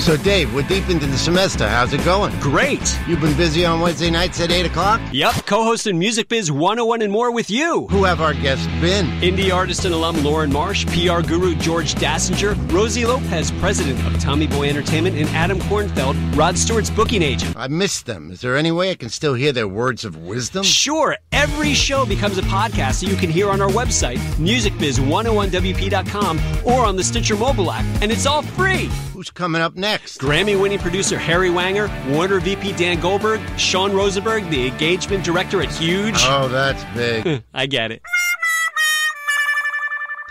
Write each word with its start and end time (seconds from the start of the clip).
So, 0.00 0.16
Dave, 0.16 0.52
we're 0.54 0.62
deep 0.62 0.88
into 0.88 1.06
the 1.06 1.18
semester. 1.18 1.68
How's 1.68 1.92
it 1.92 2.02
going? 2.06 2.32
Great. 2.40 2.80
You've 3.06 3.20
been 3.20 3.36
busy 3.36 3.66
on 3.66 3.80
Wednesday 3.80 4.08
nights 4.10 4.40
at 4.40 4.50
8 4.50 4.64
o'clock? 4.64 4.98
Yep, 5.12 5.44
co-hosting 5.44 5.98
Music 5.98 6.26
Biz 6.26 6.50
101 6.50 7.02
and 7.02 7.12
more 7.12 7.30
with 7.30 7.50
you. 7.50 7.86
Who 7.88 8.04
have 8.04 8.22
our 8.22 8.32
guests 8.32 8.66
been? 8.80 9.04
Indie 9.20 9.54
artist 9.54 9.84
and 9.84 9.92
alum 9.94 10.24
Lauren 10.24 10.50
Marsh, 10.50 10.86
PR 10.86 11.20
guru 11.20 11.54
George 11.56 11.94
Dassinger, 11.96 12.56
Rosie 12.72 13.04
Lopez, 13.04 13.50
president 13.52 14.02
of 14.06 14.18
Tommy 14.18 14.46
Boy 14.46 14.70
Entertainment, 14.70 15.16
and 15.16 15.28
Adam 15.30 15.58
Kornfeld, 15.60 16.16
Rod 16.34 16.56
Stewart's 16.56 16.88
booking 16.88 17.20
agent. 17.20 17.54
I 17.54 17.68
missed 17.68 18.06
them. 18.06 18.30
Is 18.30 18.40
there 18.40 18.56
any 18.56 18.72
way 18.72 18.92
I 18.92 18.94
can 18.94 19.10
still 19.10 19.34
hear 19.34 19.52
their 19.52 19.68
words 19.68 20.06
of 20.06 20.16
wisdom? 20.16 20.64
Sure, 20.64 21.18
every 21.30 21.74
show 21.74 22.06
becomes 22.06 22.38
a 22.38 22.42
podcast 22.42 23.02
that 23.02 23.10
you 23.10 23.16
can 23.16 23.28
hear 23.28 23.50
on 23.50 23.60
our 23.60 23.68
website, 23.68 24.16
musicbiz101wp.com, 24.38 26.40
or 26.64 26.86
on 26.86 26.96
the 26.96 27.04
Stitcher 27.04 27.36
mobile 27.36 27.70
app, 27.70 27.84
and 28.00 28.10
it's 28.10 28.24
all 28.24 28.40
free. 28.40 28.88
Who's 29.12 29.30
coming 29.30 29.60
up 29.60 29.74
next? 29.74 29.89
Grammy-winning 29.98 30.78
producer 30.78 31.18
Harry 31.18 31.48
Weinger, 31.48 31.88
Warner 32.10 32.38
VP 32.40 32.72
Dan 32.72 33.00
Goldberg, 33.00 33.40
Sean 33.58 33.92
Rosenberg, 33.92 34.48
the 34.50 34.66
engagement 34.68 35.24
director 35.24 35.60
at 35.62 35.70
Huge. 35.70 36.14
Oh, 36.18 36.48
that's 36.48 36.84
big. 36.94 37.42
I 37.54 37.66
get 37.66 37.90
it. 37.90 38.02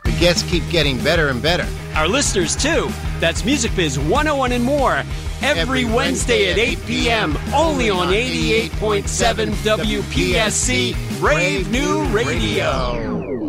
the 0.06 0.12
guests 0.20 0.50
keep 0.50 0.68
getting 0.70 0.98
better 1.04 1.28
and 1.30 1.42
better. 1.42 1.68
Our 1.96 2.08
listeners, 2.08 2.56
too. 2.56 2.90
That's 3.20 3.44
Music 3.44 3.76
Biz 3.76 4.00
101 4.00 4.52
and 4.54 4.64
more. 4.64 5.04
Every, 5.42 5.62
Every 5.62 5.86
Wednesday, 5.86 6.48
Wednesday 6.48 6.52
at 6.52 6.58
8 6.58 6.86
p.m. 6.86 7.38
Only 7.54 7.90
on 7.90 8.10
88.7 8.10 9.48
WPSC, 9.64 11.20
Brave 11.20 11.72
New 11.72 12.04
Radio. 12.08 13.49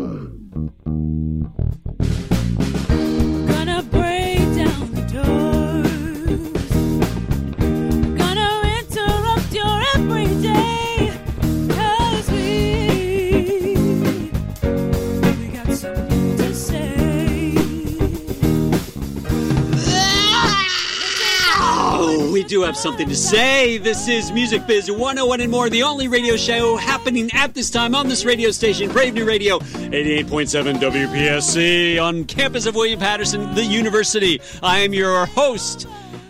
Do 22.51 22.63
have 22.63 22.75
something 22.75 23.07
to 23.07 23.15
say. 23.15 23.77
This 23.77 24.09
is 24.09 24.33
Music 24.33 24.67
Biz 24.67 24.91
101 24.91 25.39
and 25.39 25.49
more, 25.49 25.69
the 25.69 25.83
only 25.83 26.09
radio 26.09 26.35
show 26.35 26.75
happening 26.75 27.29
at 27.33 27.53
this 27.53 27.69
time 27.69 27.95
on 27.95 28.09
this 28.09 28.25
radio 28.25 28.51
station, 28.51 28.91
Brave 28.91 29.13
New 29.13 29.23
Radio, 29.23 29.59
88.7 29.59 30.75
WPSC, 30.81 32.03
on 32.03 32.25
campus 32.25 32.65
of 32.65 32.75
William 32.75 32.99
Paterson, 32.99 33.55
the 33.55 33.63
university. 33.63 34.41
I 34.61 34.79
am 34.79 34.93
your 34.93 35.25
host. 35.27 35.87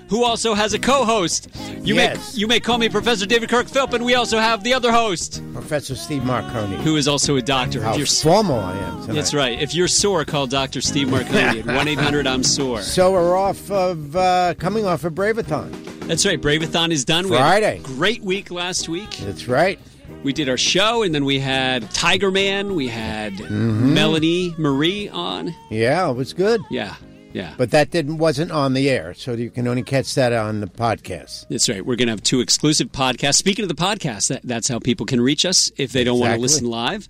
Who 0.10 0.24
also 0.24 0.54
has 0.54 0.76
a 0.76 0.80
co-host? 0.80 1.50
You 1.82 1.96
Yes. 1.96 2.36
may 2.36 2.40
you 2.40 2.48
may 2.48 2.60
call 2.60 2.78
me 2.78 2.88
Professor 2.88 3.26
David 3.26 3.50
Kirk 3.50 3.68
Philp, 3.68 3.94
and 3.94 4.06
we 4.06 4.14
also 4.14 4.38
have 4.38 4.64
the 4.64 4.76
other 4.76 4.92
host, 4.92 5.42
Professor 5.54 5.96
Steve 5.96 6.22
Marcone. 6.22 6.76
who 6.82 6.98
is 6.98 7.08
also 7.08 7.36
a 7.38 7.42
doctor. 7.42 7.82
How 7.82 7.94
if 7.94 7.98
you're, 7.98 8.06
formal 8.06 8.60
I 8.60 8.78
am 8.78 9.02
tonight. 9.02 9.14
that's 9.16 9.34
right. 9.34 9.60
If 9.60 9.74
you're 9.74 9.88
sore, 9.88 10.24
call 10.26 10.46
Doctor 10.46 10.82
Steve 10.82 11.08
Marcone 11.08 11.62
at 11.62 11.66
one 11.78 11.88
eight 11.88 11.98
hundred 11.98 12.28
I'm 12.28 12.44
sore. 12.44 12.84
So 12.84 13.12
we're 13.14 13.36
off 13.36 13.72
of, 13.72 14.16
uh, 14.16 14.54
coming 14.60 14.86
off 14.86 15.04
of 15.04 15.14
Bravathon. 15.16 15.91
That's 16.08 16.26
right. 16.26 16.42
Braveathon 16.42 16.92
is 16.92 17.06
done. 17.06 17.30
We 17.30 17.38
had 17.38 17.64
a 17.64 17.78
Friday. 17.78 17.80
great 17.84 18.22
week 18.22 18.52
last 18.52 18.90
week. 18.90 19.12
That's 19.18 19.48
right. 19.48 19.80
We 20.24 20.34
did 20.34 20.50
our 20.50 20.58
show, 20.58 21.04
and 21.04 21.16
then 21.16 21.24
we 21.24 21.40
had 21.40 21.90
Tiger 21.92 22.32
Man. 22.32 22.76
We 22.76 22.88
had 22.90 23.32
Mm-hmm. 23.34 23.94
Melanie 23.94 24.54
Marie 24.58 25.08
on. 25.10 25.56
Yeah, 25.70 26.10
it 26.10 26.14
was 26.14 26.34
good. 26.34 26.62
Yeah, 26.70 26.96
yeah. 27.32 27.54
But 27.58 27.72
that 27.72 27.92
didn't 27.92 28.18
wasn't 28.18 28.52
on 28.52 28.74
the 28.74 28.90
air, 28.90 29.14
so 29.14 29.34
you 29.34 29.50
can 29.50 29.68
only 29.68 29.84
catch 29.84 30.14
that 30.16 30.34
on 30.34 30.60
the 30.60 30.68
podcast. 30.68 31.48
That's 31.50 31.70
right. 31.70 31.86
We're 31.86 31.96
going 31.96 32.08
to 32.08 32.12
have 32.14 32.24
two 32.24 32.42
exclusive 32.42 32.92
podcasts. 32.92 33.36
Speaking 33.36 33.64
of 33.64 33.70
the 33.70 33.76
podcast, 33.76 34.28
that, 34.30 34.42
that's 34.44 34.68
how 34.68 34.80
people 34.80 35.06
can 35.06 35.22
reach 35.22 35.46
us 35.46 35.72
if 35.78 35.94
they 35.94 36.04
don't 36.04 36.20
want 36.20 36.34
to 36.34 36.40
listen 36.40 36.66
live. 36.66 37.08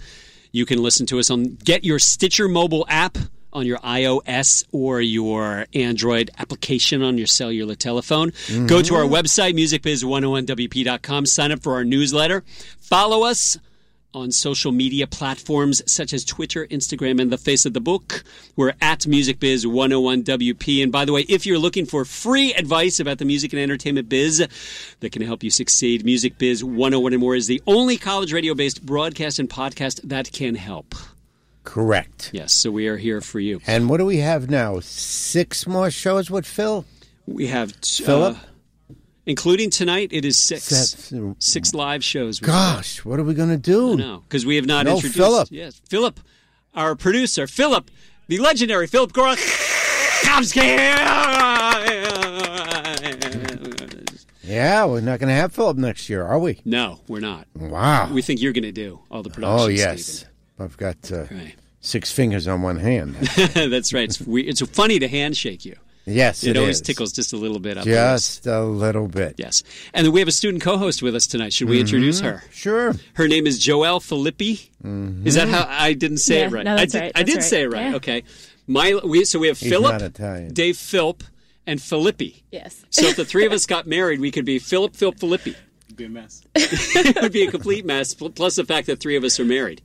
You 0.51 0.65
can 0.67 0.83
listen 0.83 1.05
to 1.07 1.17
us 1.19 1.31
on 1.31 1.55
get 1.63 1.83
your 1.83 1.97
Stitcher 1.97 2.47
mobile 2.47 2.85
app 2.87 3.17
on 3.53 3.65
your 3.65 3.77
iOS 3.79 4.65
or 4.71 5.01
your 5.01 5.65
Android 5.73 6.31
application 6.37 7.01
on 7.03 7.17
your 7.17 7.27
cellular 7.27 7.75
telephone. 7.75 8.31
Go 8.67 8.81
to 8.81 8.95
our 8.95 9.03
Mm-hmm. 9.03 9.13
website, 9.13 9.53
musicbiz101wp.com. 9.55 11.25
Sign 11.25 11.51
up 11.51 11.61
for 11.61 11.73
our 11.73 11.83
newsletter. 11.83 12.43
Follow 12.79 13.23
us 13.25 13.57
on 14.13 14.29
social 14.29 14.73
media 14.73 15.07
platforms 15.07 15.81
such 15.89 16.11
as 16.11 16.25
Twitter, 16.25 16.67
Instagram, 16.67 17.21
and 17.21 17.31
the 17.31 17.37
face 17.37 17.65
of 17.65 17.71
the 17.73 17.79
book. 17.79 18.25
We're 18.57 18.73
at 18.81 18.99
MusicBiz101WP. 19.01 20.83
And 20.83 20.91
by 20.91 21.05
the 21.05 21.13
way, 21.13 21.21
if 21.29 21.45
you're 21.45 21.57
looking 21.57 21.85
for 21.85 22.03
free 22.03 22.53
advice 22.53 22.99
about 22.99 23.19
the 23.19 23.25
music 23.25 23.53
and 23.53 23.61
entertainment 23.61 24.09
biz 24.09 24.45
that 24.99 25.11
can 25.13 25.21
help 25.21 25.43
you 25.43 25.49
succeed, 25.49 26.03
Music 26.03 26.37
Biz 26.37 26.61
101 26.61 27.13
and 27.13 27.21
more 27.21 27.35
is 27.35 27.47
the 27.47 27.61
only 27.67 27.97
college 27.97 28.33
radio 28.33 28.53
based 28.53 28.85
broadcast 28.85 29.39
and 29.39 29.49
podcast 29.49 30.01
that 30.03 30.31
can 30.33 30.55
help. 30.55 30.93
Correct. 31.63 32.31
Yes, 32.33 32.53
so 32.53 32.71
we 32.71 32.87
are 32.87 32.97
here 32.97 33.21
for 33.21 33.39
you. 33.39 33.61
And 33.67 33.89
what 33.89 33.97
do 33.97 34.05
we 34.05 34.17
have 34.17 34.49
now? 34.49 34.79
Six 34.79 35.67
more 35.67 35.91
shows 35.91 36.29
with 36.31 36.45
Phil? 36.45 36.85
We 37.27 37.47
have 37.47 37.79
t- 37.81 38.03
Philip? 38.03 38.35
uh, 38.35 38.93
including 39.27 39.69
tonight, 39.69 40.09
it 40.11 40.25
is 40.25 40.37
six 40.39 40.69
That's- 40.69 41.35
six 41.39 41.73
live 41.73 42.03
shows. 42.03 42.39
Gosh, 42.39 43.05
what 43.05 43.19
are 43.19 43.23
we 43.23 43.33
going 43.35 43.49
to 43.49 43.57
do? 43.57 43.95
No, 43.95 44.23
because 44.27 44.45
we 44.45 44.55
have 44.55 44.65
not 44.65 44.85
No, 44.85 44.95
introduced. 44.95 45.17
Philip. 45.17 45.47
Yes, 45.51 45.79
Philip, 45.87 46.19
our 46.73 46.95
producer, 46.95 47.45
Philip, 47.47 47.91
the 48.27 48.39
legendary 48.39 48.87
Philip 48.87 49.11
Gorokowski. 49.13 50.61
Yeah, 54.43 54.85
we're 54.85 55.01
not 55.01 55.19
going 55.19 55.29
to 55.29 55.35
have 55.35 55.53
Philip 55.53 55.77
next 55.77 56.09
year, 56.09 56.23
are 56.25 56.39
we? 56.39 56.59
No, 56.65 56.99
we're 57.07 57.19
not. 57.21 57.47
Wow. 57.55 58.09
We 58.11 58.21
think 58.21 58.41
you're 58.41 58.51
going 58.53 58.63
to 58.63 58.71
do 58.71 58.99
all 59.09 59.23
the 59.23 59.29
production. 59.29 59.59
oh, 59.59 59.67
yes. 59.67 60.25
I've 60.63 60.77
got 60.77 60.97
uh, 61.11 61.25
Stephen. 61.25 61.51
six 61.81 62.11
fingers 62.11 62.47
on 62.47 62.61
one 62.61 62.77
hand. 62.77 63.15
That's 63.53 63.93
right. 63.93 64.05
It's, 64.05 64.21
we, 64.21 64.43
it's 64.43 64.61
funny 64.61 64.99
to 64.99 65.07
handshake 65.07 65.65
you. 65.65 65.75
Yes, 66.05 66.43
It, 66.43 66.51
it 66.51 66.57
always 66.57 66.77
is. 66.77 66.81
tickles 66.81 67.11
just 67.13 67.31
a 67.31 67.37
little 67.37 67.59
bit 67.59 67.77
up. 67.77 67.83
the 67.85 67.91
wrist. 67.91 68.37
Just 68.43 68.47
a 68.47 68.63
little 68.63 69.07
bit. 69.07 69.35
Yes. 69.37 69.61
And 69.93 70.03
then 70.05 70.11
we 70.13 70.19
have 70.19 70.27
a 70.27 70.31
student 70.31 70.63
co-host 70.63 71.03
with 71.03 71.15
us 71.15 71.27
tonight. 71.27 71.53
Should 71.53 71.69
we 71.69 71.79
introduce 71.79 72.21
her? 72.21 72.43
Sure. 72.51 72.95
Her 73.13 73.27
name 73.27 73.45
is 73.45 73.59
Joelle 73.59 74.01
Filippi. 74.01 74.69
Is 75.27 75.35
that 75.35 75.47
how 75.47 75.65
I 75.69 75.93
didn't 75.93 76.17
say 76.17 76.39
Yeah, 76.39 76.45
it 76.47 76.51
right? 76.51 76.65
no, 76.65 76.75
that's 76.75 76.95
I 76.95 76.99
did, 76.99 77.03
right, 77.05 77.11
I 77.17 77.23
did 77.23 77.35
right. 77.35 77.43
say 77.43 77.61
it 77.61 77.71
right. 77.71 77.89
Yeah. 77.91 77.95
Okay. 77.97 78.23
My 78.65 78.99
we 79.03 79.25
so 79.25 79.37
we 79.37 79.47
have 79.47 79.59
He's 79.59 79.69
Philip, 79.69 80.01
not 80.19 80.53
Dave 80.55 80.77
Philp, 80.77 81.23
and 81.67 81.79
Filippi. 81.79 82.41
Yes. 82.51 82.83
So 82.89 83.05
if 83.05 83.15
the 83.15 83.25
three 83.25 83.45
of 83.45 83.51
us 83.51 83.67
got 83.67 83.85
married, 83.85 84.19
we 84.19 84.31
could 84.31 84.45
be 84.45 84.57
Philip, 84.57 84.95
Philip, 84.95 85.17
Filippi. 85.19 85.55
It'd 85.85 85.97
be 85.97 86.05
a 86.05 86.09
mess. 86.09 86.41
it 86.55 87.21
would 87.21 87.31
be 87.31 87.43
a 87.45 87.51
complete 87.51 87.85
mess. 87.85 88.15
Plus 88.15 88.55
the 88.55 88.65
fact 88.65 88.87
that 88.87 88.99
three 88.99 89.15
of 89.15 89.23
us 89.23 89.39
are 89.39 89.45
married. 89.45 89.81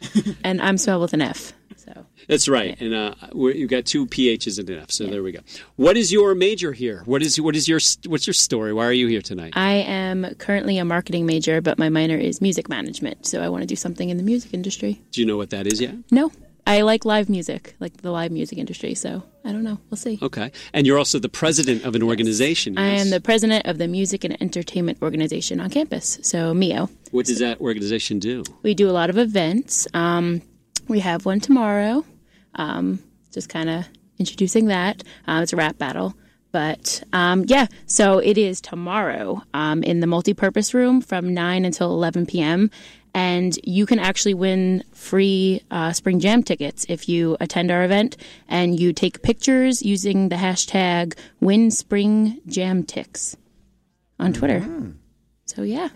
And 0.44 0.60
I'm 0.60 0.78
spelled 0.78 1.02
with 1.02 1.12
an 1.12 1.22
F. 1.22 1.52
So 1.76 2.06
That's 2.28 2.48
right. 2.48 2.78
And 2.80 2.94
uh, 2.94 3.14
you've 3.34 3.70
got 3.70 3.86
two 3.86 4.06
PHs 4.06 4.58
and 4.58 4.68
an 4.70 4.80
F. 4.80 4.90
So 4.90 5.06
there 5.06 5.22
we 5.22 5.32
go. 5.32 5.40
What 5.76 5.96
is 5.96 6.12
your 6.12 6.34
major 6.34 6.72
here? 6.72 7.02
What 7.06 7.22
is 7.22 7.40
what 7.40 7.56
is 7.56 7.68
your 7.68 7.80
what's 8.06 8.26
your 8.26 8.34
story? 8.34 8.72
Why 8.72 8.84
are 8.86 8.92
you 8.92 9.06
here 9.06 9.22
tonight? 9.22 9.54
I 9.56 9.72
am 9.72 10.34
currently 10.38 10.78
a 10.78 10.84
marketing 10.84 11.26
major, 11.26 11.60
but 11.60 11.78
my 11.78 11.88
minor 11.88 12.16
is 12.16 12.40
music 12.40 12.68
management. 12.68 13.26
So 13.26 13.42
I 13.42 13.48
want 13.48 13.62
to 13.62 13.66
do 13.66 13.76
something 13.76 14.10
in 14.10 14.16
the 14.16 14.22
music 14.22 14.52
industry. 14.52 15.00
Do 15.10 15.20
you 15.20 15.26
know 15.26 15.36
what 15.36 15.50
that 15.50 15.66
is 15.66 15.80
yet? 15.80 15.94
No, 16.10 16.30
I 16.66 16.82
like 16.82 17.04
live 17.04 17.28
music, 17.28 17.74
like 17.80 17.98
the 17.98 18.10
live 18.10 18.30
music 18.30 18.58
industry. 18.58 18.94
So 18.94 19.22
I 19.44 19.52
don't 19.52 19.62
know. 19.62 19.78
We'll 19.90 19.96
see. 19.98 20.18
Okay. 20.20 20.52
And 20.72 20.86
you're 20.86 20.98
also 20.98 21.18
the 21.18 21.28
president 21.28 21.84
of 21.84 21.94
an 21.94 22.02
organization. 22.02 22.78
I 22.78 22.90
am 22.90 23.10
the 23.10 23.20
president 23.20 23.66
of 23.66 23.78
the 23.78 23.88
Music 23.88 24.24
and 24.24 24.40
Entertainment 24.42 24.98
Organization 25.02 25.60
on 25.60 25.70
campus. 25.70 26.18
So 26.22 26.52
MIO. 26.54 26.90
What 27.10 27.26
does 27.26 27.38
that 27.38 27.60
organization 27.60 28.18
do? 28.18 28.44
We 28.62 28.74
do 28.74 28.88
a 28.88 28.92
lot 28.92 29.10
of 29.10 29.18
events. 29.18 29.88
Um, 29.94 30.42
we 30.88 31.00
have 31.00 31.24
one 31.26 31.40
tomorrow. 31.40 32.04
Um, 32.54 33.02
just 33.32 33.48
kind 33.48 33.70
of 33.70 33.86
introducing 34.18 34.66
that. 34.66 35.02
Uh, 35.26 35.40
it's 35.42 35.52
a 35.52 35.56
rap 35.56 35.78
battle. 35.78 36.14
But 36.52 37.02
um, 37.12 37.44
yeah, 37.46 37.66
so 37.86 38.18
it 38.18 38.36
is 38.36 38.60
tomorrow 38.60 39.42
um, 39.54 39.82
in 39.82 40.00
the 40.00 40.06
multipurpose 40.06 40.74
room 40.74 41.00
from 41.00 41.32
9 41.32 41.64
until 41.64 41.92
11 41.92 42.26
p.m. 42.26 42.70
And 43.12 43.58
you 43.64 43.86
can 43.86 43.98
actually 43.98 44.34
win 44.34 44.84
free 44.92 45.62
uh, 45.70 45.92
Spring 45.92 46.20
Jam 46.20 46.42
tickets 46.44 46.86
if 46.88 47.08
you 47.08 47.36
attend 47.40 47.70
our 47.70 47.82
event 47.84 48.16
and 48.48 48.78
you 48.78 48.92
take 48.92 49.22
pictures 49.22 49.82
using 49.82 50.28
the 50.28 50.36
hashtag 50.36 51.14
WinSpringJamTix 51.42 53.36
on 54.18 54.32
Twitter. 54.32 54.92
So 55.46 55.62
yeah, 55.62 55.88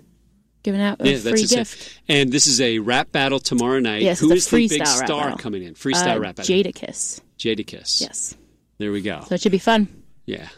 giving 0.62 0.80
out 0.80 1.00
a 1.00 1.10
Yeah, 1.10 1.18
free 1.18 1.30
that's 1.42 1.52
a- 1.52 1.56
gift. 1.56 2.00
And 2.08 2.32
this 2.32 2.46
is 2.46 2.60
a 2.60 2.78
rap 2.80 3.12
battle 3.12 3.38
tomorrow 3.38 3.78
night. 3.80 4.02
Yes, 4.02 4.18
Who 4.20 4.32
it's 4.32 4.46
is 4.46 4.52
a 4.52 4.56
the 4.56 4.68
big 4.68 4.80
freestyle 4.80 4.98
rap 4.98 5.06
star 5.06 5.22
battle. 5.24 5.38
coming 5.38 5.62
in? 5.62 5.74
Freestyle 5.74 6.16
Uh, 6.16 6.20
rap 6.20 6.36
battle. 6.36 6.54
Jadakiss. 6.54 7.20
Jadakiss. 7.38 8.00
Yes. 8.00 8.36
There 8.78 8.90
we 8.92 9.02
go. 9.02 9.22
So 9.28 9.36
it 9.36 9.40
should 9.40 9.52
be 9.52 9.58
fun. 9.58 9.88
Yeah. 10.26 10.48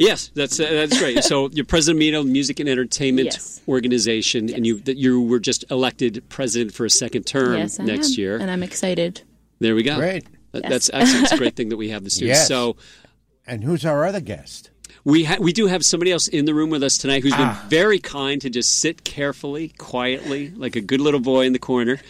Yes, 0.00 0.30
that's 0.34 0.58
uh, 0.58 0.64
that's 0.70 0.98
great. 0.98 1.22
so 1.24 1.48
you're 1.52 1.64
president 1.66 1.96
of 1.96 1.98
Mino 2.00 2.22
Music 2.22 2.58
and 2.58 2.68
Entertainment 2.68 3.26
Yes. 3.26 3.60
Organization, 3.68 4.52
and 4.52 4.66
you 4.66 4.80
that 4.80 4.96
you 4.96 5.20
were 5.22 5.38
just 5.40 5.64
elected 5.70 6.24
president 6.28 6.72
for 6.72 6.84
a 6.86 6.90
second 6.90 7.24
term 7.26 7.56
yes, 7.58 7.78
I 7.78 7.84
next 7.84 8.14
am. 8.14 8.20
year. 8.20 8.36
And 8.38 8.50
I'm 8.50 8.62
excited. 8.62 9.22
there 9.58 9.74
we 9.74 9.82
go. 9.82 9.96
Great. 9.96 10.24
That- 10.24 10.62
Yes. 10.64 10.70
That's 10.70 10.90
excellent. 10.92 11.22
It's 11.24 11.32
a 11.32 11.36
great 11.38 11.54
thing 11.54 11.68
that 11.68 11.76
we 11.76 11.90
have 11.90 12.02
the 12.02 12.10
students. 12.16 12.40
Yes. 12.40 12.48
So 12.48 12.76
And 13.46 13.62
who's 13.62 13.84
our 13.84 14.04
other 14.04 14.20
guest? 14.20 14.70
We 15.04 15.22
ha- 15.24 15.36
we 15.38 15.52
do 15.52 15.68
have 15.68 15.84
somebody 15.84 16.10
else 16.12 16.26
in 16.28 16.44
the 16.44 16.54
room 16.54 16.70
with 16.70 16.82
us 16.82 16.98
tonight 16.98 17.22
who's 17.22 17.32
Ah. 17.36 17.60
been 17.62 17.70
very 17.70 18.00
kind 18.00 18.40
to 18.42 18.50
just 18.50 18.80
sit 18.80 19.04
carefully, 19.04 19.68
quietly, 19.78 20.50
like 20.56 20.74
a 20.76 20.80
good 20.80 21.00
little 21.00 21.20
boy 21.20 21.44
in 21.46 21.52
the 21.52 21.58
corner. 21.60 22.00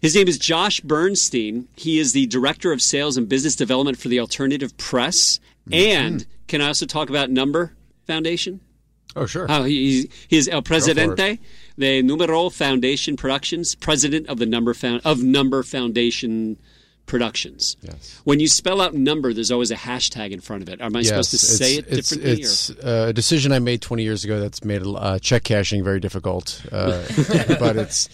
His 0.00 0.14
name 0.16 0.26
is 0.28 0.38
Josh 0.38 0.80
Bernstein. 0.80 1.68
He 1.76 1.98
is 2.00 2.12
the 2.14 2.26
director 2.26 2.72
of 2.72 2.82
sales 2.82 3.16
and 3.16 3.28
business 3.28 3.54
development 3.54 3.96
for 3.96 4.08
the 4.08 4.18
Alternative 4.18 4.76
Press. 4.76 5.38
Mm-hmm. 5.70 5.74
And 5.74 6.26
can 6.48 6.60
I 6.60 6.68
also 6.68 6.86
talk 6.86 7.10
about 7.10 7.30
Number 7.30 7.74
Foundation? 8.06 8.60
Oh, 9.16 9.26
sure. 9.26 9.46
He, 9.64 10.10
he 10.28 10.36
is 10.36 10.48
El. 10.48 10.62
Presidente 10.62 11.38
de 11.78 12.02
Numero 12.02 12.50
Foundation 12.50 13.16
Productions, 13.16 13.74
president 13.74 14.26
of 14.28 14.38
the 14.38 14.46
Number 14.46 14.74
Found 14.74 15.02
of 15.04 15.22
Number 15.22 15.62
Foundation 15.62 16.58
Productions. 17.06 17.76
Yes. 17.82 18.20
When 18.24 18.40
you 18.40 18.48
spell 18.48 18.80
out 18.80 18.94
number, 18.94 19.32
there's 19.32 19.52
always 19.52 19.70
a 19.70 19.76
hashtag 19.76 20.32
in 20.32 20.40
front 20.40 20.62
of 20.62 20.68
it. 20.68 20.80
Am 20.80 20.96
I 20.96 21.02
supposed 21.02 21.30
to 21.30 21.38
say 21.38 21.76
it 21.76 21.86
it's, 21.88 22.08
differently? 22.08 22.42
It's 22.42 22.70
uh, 22.70 23.06
a 23.08 23.12
decision 23.12 23.52
I 23.52 23.58
made 23.60 23.82
20 23.82 24.02
years 24.02 24.24
ago 24.24 24.40
that's 24.40 24.64
made 24.64 24.82
uh, 24.84 25.18
check 25.20 25.44
cashing 25.44 25.84
very 25.84 26.00
difficult. 26.00 26.64
Uh, 26.72 27.04
but 27.60 27.76
it's 27.76 28.08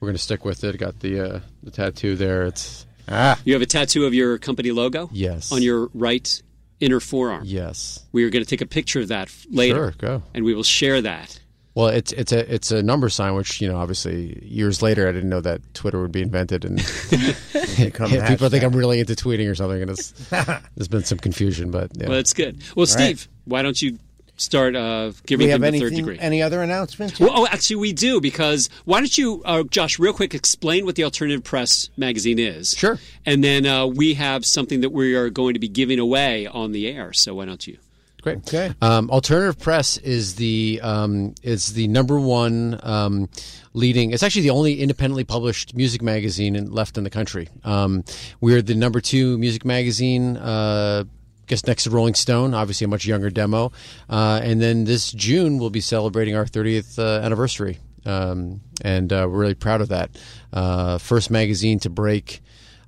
we're 0.00 0.06
going 0.06 0.16
to 0.16 0.22
stick 0.22 0.44
with 0.44 0.64
it. 0.64 0.78
Got 0.78 1.00
the 1.00 1.20
uh, 1.20 1.40
the 1.64 1.70
tattoo 1.70 2.16
there. 2.16 2.44
It's 2.44 2.86
Ah, 3.08 3.38
You 3.44 3.52
have 3.52 3.62
a 3.62 3.66
tattoo 3.66 4.04
of 4.04 4.14
your 4.14 4.38
company 4.38 4.72
logo? 4.72 5.08
Yes. 5.12 5.52
On 5.52 5.62
your 5.62 5.90
right 5.94 6.42
inner 6.80 7.00
forearm. 7.00 7.42
yes. 7.44 8.04
We 8.12 8.24
are 8.24 8.30
going 8.30 8.44
to 8.44 8.48
take 8.48 8.60
a 8.60 8.66
picture 8.66 9.00
of 9.00 9.08
that 9.08 9.34
later. 9.50 9.76
Sure, 9.76 9.90
go. 9.98 10.22
And 10.34 10.44
we 10.44 10.54
will 10.54 10.62
share 10.62 11.00
that. 11.02 11.38
Well, 11.74 11.88
it's 11.88 12.10
it's 12.12 12.32
a 12.32 12.54
it's 12.54 12.70
a 12.70 12.82
number 12.82 13.10
sign, 13.10 13.34
which 13.34 13.60
you 13.60 13.68
know, 13.68 13.76
obviously, 13.76 14.42
years 14.42 14.80
later, 14.80 15.06
I 15.06 15.12
didn't 15.12 15.28
know 15.28 15.42
that 15.42 15.60
Twitter 15.74 16.00
would 16.00 16.10
be 16.10 16.22
invented, 16.22 16.64
and 16.64 16.76
become 17.76 18.10
people 18.26 18.48
think. 18.48 18.64
I'm 18.64 18.74
really 18.74 18.98
into 18.98 19.12
tweeting 19.12 19.50
or 19.50 19.54
something, 19.54 19.82
and 19.82 19.90
it's, 19.90 20.12
there's 20.30 20.88
been 20.88 21.04
some 21.04 21.18
confusion, 21.18 21.70
but 21.70 21.90
yeah. 21.94 22.06
Well, 22.08 22.16
that's 22.16 22.32
good. 22.32 22.62
Well, 22.74 22.86
Steve, 22.86 23.28
why 23.44 23.60
don't 23.60 23.80
you 23.82 23.98
start 24.36 24.76
uh, 24.76 25.12
giving 25.24 25.46
we 25.46 25.52
him 25.52 25.62
have 25.62 25.72
the 25.72 25.80
third 25.80 25.94
degree? 25.94 26.18
Any 26.18 26.42
other 26.42 26.62
announcements? 26.62 27.18
Well, 27.18 27.30
oh, 27.32 27.46
actually, 27.46 27.76
we 27.76 27.92
do 27.92 28.20
because 28.20 28.68
why 28.84 29.00
don't 29.00 29.16
you, 29.16 29.42
uh, 29.44 29.64
Josh, 29.64 29.98
real 29.98 30.12
quick, 30.12 30.34
explain 30.34 30.84
what 30.84 30.94
the 30.94 31.04
Alternative 31.04 31.42
Press 31.42 31.90
magazine 31.96 32.38
is? 32.38 32.70
Sure. 32.70 32.98
And 33.24 33.42
then 33.42 33.66
uh, 33.66 33.86
we 33.86 34.14
have 34.14 34.44
something 34.44 34.80
that 34.80 34.90
we 34.90 35.14
are 35.14 35.30
going 35.30 35.54
to 35.54 35.60
be 35.60 35.68
giving 35.68 35.98
away 35.98 36.46
on 36.46 36.72
the 36.72 36.88
air. 36.88 37.12
So 37.12 37.34
why 37.34 37.46
don't 37.46 37.66
you? 37.66 37.78
Great. 38.26 38.38
Okay. 38.38 38.74
Um, 38.82 39.08
Alternative 39.08 39.56
Press 39.56 39.98
is 39.98 40.34
the 40.34 40.80
um, 40.82 41.36
is 41.44 41.74
the 41.74 41.86
number 41.86 42.18
one 42.18 42.80
um, 42.82 43.28
leading. 43.72 44.10
It's 44.10 44.24
actually 44.24 44.42
the 44.42 44.50
only 44.50 44.80
independently 44.80 45.22
published 45.22 45.76
music 45.76 46.02
magazine 46.02 46.56
in, 46.56 46.72
left 46.72 46.98
in 46.98 47.04
the 47.04 47.10
country. 47.10 47.48
Um, 47.62 48.02
we're 48.40 48.62
the 48.62 48.74
number 48.74 49.00
two 49.00 49.38
music 49.38 49.64
magazine. 49.64 50.36
Uh, 50.38 51.04
I 51.06 51.15
guess 51.46 51.66
next 51.66 51.84
to 51.84 51.90
Rolling 51.90 52.14
Stone, 52.14 52.54
obviously 52.54 52.84
a 52.84 52.88
much 52.88 53.06
younger 53.06 53.30
demo, 53.30 53.72
uh, 54.08 54.40
and 54.42 54.60
then 54.60 54.84
this 54.84 55.12
June 55.12 55.58
we'll 55.58 55.70
be 55.70 55.80
celebrating 55.80 56.34
our 56.36 56.44
30th 56.44 56.98
uh, 56.98 57.24
anniversary, 57.24 57.78
um, 58.04 58.60
and 58.82 59.12
uh, 59.12 59.26
we're 59.28 59.38
really 59.38 59.54
proud 59.54 59.80
of 59.80 59.88
that. 59.88 60.10
Uh, 60.52 60.98
first 60.98 61.30
magazine 61.30 61.78
to 61.80 61.90
break 61.90 62.40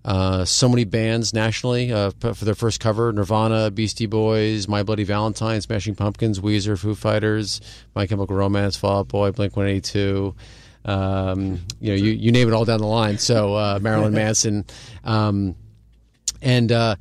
uh, 0.04 0.44
so 0.44 0.68
many 0.68 0.84
bands 0.84 1.34
nationally 1.34 1.92
uh, 1.92 2.10
for 2.20 2.44
their 2.44 2.54
first 2.54 2.80
cover: 2.80 3.12
Nirvana, 3.12 3.70
Beastie 3.70 4.06
Boys, 4.06 4.68
My 4.68 4.82
Bloody 4.82 5.04
Valentine, 5.04 5.60
Smashing 5.60 5.96
Pumpkins, 5.96 6.40
Weezer, 6.40 6.78
Foo 6.78 6.94
Fighters, 6.94 7.60
My 7.94 8.06
Chemical 8.06 8.36
Romance, 8.36 8.76
Fall 8.76 9.00
Out 9.00 9.08
Boy, 9.08 9.32
Blink 9.32 9.56
One 9.56 9.66
Eighty 9.66 9.80
Two. 9.80 10.34
Um, 10.84 11.60
you 11.80 11.90
know, 11.90 11.96
you, 11.96 12.12
you 12.12 12.32
name 12.32 12.48
it 12.48 12.54
all 12.54 12.64
down 12.64 12.80
the 12.80 12.86
line. 12.86 13.18
So 13.18 13.54
uh, 13.54 13.78
Marilyn 13.82 14.14
Manson, 14.14 14.64
um, 15.04 15.56
and 16.40 16.72
uh, 16.72 16.96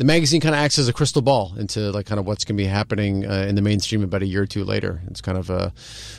the 0.00 0.06
magazine 0.06 0.40
kind 0.40 0.54
of 0.54 0.58
acts 0.58 0.78
as 0.78 0.88
a 0.88 0.94
crystal 0.94 1.20
ball 1.20 1.52
into 1.58 1.92
like 1.92 2.06
kind 2.06 2.18
of 2.18 2.26
what's 2.26 2.42
going 2.42 2.56
to 2.56 2.62
be 2.62 2.66
happening 2.66 3.26
uh, 3.26 3.44
in 3.46 3.54
the 3.54 3.60
mainstream 3.60 4.02
about 4.02 4.22
a 4.22 4.26
year 4.26 4.40
or 4.44 4.46
two 4.46 4.64
later. 4.64 5.02
It's 5.08 5.20
kind 5.20 5.36
of 5.36 5.50
a, 5.50 5.74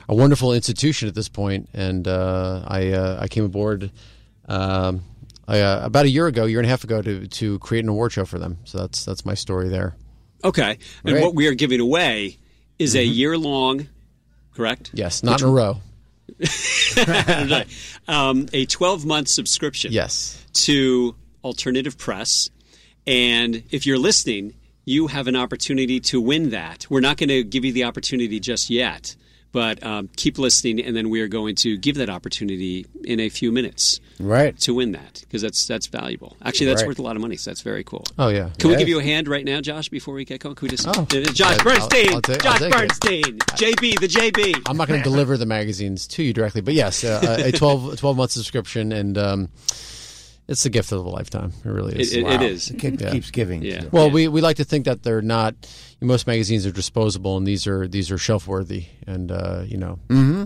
a 0.08 0.14
wonderful 0.14 0.54
institution 0.54 1.08
at 1.08 1.16
this 1.16 1.28
point, 1.28 1.68
and 1.74 2.08
uh, 2.08 2.64
I 2.68 2.92
uh, 2.92 3.18
I 3.20 3.28
came 3.28 3.44
aboard. 3.44 3.90
Um, 4.48 5.02
I, 5.48 5.62
uh, 5.62 5.84
about 5.84 6.06
a 6.06 6.10
year 6.10 6.28
ago, 6.28 6.46
year 6.46 6.60
and 6.60 6.68
a 6.68 6.70
half 6.70 6.84
ago, 6.84 7.02
to 7.02 7.26
to 7.26 7.58
create 7.58 7.84
an 7.84 7.90
award 7.90 8.12
show 8.12 8.24
for 8.24 8.38
them. 8.38 8.60
So 8.66 8.78
that's 8.78 9.04
that's 9.04 9.26
my 9.26 9.34
story 9.34 9.68
there. 9.68 9.96
Okay. 10.44 10.78
And 11.04 11.14
Great. 11.14 11.24
what 11.24 11.34
we 11.34 11.48
are 11.48 11.56
giving 11.56 11.80
away 11.80 12.38
is 12.78 12.96
a 12.96 13.04
year 13.04 13.36
long, 13.36 13.88
correct? 14.56 14.92
Yes, 14.94 15.24
not 15.24 15.42
in 15.42 15.48
a 15.48 15.52
row. 15.52 15.82
Um, 18.08 18.48
a 18.52 18.66
12 18.66 19.06
month 19.06 19.28
subscription. 19.30 19.92
Yes. 19.92 20.44
to 20.54 21.16
Alternative 21.44 21.98
Press. 21.98 22.50
And 23.08 23.64
if 23.72 23.86
you're 23.86 23.98
listening, 23.98 24.54
you 24.86 25.08
have 25.08 25.28
an 25.28 25.36
opportunity 25.36 26.00
to 26.02 26.22
win 26.22 26.52
that. 26.52 26.86
We're 26.90 27.00
not 27.02 27.18
going 27.18 27.30
to 27.30 27.44
give 27.44 27.66
you 27.66 27.72
the 27.74 27.84
opportunity 27.86 28.40
just 28.40 28.70
yet, 28.70 29.16
but 29.52 29.84
um, 29.84 30.10
keep 30.16 30.38
listening, 30.38 30.80
and 30.80 30.96
then 30.96 31.10
we 31.10 31.22
are 31.22 31.28
going 31.28 31.56
to 31.58 31.78
give 31.78 31.96
that 31.96 32.10
opportunity 32.10 32.86
in 33.04 33.20
a 33.20 33.30
few 33.30 33.52
minutes 33.52 34.00
Right. 34.20 34.58
to 34.62 34.74
win 34.76 34.92
that 34.94 35.20
because 35.22 35.42
that's 35.42 35.66
that's 35.68 35.88
valuable. 35.88 36.38
Actually, 36.44 36.68
that's 36.68 36.84
Right. 36.84 36.88
worth 36.90 37.00
a 37.00 37.02
lot 37.02 37.16
of 37.16 37.22
money, 37.22 37.36
so 37.38 37.50
that's 37.50 37.62
very 37.62 37.84
cool. 37.84 38.06
Oh 38.20 38.30
yeah. 38.30 38.52
Can 38.60 38.70
we 38.70 38.76
give 38.78 38.88
you 38.88 39.00
a 39.00 39.04
hand 39.04 39.28
right 39.28 39.44
now, 39.44 39.60
Josh, 39.62 39.90
before 39.90 40.14
we 40.14 40.24
get 40.26 40.40
going? 40.40 40.56
Can 40.56 40.68
we 40.68 40.70
just 40.76 40.88
Oh. 40.88 40.92
Uh, 40.92 41.06
Josh 41.34 41.58
I'll- 41.58 41.64
Bernstein, 41.64 42.10
I'll 42.10 42.16
I'll 42.16 42.22
Josh 42.22 42.60
take 42.60 42.62
it. 42.62 42.72
Bernstein, 42.72 43.38
JB, 43.58 44.00
the 44.00 44.08
JB. 44.08 44.62
I'm 44.68 44.78
not 44.78 44.88
going 44.88 45.02
to 45.02 45.10
deliver 45.10 45.38
the 45.38 45.46
magazines 45.48 46.08
to 46.10 46.24
you 46.24 46.34
directly, 46.34 46.62
but 46.62 46.74
yes, 46.76 47.04
uh, 47.04 47.38
a 47.44 47.52
12, 47.52 47.98
12 48.00 48.16
month 48.18 48.32
subscription, 48.32 48.92
and 48.92 49.18
um, 49.18 49.50
it's 50.52 50.64
the 50.64 50.70
gift 50.70 50.92
of 50.92 51.04
a 51.06 51.10
lifetime. 51.10 51.52
It 51.66 51.70
really 51.70 52.00
is. 52.00 52.14
It, 52.14 52.20
it, 52.26 52.28
it 52.34 52.42
is. 52.44 52.70
It 52.70 52.80
keep- 52.80 53.02
Yeah. 53.02 53.12
keeps 53.12 53.32
giving. 53.32 53.64
Yeah. 53.64 53.86
Well, 53.92 54.08
Yeah. 54.08 54.14
we, 54.14 54.28
we 54.28 54.42
like 54.42 54.58
to 54.58 54.64
think 54.64 54.86
that 54.86 55.02
they're 55.04 55.22
not. 55.22 55.56
Most 56.02 56.28
magazines 56.28 56.66
are 56.66 56.72
disposable, 56.72 57.38
and 57.38 57.48
these 57.48 57.66
are 57.68 57.88
these 57.88 58.12
are 58.12 58.18
shelf 58.18 58.48
worthy. 58.48 58.86
And 59.08 59.32
uh, 59.32 59.64
you 59.66 59.78
know, 59.78 60.00
Mm-hmm. 60.10 60.44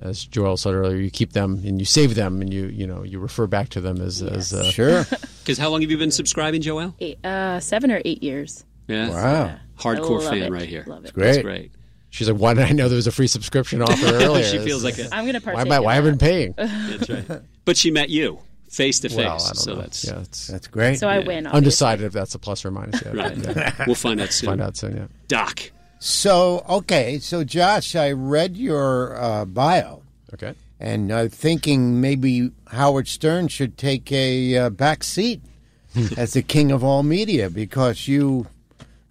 as 0.00 0.24
Joel 0.24 0.56
said 0.56 0.74
earlier, 0.74 0.96
you 0.98 1.10
keep 1.10 1.32
them 1.32 1.60
and 1.64 1.78
you 1.80 1.84
save 1.84 2.14
them, 2.14 2.40
and 2.40 2.52
you 2.52 2.66
you 2.66 2.86
know 2.86 3.02
you 3.02 3.18
refer 3.18 3.46
back 3.46 3.68
to 3.70 3.80
them 3.80 4.00
as 4.00 4.22
as 4.22 4.52
uh, 4.52 4.70
Sure. 4.70 5.04
Because 5.48 5.56
how 5.58 5.70
long 5.70 5.80
have 5.80 5.90
you 5.90 5.96
been 5.96 6.10
subscribing, 6.10 6.60
Joel? 6.60 6.94
Eight, 7.00 7.24
uh, 7.24 7.58
seven 7.60 7.90
or 7.90 8.02
eight 8.04 8.22
years. 8.22 8.64
Yeah. 8.86 9.08
Wow. 9.08 9.54
Hardcore 9.78 10.22
fan 10.28 10.42
it. 10.42 10.52
right 10.52 10.68
here. 10.68 10.84
Love 10.86 11.06
it. 11.06 11.14
Great. 11.14 11.24
That's 11.32 11.42
great. 11.42 11.72
She's 12.10 12.28
like, 12.28 12.38
why 12.38 12.52
did 12.54 12.64
I 12.64 12.72
know 12.72 12.88
there 12.88 12.96
was 12.96 13.06
a 13.06 13.12
free 13.12 13.26
subscription 13.28 13.80
offer 13.82 14.06
earlier? 14.14 14.44
she 14.44 14.58
feels 14.58 14.84
like 14.84 14.98
a. 14.98 15.08
I'm 15.14 15.24
gonna 15.26 15.40
why 15.40 15.60
am 15.62 15.72
I, 15.72 15.80
why 15.80 15.94
have 15.94 16.04
I 16.04 16.10
that. 16.10 16.18
been 16.18 16.18
paying? 16.18 16.54
That's 16.56 17.08
right. 17.08 17.40
But 17.64 17.76
she 17.76 17.90
met 17.90 18.08
you 18.10 18.40
face 18.68 19.00
to 19.00 19.08
face. 19.08 19.16
Well, 19.18 19.26
I 19.34 19.38
don't 19.38 19.54
so 19.56 19.74
know. 19.74 19.80
that's 19.80 20.04
yeah, 20.04 20.20
it's 20.20 20.46
That's 20.46 20.66
great. 20.66 20.98
So 20.98 21.08
I 21.08 21.18
win. 21.18 21.46
obviously. 21.46 21.56
undecided 21.56 22.04
if 22.06 22.12
that's 22.12 22.34
a 22.34 22.38
plus 22.38 22.64
or 22.64 22.70
minus 22.70 23.02
yet. 23.04 23.14
right. 23.14 23.36
Yeah, 23.36 23.84
We'll 23.86 23.94
find 23.94 24.20
out 24.20 24.32
soon. 24.32 24.48
find 24.48 24.60
out 24.60 24.76
soon. 24.76 24.96
Yeah. 24.96 25.06
Doc. 25.28 25.70
So 26.00 26.64
okay, 26.68 27.18
so 27.18 27.42
Josh, 27.44 27.96
I 27.96 28.12
read 28.12 28.56
your 28.56 29.20
uh, 29.20 29.44
bio, 29.44 30.02
Okay. 30.34 30.54
and 30.78 31.10
uh, 31.10 31.28
thinking 31.28 32.00
maybe 32.00 32.52
Howard 32.68 33.08
Stern 33.08 33.48
should 33.48 33.76
take 33.76 34.12
a 34.12 34.56
uh, 34.56 34.70
back 34.70 35.02
seat 35.02 35.40
as 36.16 36.34
the 36.34 36.42
king 36.42 36.70
of 36.70 36.84
all 36.84 37.02
media 37.02 37.50
because 37.50 38.06
you, 38.06 38.46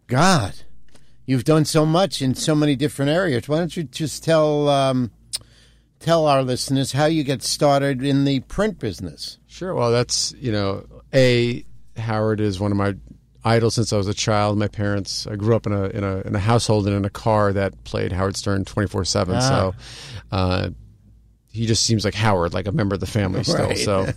God, 0.07 0.53
you've 1.25 1.43
done 1.43 1.65
so 1.65 1.85
much 1.85 2.21
in 2.21 2.35
so 2.35 2.55
many 2.55 2.75
different 2.77 3.11
areas. 3.11 3.49
Why 3.49 3.57
don't 3.57 3.75
you 3.75 3.83
just 3.83 4.23
tell 4.23 4.69
um, 4.69 5.11
tell 5.99 6.25
our 6.25 6.41
listeners 6.41 6.93
how 6.93 7.07
you 7.07 7.25
get 7.25 7.43
started 7.43 8.01
in 8.01 8.23
the 8.23 8.39
print 8.41 8.79
business? 8.79 9.39
Sure. 9.57 9.73
Well, 9.73 9.91
that's 9.91 10.35
you 10.37 10.51
know, 10.51 10.85
a 11.15 11.65
Howard 11.97 12.41
is 12.41 12.59
one 12.59 12.71
of 12.71 12.77
my 12.77 12.93
idols 13.43 13.73
since 13.73 13.91
I 13.91 13.97
was 13.97 14.07
a 14.07 14.13
child. 14.13 14.59
My 14.59 14.67
parents, 14.67 15.25
I 15.25 15.35
grew 15.35 15.55
up 15.55 15.65
in 15.65 15.73
a 15.73 15.85
in 15.85 16.03
a 16.03 16.21
in 16.21 16.35
a 16.35 16.39
household 16.39 16.85
and 16.85 16.95
in 16.95 17.05
a 17.05 17.09
car 17.09 17.51
that 17.53 17.83
played 17.83 18.11
Howard 18.11 18.35
Stern 18.35 18.65
twenty 18.65 18.87
four 18.87 19.03
seven. 19.03 19.41
So, 19.41 19.73
uh, 20.31 20.69
he 21.51 21.65
just 21.65 21.81
seems 21.81 22.05
like 22.05 22.13
Howard, 22.13 22.53
like 22.53 22.67
a 22.67 22.71
member 22.71 22.93
of 22.93 22.99
the 22.99 23.07
family 23.07 23.43
still. 23.43 23.65
Right. 23.65 23.77
So, 23.79 24.07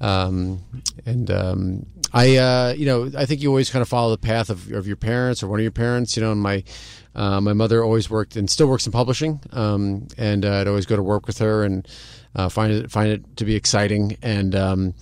um, 0.00 0.64
and 1.04 1.30
um, 1.30 1.86
I, 2.14 2.36
uh, 2.38 2.74
you 2.74 2.86
know, 2.86 3.10
I 3.14 3.26
think 3.26 3.42
you 3.42 3.50
always 3.50 3.68
kind 3.68 3.82
of 3.82 3.90
follow 3.90 4.10
the 4.12 4.16
path 4.16 4.48
of, 4.48 4.72
of 4.72 4.86
your 4.86 4.96
parents 4.96 5.42
or 5.42 5.48
one 5.48 5.60
of 5.60 5.64
your 5.64 5.70
parents. 5.70 6.16
You 6.16 6.22
know, 6.22 6.32
and 6.32 6.40
my 6.40 6.64
uh, 7.14 7.42
my 7.42 7.52
mother 7.52 7.84
always 7.84 8.08
worked 8.08 8.36
and 8.36 8.48
still 8.48 8.68
works 8.68 8.86
in 8.86 8.92
publishing, 8.92 9.38
um, 9.52 10.08
and 10.16 10.46
uh, 10.46 10.60
I'd 10.60 10.68
always 10.68 10.86
go 10.86 10.96
to 10.96 11.02
work 11.02 11.26
with 11.26 11.40
her 11.40 11.62
and 11.62 11.86
uh, 12.38 12.48
find 12.48 12.72
it 12.72 12.90
find 12.90 13.10
it 13.10 13.36
to 13.36 13.44
be 13.44 13.54
exciting 13.54 14.16
and. 14.22 14.54
Um, 14.54 14.94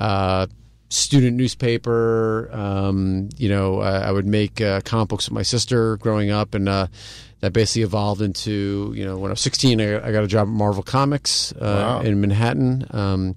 uh, 0.00 0.46
student 0.88 1.38
newspaper. 1.38 2.50
Um, 2.52 3.30
you 3.38 3.48
know, 3.48 3.80
uh, 3.80 4.02
I 4.04 4.12
would 4.12 4.26
make 4.26 4.60
uh, 4.60 4.80
comic 4.84 5.08
books 5.08 5.26
with 5.26 5.32
my 5.32 5.42
sister 5.42 5.96
growing 5.96 6.30
up, 6.30 6.54
and 6.54 6.68
uh, 6.68 6.88
that 7.40 7.52
basically 7.54 7.82
evolved 7.82 8.20
into 8.20 8.92
you 8.94 9.02
know 9.04 9.16
when 9.16 9.30
I 9.30 9.32
was 9.32 9.40
16, 9.40 9.80
I, 9.80 10.06
I 10.06 10.12
got 10.12 10.22
a 10.22 10.26
job 10.26 10.48
at 10.48 10.52
Marvel 10.52 10.82
Comics 10.82 11.52
uh, 11.52 11.58
Wow. 11.60 12.00
in 12.02 12.20
Manhattan. 12.20 12.86
Um, 12.90 13.36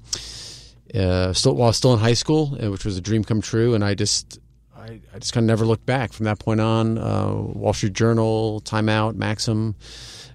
uh, 0.94 1.32
still 1.34 1.56
while 1.56 1.72
still 1.72 1.94
in 1.94 2.00
high 2.00 2.14
school, 2.14 2.58
uh, 2.62 2.70
which 2.72 2.84
was 2.84 2.98
a 2.98 3.02
dream 3.02 3.24
come 3.24 3.42
true, 3.42 3.74
and 3.74 3.84
I 3.84 3.96
just. 3.96 4.40
I, 4.78 5.00
I 5.16 5.20
just 5.20 5.34
kind 5.34 5.46
of 5.46 5.48
never 5.48 5.66
looked 5.66 5.86
back 5.88 6.14
from 6.14 6.26
that 6.26 6.38
point 6.40 6.60
on. 6.62 6.98
Uh, 7.00 7.32
Wall 7.34 7.74
Street 7.74 7.94
Journal, 7.94 8.60
Time 8.60 8.88
Out, 8.90 9.16
Maxim, 9.16 9.76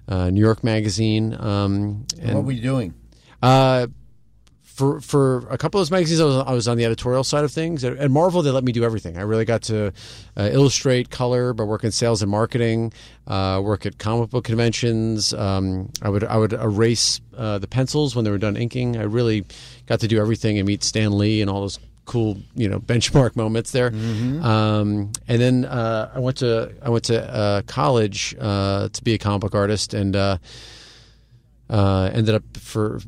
uh, 0.09 0.29
New 0.29 0.41
York 0.41 0.61
Magazine, 0.63 1.33
um, 1.39 2.05
and 2.19 2.35
what 2.35 2.45
were 2.45 2.51
you 2.51 2.61
doing? 2.61 2.93
Uh, 3.41 3.87
for 4.81 4.99
for 5.01 5.39
a 5.49 5.57
couple 5.57 5.79
of 5.79 5.81
those 5.81 5.91
magazines, 5.91 6.19
I 6.19 6.25
was, 6.25 6.35
I 6.35 6.53
was 6.53 6.67
on 6.67 6.77
the 6.77 6.85
editorial 6.85 7.23
side 7.23 7.43
of 7.43 7.51
things. 7.51 7.83
At, 7.83 8.09
Marvel, 8.09 8.41
they 8.41 8.51
let 8.51 8.63
me 8.63 8.71
do 8.71 8.83
everything. 8.83 9.17
I 9.17 9.21
really 9.21 9.45
got 9.45 9.61
to 9.63 9.93
uh, 10.37 10.49
illustrate 10.51 11.09
color, 11.09 11.53
but 11.53 11.65
work 11.65 11.83
in 11.83 11.91
sales 11.91 12.21
and 12.21 12.31
marketing, 12.31 12.91
uh, 13.27 13.61
work 13.63 13.85
at 13.85 13.99
comic 13.99 14.31
book 14.31 14.45
conventions. 14.45 15.33
Um, 15.33 15.91
I 16.01 16.09
would 16.09 16.23
I 16.23 16.37
would 16.37 16.53
erase 16.53 17.21
uh, 17.37 17.59
the 17.59 17.67
pencils 17.67 18.15
when 18.15 18.25
they 18.25 18.31
were 18.31 18.39
done 18.39 18.55
inking. 18.57 18.97
I 18.97 19.03
really 19.03 19.45
got 19.85 19.99
to 19.99 20.07
do 20.07 20.19
everything 20.19 20.57
and 20.57 20.67
meet 20.67 20.83
Stan 20.83 21.17
Lee 21.17 21.41
and 21.41 21.49
all 21.49 21.61
those 21.61 21.77
cool 22.05 22.37
you 22.55 22.67
know 22.67 22.79
benchmark 22.91 23.35
moments 23.35 23.71
there. 23.71 23.87
Um, 23.87 25.11
and 25.27 25.41
then 25.41 25.65
uh, 25.65 26.11
I 26.15 26.19
went 26.19 26.37
to 26.37 26.73
I 26.81 26.89
went 26.89 27.03
to 27.05 27.21
uh, 27.21 27.61
college 27.67 28.35
uh, 28.39 28.89
to 28.89 29.03
be 29.03 29.13
a 29.13 29.17
comic 29.17 29.41
book 29.41 29.55
artist 29.55 29.93
and. 29.93 30.39
Uh, 31.71 32.11
ended 32.13 32.35
up 32.35 32.43
for 32.57 32.99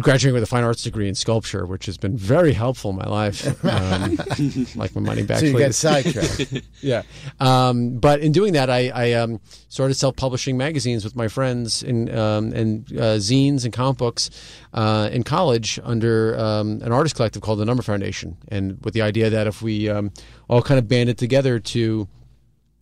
graduating 0.00 0.34
with 0.34 0.42
a 0.42 0.46
fine 0.46 0.64
arts 0.64 0.82
degree 0.82 1.08
in 1.08 1.14
sculpture, 1.14 1.64
which 1.64 1.86
has 1.86 1.96
been 1.96 2.14
very 2.14 2.52
helpful 2.52 2.90
in 2.90 2.96
my 2.96 3.06
life. 3.06 3.64
Um, 3.64 4.16
like 4.76 4.94
my 4.94 5.00
money 5.00 5.22
back, 5.22 5.38
So 5.38 5.46
you 5.46 5.58
got 5.58 5.72
sidetracked. 5.74 6.62
yeah. 6.82 7.04
Um, 7.40 7.96
but 7.96 8.20
in 8.20 8.32
doing 8.32 8.52
that, 8.52 8.68
I, 8.68 8.90
I 8.94 9.12
um, 9.12 9.40
started 9.70 9.94
self-publishing 9.94 10.58
magazines 10.58 11.04
with 11.04 11.16
my 11.16 11.28
friends 11.28 11.82
in 11.82 12.14
um, 12.14 12.52
and 12.52 12.86
uh, 12.92 13.16
zines 13.16 13.64
and 13.64 13.72
comic 13.72 13.96
books 13.96 14.28
uh, 14.74 15.08
in 15.10 15.22
college 15.22 15.80
under 15.82 16.38
um, 16.38 16.82
an 16.82 16.92
artist 16.92 17.16
collective 17.16 17.40
called 17.40 17.60
the 17.60 17.64
Number 17.64 17.82
Foundation, 17.82 18.36
and 18.48 18.78
with 18.84 18.92
the 18.92 19.00
idea 19.00 19.30
that 19.30 19.46
if 19.46 19.62
we 19.62 19.88
um, 19.88 20.12
all 20.50 20.60
kind 20.60 20.78
of 20.78 20.86
banded 20.86 21.16
together 21.16 21.58
to 21.58 22.06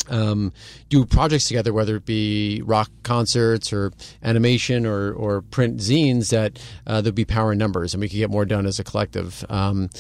um, 0.09 0.53
do 0.89 1.05
projects 1.05 1.49
together, 1.49 1.73
whether 1.73 1.97
it 1.97 2.05
be 2.05 2.63
rock 2.65 2.91
concerts 3.03 3.73
or 3.73 3.93
animation 4.23 4.87
or, 4.87 5.13
or 5.13 5.43
print 5.43 5.79
zines, 5.79 6.31
that 6.31 6.59
uh, 6.87 7.01
there'd 7.01 7.15
be 7.15 7.25
power 7.25 7.53
in 7.53 7.59
numbers 7.59 7.95
and 7.95 8.01
we 8.01 8.09
could 8.09 8.17
get 8.17 8.31
more 8.31 8.45
done 8.45 8.67
as 8.67 8.79
a 8.79 8.85
collective. 8.85 9.45
Um, 9.49 9.91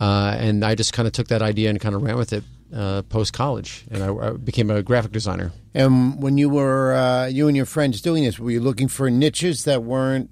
uh, 0.00 0.36
and 0.38 0.64
I 0.64 0.74
just 0.74 0.92
kind 0.92 1.06
of 1.06 1.12
took 1.12 1.28
that 1.28 1.42
idea 1.42 1.70
and 1.70 1.80
kind 1.80 1.94
of 1.94 2.02
ran 2.02 2.16
with 2.16 2.32
it 2.32 2.44
uh, 2.74 3.02
post 3.02 3.32
college, 3.32 3.84
and 3.90 4.02
I, 4.02 4.14
I 4.14 4.30
became 4.32 4.70
a 4.70 4.82
graphic 4.82 5.12
designer. 5.12 5.52
and 5.74 6.22
when 6.22 6.38
you 6.38 6.48
were 6.48 6.94
uh, 6.94 7.26
you 7.26 7.48
and 7.48 7.56
your 7.56 7.66
friends 7.66 8.00
doing 8.00 8.24
this, 8.24 8.38
were 8.38 8.50
you 8.50 8.60
looking 8.60 8.88
for 8.88 9.10
niches 9.10 9.64
that 9.64 9.82
weren't 9.82 10.30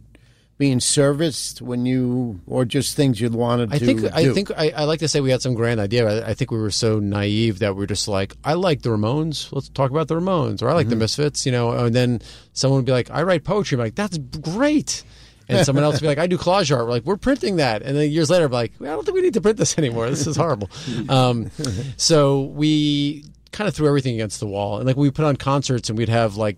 being 0.58 0.80
serviced 0.80 1.60
when 1.60 1.84
you, 1.84 2.40
or 2.46 2.64
just 2.64 2.96
things 2.96 3.20
you'd 3.20 3.34
wanted 3.34 3.72
I 3.72 3.78
to 3.78 3.84
think 3.84 4.00
do? 4.00 4.08
I 4.12 4.32
think 4.32 4.50
I, 4.52 4.68
think 4.68 4.74
I 4.78 4.84
like 4.84 5.00
to 5.00 5.08
say 5.08 5.20
we 5.20 5.30
had 5.30 5.42
some 5.42 5.54
grand 5.54 5.80
idea. 5.80 6.08
I, 6.08 6.30
I 6.30 6.34
think 6.34 6.50
we 6.50 6.58
were 6.58 6.70
so 6.70 6.98
naive 6.98 7.58
that 7.58 7.76
we 7.76 7.84
are 7.84 7.86
just 7.86 8.08
like, 8.08 8.34
I 8.44 8.54
like 8.54 8.82
the 8.82 8.90
Ramones. 8.90 9.52
Let's 9.52 9.68
talk 9.68 9.90
about 9.90 10.08
the 10.08 10.14
Ramones, 10.14 10.62
or 10.62 10.70
I 10.70 10.72
like 10.72 10.88
the 10.88 10.96
Misfits. 10.96 11.44
You 11.44 11.52
know, 11.52 11.72
and 11.72 11.94
then 11.94 12.22
someone 12.52 12.78
would 12.78 12.86
be 12.86 12.92
like, 12.92 13.10
I 13.10 13.22
write 13.22 13.44
poetry. 13.44 13.76
I'm 13.76 13.80
like, 13.80 13.94
that's 13.94 14.18
great. 14.18 15.02
And 15.48 15.64
someone 15.64 15.84
else 15.84 15.94
would 15.96 16.00
be 16.00 16.08
like, 16.08 16.18
I 16.18 16.26
do 16.26 16.38
collage 16.38 16.74
art. 16.74 16.86
We're 16.86 16.90
like, 16.90 17.04
we're 17.04 17.16
printing 17.16 17.56
that. 17.56 17.82
And 17.82 17.96
then 17.96 18.10
years 18.10 18.30
later, 18.30 18.46
I'm 18.46 18.52
like, 18.52 18.72
well, 18.80 18.90
I 18.90 18.94
don't 18.94 19.04
think 19.04 19.14
we 19.14 19.22
need 19.22 19.34
to 19.34 19.40
print 19.40 19.58
this 19.58 19.78
anymore. 19.78 20.10
This 20.10 20.26
is 20.26 20.36
horrible. 20.36 20.70
um, 21.08 21.50
so 21.96 22.42
we 22.42 23.24
kind 23.52 23.68
of 23.68 23.74
threw 23.74 23.86
everything 23.86 24.14
against 24.14 24.40
the 24.40 24.46
wall. 24.46 24.78
And 24.78 24.86
like 24.86 24.96
we 24.96 25.10
put 25.10 25.24
on 25.24 25.36
concerts 25.36 25.88
and 25.88 25.96
we'd 25.96 26.08
have 26.08 26.36
like 26.36 26.56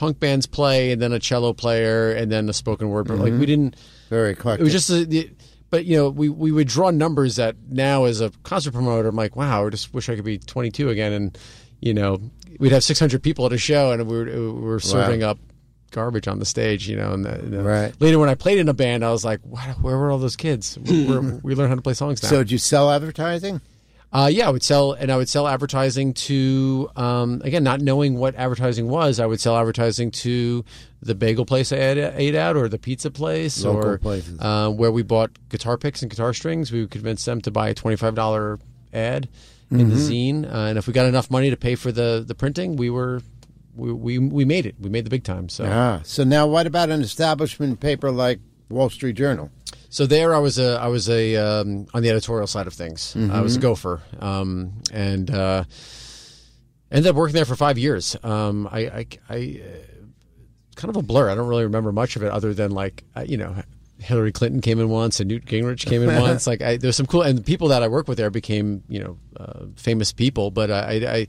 punk 0.00 0.18
bands 0.18 0.46
play 0.46 0.92
and 0.92 1.02
then 1.02 1.12
a 1.12 1.18
cello 1.18 1.52
player 1.52 2.10
and 2.10 2.32
then 2.32 2.48
a 2.48 2.54
spoken 2.54 2.88
word. 2.88 3.06
But 3.06 3.18
like 3.18 3.24
we 3.24 3.30
mm-hmm. 3.32 3.44
didn't. 3.44 3.76
very 4.08 4.30
eclectic. 4.32 4.62
It 4.62 4.64
was 4.64 4.72
just, 4.72 4.88
a, 4.88 5.04
the, 5.04 5.30
but 5.68 5.84
you 5.84 5.94
know, 5.94 6.08
we 6.08 6.30
we 6.30 6.50
would 6.50 6.68
draw 6.68 6.90
numbers 6.90 7.36
that 7.36 7.54
now 7.68 8.04
as 8.04 8.22
a 8.22 8.30
concert 8.42 8.72
promoter, 8.72 9.08
I'm 9.10 9.16
like, 9.16 9.36
wow, 9.36 9.66
I 9.66 9.68
just 9.68 9.92
wish 9.92 10.08
I 10.08 10.16
could 10.16 10.24
be 10.24 10.38
22 10.38 10.88
again, 10.88 11.12
and 11.12 11.38
you 11.80 11.92
know, 11.92 12.18
we'd 12.58 12.72
have 12.72 12.82
600 12.82 13.22
people 13.22 13.44
at 13.44 13.52
a 13.52 13.58
show, 13.58 13.92
and 13.92 14.06
we 14.06 14.16
were, 14.16 14.24
we 14.24 14.60
were 14.60 14.80
serving 14.80 15.22
up 15.22 15.38
garbage 15.90 16.26
on 16.28 16.38
the 16.38 16.46
stage, 16.46 16.88
you 16.88 16.96
know, 16.96 17.12
and, 17.12 17.24
the, 17.26 17.34
and 17.34 17.52
the- 17.52 17.62
Right. 17.62 17.92
later 18.00 18.18
when 18.18 18.28
I 18.30 18.36
played 18.36 18.58
in 18.58 18.68
a 18.68 18.74
band, 18.74 19.04
I 19.04 19.10
was 19.10 19.24
like, 19.24 19.40
where 19.40 19.98
were 19.98 20.10
all 20.10 20.18
those 20.18 20.36
kids? 20.36 20.78
We 20.86 21.54
learned 21.54 21.68
how 21.68 21.74
to 21.74 21.82
play 21.82 21.94
songs 21.94 22.22
now. 22.22 22.28
so 22.30 22.38
did 22.38 22.52
you 22.52 22.58
sell 22.58 22.90
advertising? 22.90 23.60
Uh, 24.12 24.28
yeah, 24.32 24.48
I 24.48 24.50
would 24.50 24.62
sell, 24.64 24.92
and 24.92 25.10
I 25.12 25.16
would 25.16 25.28
sell 25.28 25.46
advertising 25.46 26.14
to, 26.14 26.90
um, 26.96 27.40
again, 27.44 27.62
not 27.62 27.80
knowing 27.80 28.18
what 28.18 28.34
advertising 28.34 28.88
was, 28.88 29.20
I 29.20 29.26
would 29.26 29.40
sell 29.40 29.56
advertising 29.56 30.10
to 30.10 30.64
the 31.00 31.14
bagel 31.14 31.46
place 31.46 31.72
I 31.72 31.76
ate, 31.76 32.34
at, 32.34 32.56
or 32.56 32.68
the 32.68 32.78
pizza 32.78 33.12
place, 33.12 33.62
Local 33.64 33.90
or. 34.04 34.22
Uh, 34.40 34.68
where 34.70 34.90
we 34.90 35.02
bought 35.04 35.30
guitar 35.48 35.78
picks 35.78 36.02
and 36.02 36.10
guitar 36.10 36.34
strings. 36.34 36.72
We 36.72 36.80
would 36.80 36.90
convince 36.90 37.24
them 37.24 37.40
to 37.42 37.52
buy 37.52 37.68
a 37.68 37.74
twenty-five 37.74 38.14
dollar 38.16 38.58
ad 38.92 39.28
in 39.70 39.78
Mm-hmm. 39.78 39.90
the 39.90 39.94
zine, 39.94 40.52
uh, 40.52 40.56
and 40.66 40.78
if 40.78 40.88
we 40.88 40.92
got 40.92 41.06
enough 41.06 41.30
money 41.30 41.48
to 41.50 41.56
pay 41.56 41.76
for 41.76 41.92
the 41.92 42.24
the 42.26 42.34
printing, 42.34 42.74
we 42.76 42.90
were. 42.90 43.22
We, 43.76 43.92
we 43.92 44.18
we 44.18 44.44
made 44.44 44.66
it. 44.66 44.74
We 44.80 44.90
made 44.90 45.06
the 45.06 45.10
big 45.10 45.22
time. 45.22 45.48
So 45.48 45.64
Ah, 45.64 46.00
so 46.02 46.24
now 46.24 46.48
what 46.48 46.66
about 46.66 46.90
an 46.90 47.00
establishment 47.02 47.78
paper 47.78 48.10
like 48.10 48.40
Wall 48.68 48.90
Street 48.90 49.14
Journal? 49.14 49.50
So 49.90 50.06
there, 50.06 50.32
I 50.32 50.38
was 50.38 50.58
a 50.58 50.78
I 50.80 50.86
was 50.86 51.10
a 51.10 51.34
um, 51.36 51.86
on 51.92 52.02
the 52.02 52.10
editorial 52.10 52.46
side 52.46 52.68
of 52.68 52.72
things. 52.72 53.14
I 53.16 53.40
was 53.40 53.56
a 53.56 53.60
gopher, 53.60 54.00
um, 54.20 54.80
and 54.92 55.28
uh, 55.28 55.64
ended 56.92 57.10
up 57.10 57.16
working 57.16 57.34
there 57.34 57.44
for 57.44 57.56
five 57.56 57.76
years. 57.76 58.16
Um, 58.22 58.68
I, 58.70 58.78
I, 58.80 59.06
I 59.28 59.60
uh, 59.62 60.04
kind 60.76 60.90
of 60.90 60.96
a 60.96 61.02
blur. 61.02 61.28
I 61.28 61.34
don't 61.34 61.48
really 61.48 61.64
remember 61.64 61.90
much 61.90 62.14
of 62.14 62.22
it, 62.22 62.30
other 62.30 62.54
than 62.54 62.70
like 62.70 63.04
you 63.26 63.36
know. 63.36 63.56
Hillary 63.98 64.32
Clinton 64.32 64.62
came 64.62 64.80
in 64.80 64.88
once, 64.88 65.20
and 65.20 65.28
Newt 65.28 65.44
Gingrich 65.44 65.84
came 65.84 66.02
in 66.02 66.20
once. 66.22 66.46
Like, 66.46 66.62
I, 66.62 66.78
there's 66.78 66.96
some 66.96 67.04
cool, 67.04 67.20
and 67.20 67.36
the 67.36 67.42
people 67.42 67.68
that 67.68 67.82
I 67.82 67.88
work 67.88 68.08
with 68.08 68.16
there 68.16 68.30
became, 68.30 68.82
you 68.88 68.98
know, 68.98 69.18
uh, 69.38 69.66
famous 69.76 70.10
people. 70.10 70.50
But 70.50 70.70
I, 70.70 70.92
I, 71.06 71.26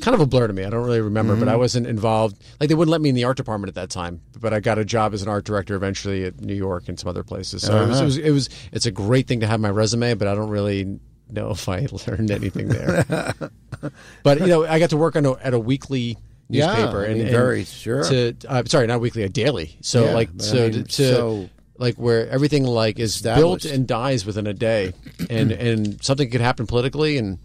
kind 0.00 0.14
of 0.14 0.20
a 0.20 0.26
blur 0.26 0.46
to 0.46 0.52
me. 0.52 0.64
I 0.64 0.70
don't 0.70 0.84
really 0.84 1.00
remember, 1.00 1.36
but 1.36 1.48
I 1.48 1.56
wasn't 1.56 1.86
involved. 1.86 2.42
Like, 2.60 2.68
they 2.68 2.74
wouldn't 2.74 2.90
let 2.92 3.00
me 3.00 3.08
in 3.10 3.14
the 3.14 3.24
art 3.24 3.36
department 3.36 3.68
at 3.68 3.74
that 3.76 3.90
time. 3.90 4.20
But 4.40 4.52
I 4.52 4.60
got 4.60 4.78
a 4.78 4.84
job 4.84 5.14
as 5.14 5.22
an 5.22 5.28
art 5.28 5.44
director 5.44 5.74
eventually 5.76 6.24
at 6.24 6.40
New 6.40 6.54
York 6.54 6.88
and 6.88 6.98
some 6.98 7.08
other 7.08 7.22
places. 7.22 7.62
So 7.62 7.82
it, 7.82 7.88
was, 7.88 8.00
it 8.00 8.04
was, 8.04 8.16
it 8.18 8.30
was, 8.30 8.48
it's 8.72 8.86
a 8.86 8.90
great 8.90 9.26
thing 9.28 9.40
to 9.40 9.46
have 9.46 9.60
my 9.60 9.70
resume, 9.70 10.14
but 10.14 10.28
I 10.28 10.34
don't 10.34 10.50
really 10.50 10.98
know 11.30 11.50
if 11.50 11.68
I 11.68 11.86
learned 12.08 12.30
anything 12.30 12.68
there. 12.68 13.04
but 14.22 14.40
you 14.40 14.46
know, 14.46 14.64
I 14.66 14.78
got 14.78 14.90
to 14.90 14.96
work 14.96 15.16
on 15.16 15.24
a, 15.26 15.32
at 15.34 15.54
a 15.54 15.58
weekly 15.58 16.18
Yeah, 16.48 16.66
newspaper 16.66 17.02
I 17.02 17.06
and, 17.06 17.14
mean, 17.14 17.22
and 17.22 17.30
very 17.30 17.64
sure. 17.64 18.02
to 18.04 18.34
uh, 18.48 18.62
sorry, 18.66 18.86
not 18.86 19.00
weekly, 19.00 19.22
a 19.22 19.28
daily. 19.28 19.76
So 19.80 20.04
Yeah, 20.06 20.14
like 20.14 20.30
but 20.36 20.44
I 20.44 20.48
so 20.48 20.68
mean, 20.70 20.84
to, 20.84 20.92
so- 21.14 21.50
like 21.78 21.96
where 21.96 22.28
everything 22.28 22.64
like 22.64 22.98
is 23.00 23.20
built 23.22 23.64
and 23.64 23.84
dies 23.86 24.24
within 24.24 24.46
a 24.46 24.52
day, 24.54 24.92
and 25.28 25.50
and 25.50 26.02
something 26.04 26.30
could 26.30 26.40
happen 26.40 26.68
politically, 26.68 27.18
and 27.18 27.38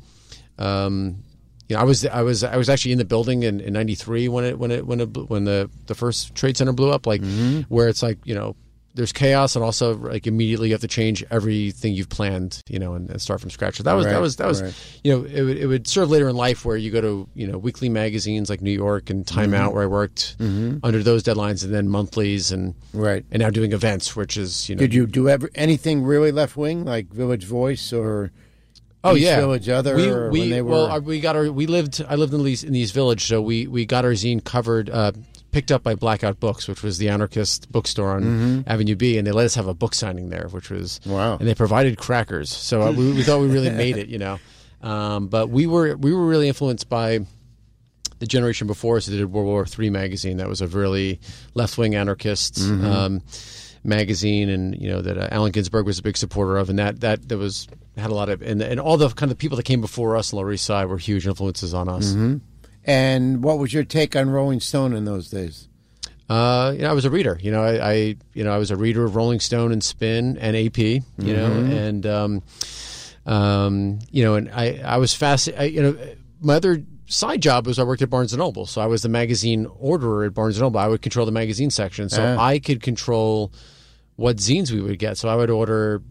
um, 0.59 1.23
you 1.69 1.75
know, 1.75 1.81
I 1.81 1.85
was 1.85 2.05
I 2.05 2.21
was 2.23 2.43
I 2.43 2.57
was 2.57 2.67
actually 2.67 2.91
in 2.91 2.97
the 2.97 3.05
building 3.05 3.43
in, 3.43 3.61
in 3.61 3.71
'93 3.73 4.27
when 4.27 4.43
it 4.43 4.59
when 4.59 4.71
it 4.71 4.85
when 4.85 4.99
it, 4.99 5.15
when 5.29 5.45
the 5.45 5.69
the 5.87 5.95
first 5.95 6.35
trade 6.35 6.57
center 6.57 6.73
blew 6.73 6.91
up, 6.91 7.07
like 7.07 7.21
Mm-hmm. 7.21 7.61
where 7.73 7.87
it's 7.87 8.03
like 8.03 8.17
you 8.25 8.35
know. 8.35 8.55
There's 8.95 9.13
chaos, 9.13 9.55
and 9.55 9.63
also 9.63 9.95
like 9.95 10.25
immediately 10.25 10.69
you 10.69 10.73
have 10.73 10.81
to 10.81 10.87
change 10.87 11.23
everything 11.29 11.93
you've 11.93 12.09
planned, 12.09 12.63
you 12.67 12.79
know, 12.79 12.95
and, 12.95 13.07
and 13.09 13.21
start 13.21 13.39
from 13.39 13.51
scratch. 13.51 13.77
So 13.77 13.83
that 13.83 13.93
was 13.93 14.07
Right, 14.07 14.13
that 14.13 14.19
was 14.21 14.35
that 14.37 14.47
was, 14.47 14.63
right. 14.63 14.99
you 15.03 15.13
know, 15.15 15.23
it 15.25 15.41
would, 15.43 15.57
it 15.57 15.67
would 15.67 15.87
serve 15.87 16.09
later 16.09 16.27
in 16.27 16.35
life 16.35 16.65
where 16.65 16.75
you 16.75 16.89
go 16.91 16.99
to 16.99 17.29
you 17.35 17.47
know 17.47 17.57
weekly 17.59 17.87
magazines 17.87 18.49
like 18.49 18.61
New 18.61 18.71
York 18.71 19.11
and 19.11 19.25
Time 19.25 19.51
Mm-hmm. 19.51 19.61
Out 19.61 19.73
where 19.73 19.83
I 19.83 19.85
worked 19.85 20.35
under 20.39 21.03
those 21.03 21.21
deadlines, 21.23 21.63
and 21.63 21.71
then 21.73 21.87
monthlies, 21.87 22.51
and 22.51 22.73
Right. 22.91 23.23
and 23.31 23.41
now 23.41 23.51
doing 23.51 23.73
events, 23.73 24.15
which 24.15 24.35
is 24.35 24.67
you 24.67 24.75
know 24.75 24.79
Did 24.79 24.93
you 24.95 25.05
do 25.05 25.29
ever, 25.29 25.49
anything 25.55 26.03
really 26.03 26.31
left 26.31 26.57
wing, 26.57 26.83
like 26.83 27.13
Village 27.13 27.45
Voice 27.45 27.93
or 27.93 28.31
Oh 29.03 29.15
yeah, 29.15 29.37
Village 29.39 29.69
Other? 29.69 29.95
We, 29.95 30.07
we 30.07 30.39
when 30.41 30.49
they 30.49 30.61
were, 30.61 30.71
well, 30.71 30.85
our- 30.87 30.99
we 30.99 31.19
got 31.19 31.35
our 31.35 31.51
we 31.51 31.67
lived. 31.67 32.03
I 32.07 32.15
lived 32.15 32.33
in 32.33 32.43
the 32.43 32.49
East, 32.49 32.63
in 32.63 32.73
the 32.73 32.79
East 32.79 32.93
Village, 32.93 33.25
so 33.25 33.41
we 33.41 33.65
we 33.67 33.85
got 33.85 34.03
our 34.05 34.11
zine 34.11 34.43
covered, 34.43 34.89
uh, 34.89 35.13
picked 35.51 35.71
up 35.71 35.83
by 35.83 35.95
Blackout 35.95 36.39
Books, 36.39 36.67
which 36.67 36.83
was 36.83 36.97
the 36.97 37.07
anarchist 37.09 37.71
bookstore 37.71 38.11
on 38.11 38.63
Avenue 38.67 38.95
B, 38.95 39.17
and 39.17 39.25
they 39.25 39.31
let 39.31 39.45
us 39.45 39.55
have 39.55 39.67
a 39.67 39.73
book 39.73 39.93
signing 39.95 40.29
there, 40.29 40.47
which 40.51 40.69
was 40.69 40.99
Mm-hmm. 40.99 41.11
Wow. 41.11 41.37
And 41.37 41.47
they 41.47 41.55
provided 41.55 41.97
crackers, 41.97 42.49
so 42.49 42.81
uh, 42.81 42.91
we, 42.91 43.13
we 43.13 43.23
thought 43.23 43.39
we 43.39 43.47
really 43.47 43.69
made 43.69 43.97
it, 43.97 44.09
you 44.09 44.17
know. 44.17 44.37
Um, 44.81 45.27
but 45.27 45.49
we 45.49 45.65
were 45.65 45.95
we 45.95 46.13
were 46.13 46.25
really 46.27 46.47
influenced 46.49 46.89
by 46.89 47.19
the 48.19 48.27
generation 48.27 48.67
before 48.67 48.97
us 48.97 49.05
that 49.05 49.15
did 49.15 49.31
World 49.31 49.47
War 49.47 49.65
III 49.79 49.89
magazine. 49.91 50.37
That 50.37 50.49
was 50.49 50.59
a 50.61 50.67
really 50.67 51.21
left 51.53 51.77
wing 51.77 51.95
anarchist 51.95 52.59
um, 52.59 53.21
magazine, 53.83 54.49
and 54.49 54.75
you 54.79 54.89
know 54.89 55.01
that 55.01 55.17
uh, 55.17 55.27
Allen 55.31 55.51
Ginsberg 55.53 55.85
was 55.85 55.99
a 55.99 56.03
big 56.03 56.17
supporter 56.17 56.57
of, 56.57 56.69
and 56.69 56.79
that 56.79 56.99
that 57.01 57.27
that 57.29 57.37
was 57.37 57.67
had 57.99 58.11
a 58.11 58.15
lot 58.15 58.29
of 58.29 58.41
and 58.41 58.61
and 58.61 58.79
all 58.79 58.97
the 58.97 59.09
kind 59.09 59.31
of 59.31 59.37
people 59.37 59.55
that 59.57 59.63
came 59.63 59.81
before 59.81 60.15
us 60.17 60.33
Lower 60.33 60.51
East 60.51 60.65
Side 60.65 60.85
were 60.85 60.97
huge 60.97 61.27
influences 61.27 61.73
on 61.73 61.87
us. 61.89 62.15
and 62.85 63.43
what 63.43 63.59
was 63.59 63.73
your 63.73 63.83
take 63.83 64.15
on 64.15 64.29
Rolling 64.29 64.59
Stone 64.59 64.93
in 64.93 65.05
those 65.05 65.29
days? 65.29 65.67
Uh, 66.29 66.73
you 66.75 66.83
know, 66.83 66.89
I 66.91 66.93
was 66.93 67.05
a 67.05 67.09
reader. 67.09 67.39
You 67.41 67.51
know, 67.51 67.63
I, 67.63 67.89
I 67.91 67.93
you 68.33 68.43
know 68.43 68.51
I 68.53 68.57
was 68.57 68.69
a 68.71 68.75
reader 68.75 69.03
of 69.03 69.15
Rolling 69.15 69.39
Stone 69.39 69.71
and 69.71 69.83
Spin 69.83 70.37
and 70.37 70.55
AP. 70.55 70.77
You 70.77 71.03
know, 71.17 71.45
and 71.51 72.05
um, 72.05 72.43
um, 73.25 73.99
you 74.11 74.23
know, 74.23 74.35
and 74.35 74.49
I 74.51 74.79
I 74.85 74.97
was 74.97 75.13
fascinated. 75.13 75.73
You 75.73 75.81
know, 75.83 75.97
my 76.41 76.55
other 76.55 76.83
side 77.07 77.41
job 77.41 77.65
was 77.67 77.79
I 77.79 77.83
worked 77.83 78.01
at 78.01 78.09
Barnes 78.09 78.31
and 78.33 78.39
Noble, 78.39 78.65
so 78.65 78.81
I 78.81 78.85
was 78.85 79.01
the 79.01 79.09
magazine 79.09 79.65
orderer 79.79 80.25
at 80.25 80.33
Barnes 80.33 80.57
and 80.57 80.63
Noble. 80.63 80.79
I 80.79 80.87
would 80.87 81.01
control 81.01 81.25
the 81.25 81.31
magazine 81.31 81.69
section, 81.71 82.09
so 82.09 82.23
Ah. 82.23 82.41
I 82.43 82.59
could 82.59 82.81
control 82.83 83.51
what 84.15 84.37
zines 84.37 84.71
we 84.71 84.81
would 84.81 84.99
get. 84.99 85.17
So 85.17 85.29
I 85.29 85.35
would 85.35 85.49
order. 85.49 86.01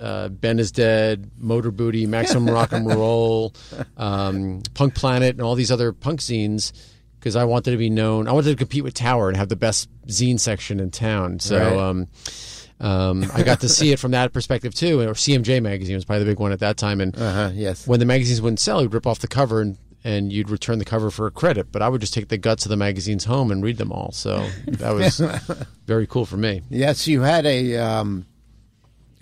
Uh, 0.00 0.28
ben 0.28 0.58
is 0.58 0.72
dead, 0.72 1.30
Motor 1.38 1.70
Booty, 1.70 2.06
Maximum 2.06 2.48
Rock 2.54 2.72
and 2.72 2.86
Roll, 2.86 3.52
um, 3.96 4.62
Punk 4.74 4.94
Planet, 4.94 5.30
and 5.36 5.42
all 5.42 5.54
these 5.54 5.70
other 5.70 5.92
punk 5.92 6.20
zines 6.20 6.72
because 7.18 7.36
I 7.36 7.44
wanted 7.44 7.72
to 7.72 7.76
be 7.76 7.90
known. 7.90 8.26
I 8.28 8.32
wanted 8.32 8.50
to 8.50 8.56
compete 8.56 8.82
with 8.82 8.94
Tower 8.94 9.28
and 9.28 9.36
have 9.36 9.50
the 9.50 9.56
best 9.56 9.88
zine 10.06 10.40
section 10.40 10.80
in 10.80 10.90
town. 10.90 11.38
So, 11.38 11.58
Right. 11.58 11.76
um, 11.78 12.06
Um, 12.80 13.30
I 13.34 13.42
got 13.42 13.60
to 13.60 13.68
see 13.68 13.92
it 13.92 13.98
from 13.98 14.12
that 14.12 14.32
perspective 14.32 14.74
too. 14.74 15.02
Or 15.02 15.12
CMJ 15.12 15.60
magazine 15.62 15.96
was 15.96 16.06
probably 16.06 16.24
the 16.24 16.30
big 16.30 16.38
one 16.38 16.50
at 16.50 16.60
that 16.60 16.78
time. 16.78 17.02
And 17.02 17.14
Uh 17.14 17.32
huh. 17.32 17.50
Yes. 17.52 17.86
when 17.86 18.00
the 18.00 18.06
magazines 18.06 18.40
wouldn't 18.40 18.58
sell, 18.58 18.80
you'd 18.80 18.94
rip 18.94 19.06
off 19.06 19.18
the 19.18 19.28
cover 19.28 19.60
and, 19.60 19.76
and 20.02 20.32
you'd 20.32 20.48
return 20.48 20.78
the 20.78 20.86
cover 20.86 21.10
for 21.10 21.26
a 21.26 21.30
credit. 21.30 21.70
But 21.72 21.82
I 21.82 21.90
would 21.90 22.00
just 22.00 22.14
take 22.14 22.28
the 22.28 22.38
guts 22.38 22.64
of 22.64 22.70
the 22.70 22.78
magazines 22.78 23.26
home 23.26 23.50
and 23.50 23.62
read 23.62 23.76
them 23.76 23.92
all. 23.92 24.12
So 24.12 24.46
that 24.66 24.94
was 24.94 25.18
very 25.86 26.06
cool 26.06 26.24
for 26.24 26.38
me. 26.38 26.62
Yes, 26.70 27.06
you 27.06 27.20
had 27.20 27.44
a. 27.44 27.76
Um, 27.76 28.24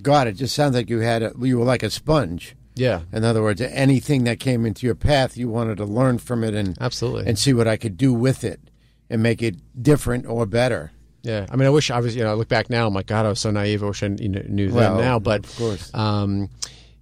God, 0.03 0.27
it 0.29 0.33
just 0.33 0.55
sounds 0.55 0.75
like 0.75 0.89
you 0.91 1.01
had 1.01 1.23
a. 1.23 1.33
You 1.41 1.59
were 1.59 1.65
like 1.65 1.83
a 1.83 1.91
sponge. 1.91 2.55
Yeah, 2.75 3.01
In 3.13 3.25
other 3.25 3.43
words, 3.43 3.61
anything 3.61 4.23
that 4.25 4.39
came 4.39 4.65
into 4.65 4.87
your 4.87 4.95
path, 4.95 5.37
you 5.37 5.49
wanted 5.49 5.79
to 5.79 5.85
learn 5.85 6.19
from 6.19 6.45
it 6.45 6.55
and 6.55 6.79
absolutely. 6.81 7.27
and 7.27 7.37
see 7.37 7.53
what 7.53 7.67
I 7.67 7.77
could 7.77 7.97
do 7.97 8.15
with 8.15 8.45
it 8.45 8.61
and 9.11 9.21
make 9.21 9.43
it 9.43 9.57
different 9.83 10.27
or 10.27 10.47
better. 10.47 10.93
Yeah, 11.23 11.47
I 11.51 11.57
mean, 11.57 11.67
I 11.67 11.71
wish 11.71 11.91
I 11.91 11.99
was. 11.99 12.15
You 12.15 12.23
know, 12.23 12.31
I 12.31 12.35
look 12.35 12.47
back 12.47 12.71
now. 12.71 12.87
I'm 12.87 12.95
like, 12.95 13.07
God, 13.07 13.27
I 13.27 13.31
was 13.31 13.41
so 13.41 13.51
naive. 13.51 13.83
I 13.83 13.87
wish 13.87 14.05
I 14.05 14.07
you 14.07 14.29
know, 14.29 14.43
knew 14.47 14.73
Well, 14.73 14.97
that 14.97 15.03
now. 15.03 15.19
But 15.19 15.45
of 15.45 15.57
course. 15.57 15.93
um, 15.93 16.49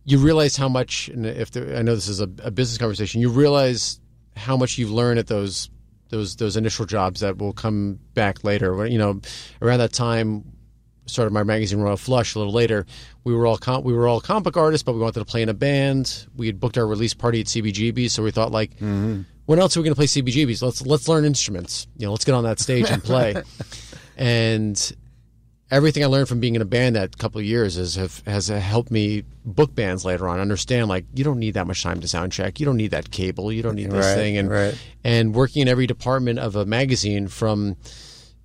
you 0.04 0.16
realize 0.18 0.56
how 0.56 0.70
much. 0.70 1.08
And 1.08 1.26
if 1.26 1.50
there, 1.50 1.76
I 1.76 1.82
know 1.82 1.94
this 1.94 2.08
is 2.08 2.20
a, 2.20 2.28
a 2.42 2.50
business 2.50 2.78
conversation, 2.78 3.20
you 3.20 3.28
realize 3.28 4.00
how 4.34 4.56
much 4.56 4.78
you've 4.78 4.90
learned 4.90 5.18
at 5.18 5.26
those 5.26 5.68
those 6.08 6.36
those 6.36 6.56
initial 6.56 6.86
jobs 6.86 7.20
that 7.20 7.36
will 7.36 7.52
come 7.52 7.98
back 8.14 8.44
later. 8.44 8.86
You 8.86 8.96
know, 8.96 9.20
around 9.60 9.80
that 9.80 9.92
time, 9.92 10.52
started 11.06 11.32
my 11.32 11.42
magazine 11.42 11.80
Royal 11.80 11.96
Flush. 11.96 12.34
A 12.34 12.38
little 12.38 12.52
later, 12.52 12.86
we 13.24 13.34
were 13.34 13.46
all 13.46 13.56
com- 13.56 13.84
we 13.84 13.92
were 13.92 14.06
all 14.06 14.20
comic 14.20 14.44
book 14.44 14.56
artists, 14.56 14.82
but 14.82 14.92
we 14.92 15.00
wanted 15.00 15.20
to 15.20 15.24
play 15.24 15.42
in 15.42 15.48
a 15.48 15.54
band. 15.54 16.26
We 16.36 16.46
had 16.46 16.60
booked 16.60 16.76
our 16.78 16.86
release 16.86 17.14
party 17.14 17.40
at 17.40 17.46
CBGB, 17.46 18.10
so 18.10 18.22
we 18.22 18.30
thought 18.30 18.52
like. 18.52 18.72
Mm-hmm. 18.76 19.22
When 19.46 19.60
else 19.60 19.76
are 19.76 19.80
we 19.80 19.84
going 19.84 19.94
to 19.94 19.96
play 19.96 20.06
CBGBs? 20.06 20.60
Let's 20.60 20.84
let's 20.84 21.06
learn 21.06 21.24
instruments. 21.24 21.86
You 21.96 22.06
know, 22.06 22.10
let's 22.10 22.24
get 22.24 22.34
on 22.34 22.42
that 22.42 22.58
stage 22.58 22.90
and 22.90 23.00
play. 23.00 23.36
and 24.16 24.92
everything 25.70 26.02
I 26.02 26.06
learned 26.06 26.28
from 26.28 26.40
being 26.40 26.54
in 26.56 26.62
a 26.62 26.66
band 26.66 26.96
that 26.96 27.16
couple 27.18 27.38
of 27.40 27.44
years 27.44 27.76
has 27.76 27.94
have, 27.94 28.22
has 28.26 28.48
helped 28.48 28.90
me 28.90 29.22
book 29.44 29.72
bands 29.74 30.04
later 30.04 30.28
on. 30.28 30.40
Understand 30.40 30.88
like 30.88 31.04
you 31.14 31.22
don't 31.24 31.38
need 31.38 31.54
that 31.54 31.66
much 31.68 31.82
time 31.82 32.00
to 32.00 32.08
sound 32.08 32.32
check. 32.32 32.58
You 32.58 32.66
don't 32.66 32.76
need 32.76 32.90
that 32.90 33.10
cable. 33.12 33.52
You 33.52 33.62
don't 33.62 33.76
need 33.76 33.90
this 33.90 34.04
Right, 34.06 34.14
thing. 34.14 34.36
And 34.36 34.50
right. 34.50 34.78
and 35.04 35.34
working 35.34 35.62
in 35.62 35.68
every 35.68 35.86
department 35.86 36.38
of 36.40 36.56
a 36.56 36.64
magazine 36.66 37.28
from 37.28 37.76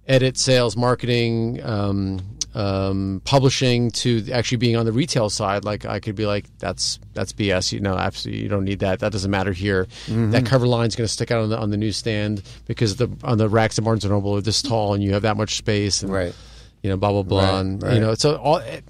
edit, 0.08 0.38
sales, 0.38 0.76
marketing, 0.76 1.64
um, 1.64 2.20
um, 2.54 3.22
publishing 3.24 3.92
to 3.92 4.30
actually 4.32 4.58
being 4.58 4.76
on 4.76 4.86
the 4.86 4.92
retail 4.92 5.30
side. 5.30 5.64
Like 5.64 5.86
I 5.86 6.00
could 6.00 6.16
be 6.16 6.26
like, 6.26 6.46
that's 6.60 7.00
that's 7.14 7.34
BS. 7.34 7.72
You 7.72 7.80
know, 7.80 7.96
absolutely, 7.96 8.44
you 8.44 8.50
don't 8.50 8.66
need 8.66 8.80
that. 8.80 9.00
That 9.00 9.12
doesn't 9.12 9.32
matter 9.32 9.54
here. 9.54 9.86
Mm-hmm. 10.06 10.32
That 10.32 10.46
cover 10.46 10.68
line 10.68 10.88
is 10.88 10.96
going 10.96 11.08
to 11.08 11.14
stick 11.14 11.32
out 11.32 11.42
on 11.42 11.50
the 11.50 11.58
on 11.58 11.70
the 11.70 11.78
newsstand 11.78 12.44
because 12.66 12.98
the 12.98 13.10
on 13.24 13.38
the 13.38 13.48
racks 13.50 13.78
at 13.78 13.86
Barnes 13.86 14.04
and 14.04 14.14
Noble 14.14 14.36
are 14.36 14.42
this 14.42 14.62
tall 14.62 14.94
and 14.94 15.04
you 15.04 15.14
have 15.14 15.22
that 15.22 15.38
much 15.38 15.56
space. 15.56 16.04
And, 16.04 16.12
Right. 16.12 16.36
You 16.84 16.90
know, 16.90 16.98
blah 16.98 17.12
blah 17.12 17.24
blah. 17.24 17.52
Right, 17.52 17.60
and, 17.60 17.84
right. 17.84 17.94
You 17.94 18.00
know, 18.00 18.16
so 18.16 18.36
all. 18.38 18.58
It, 18.58 18.84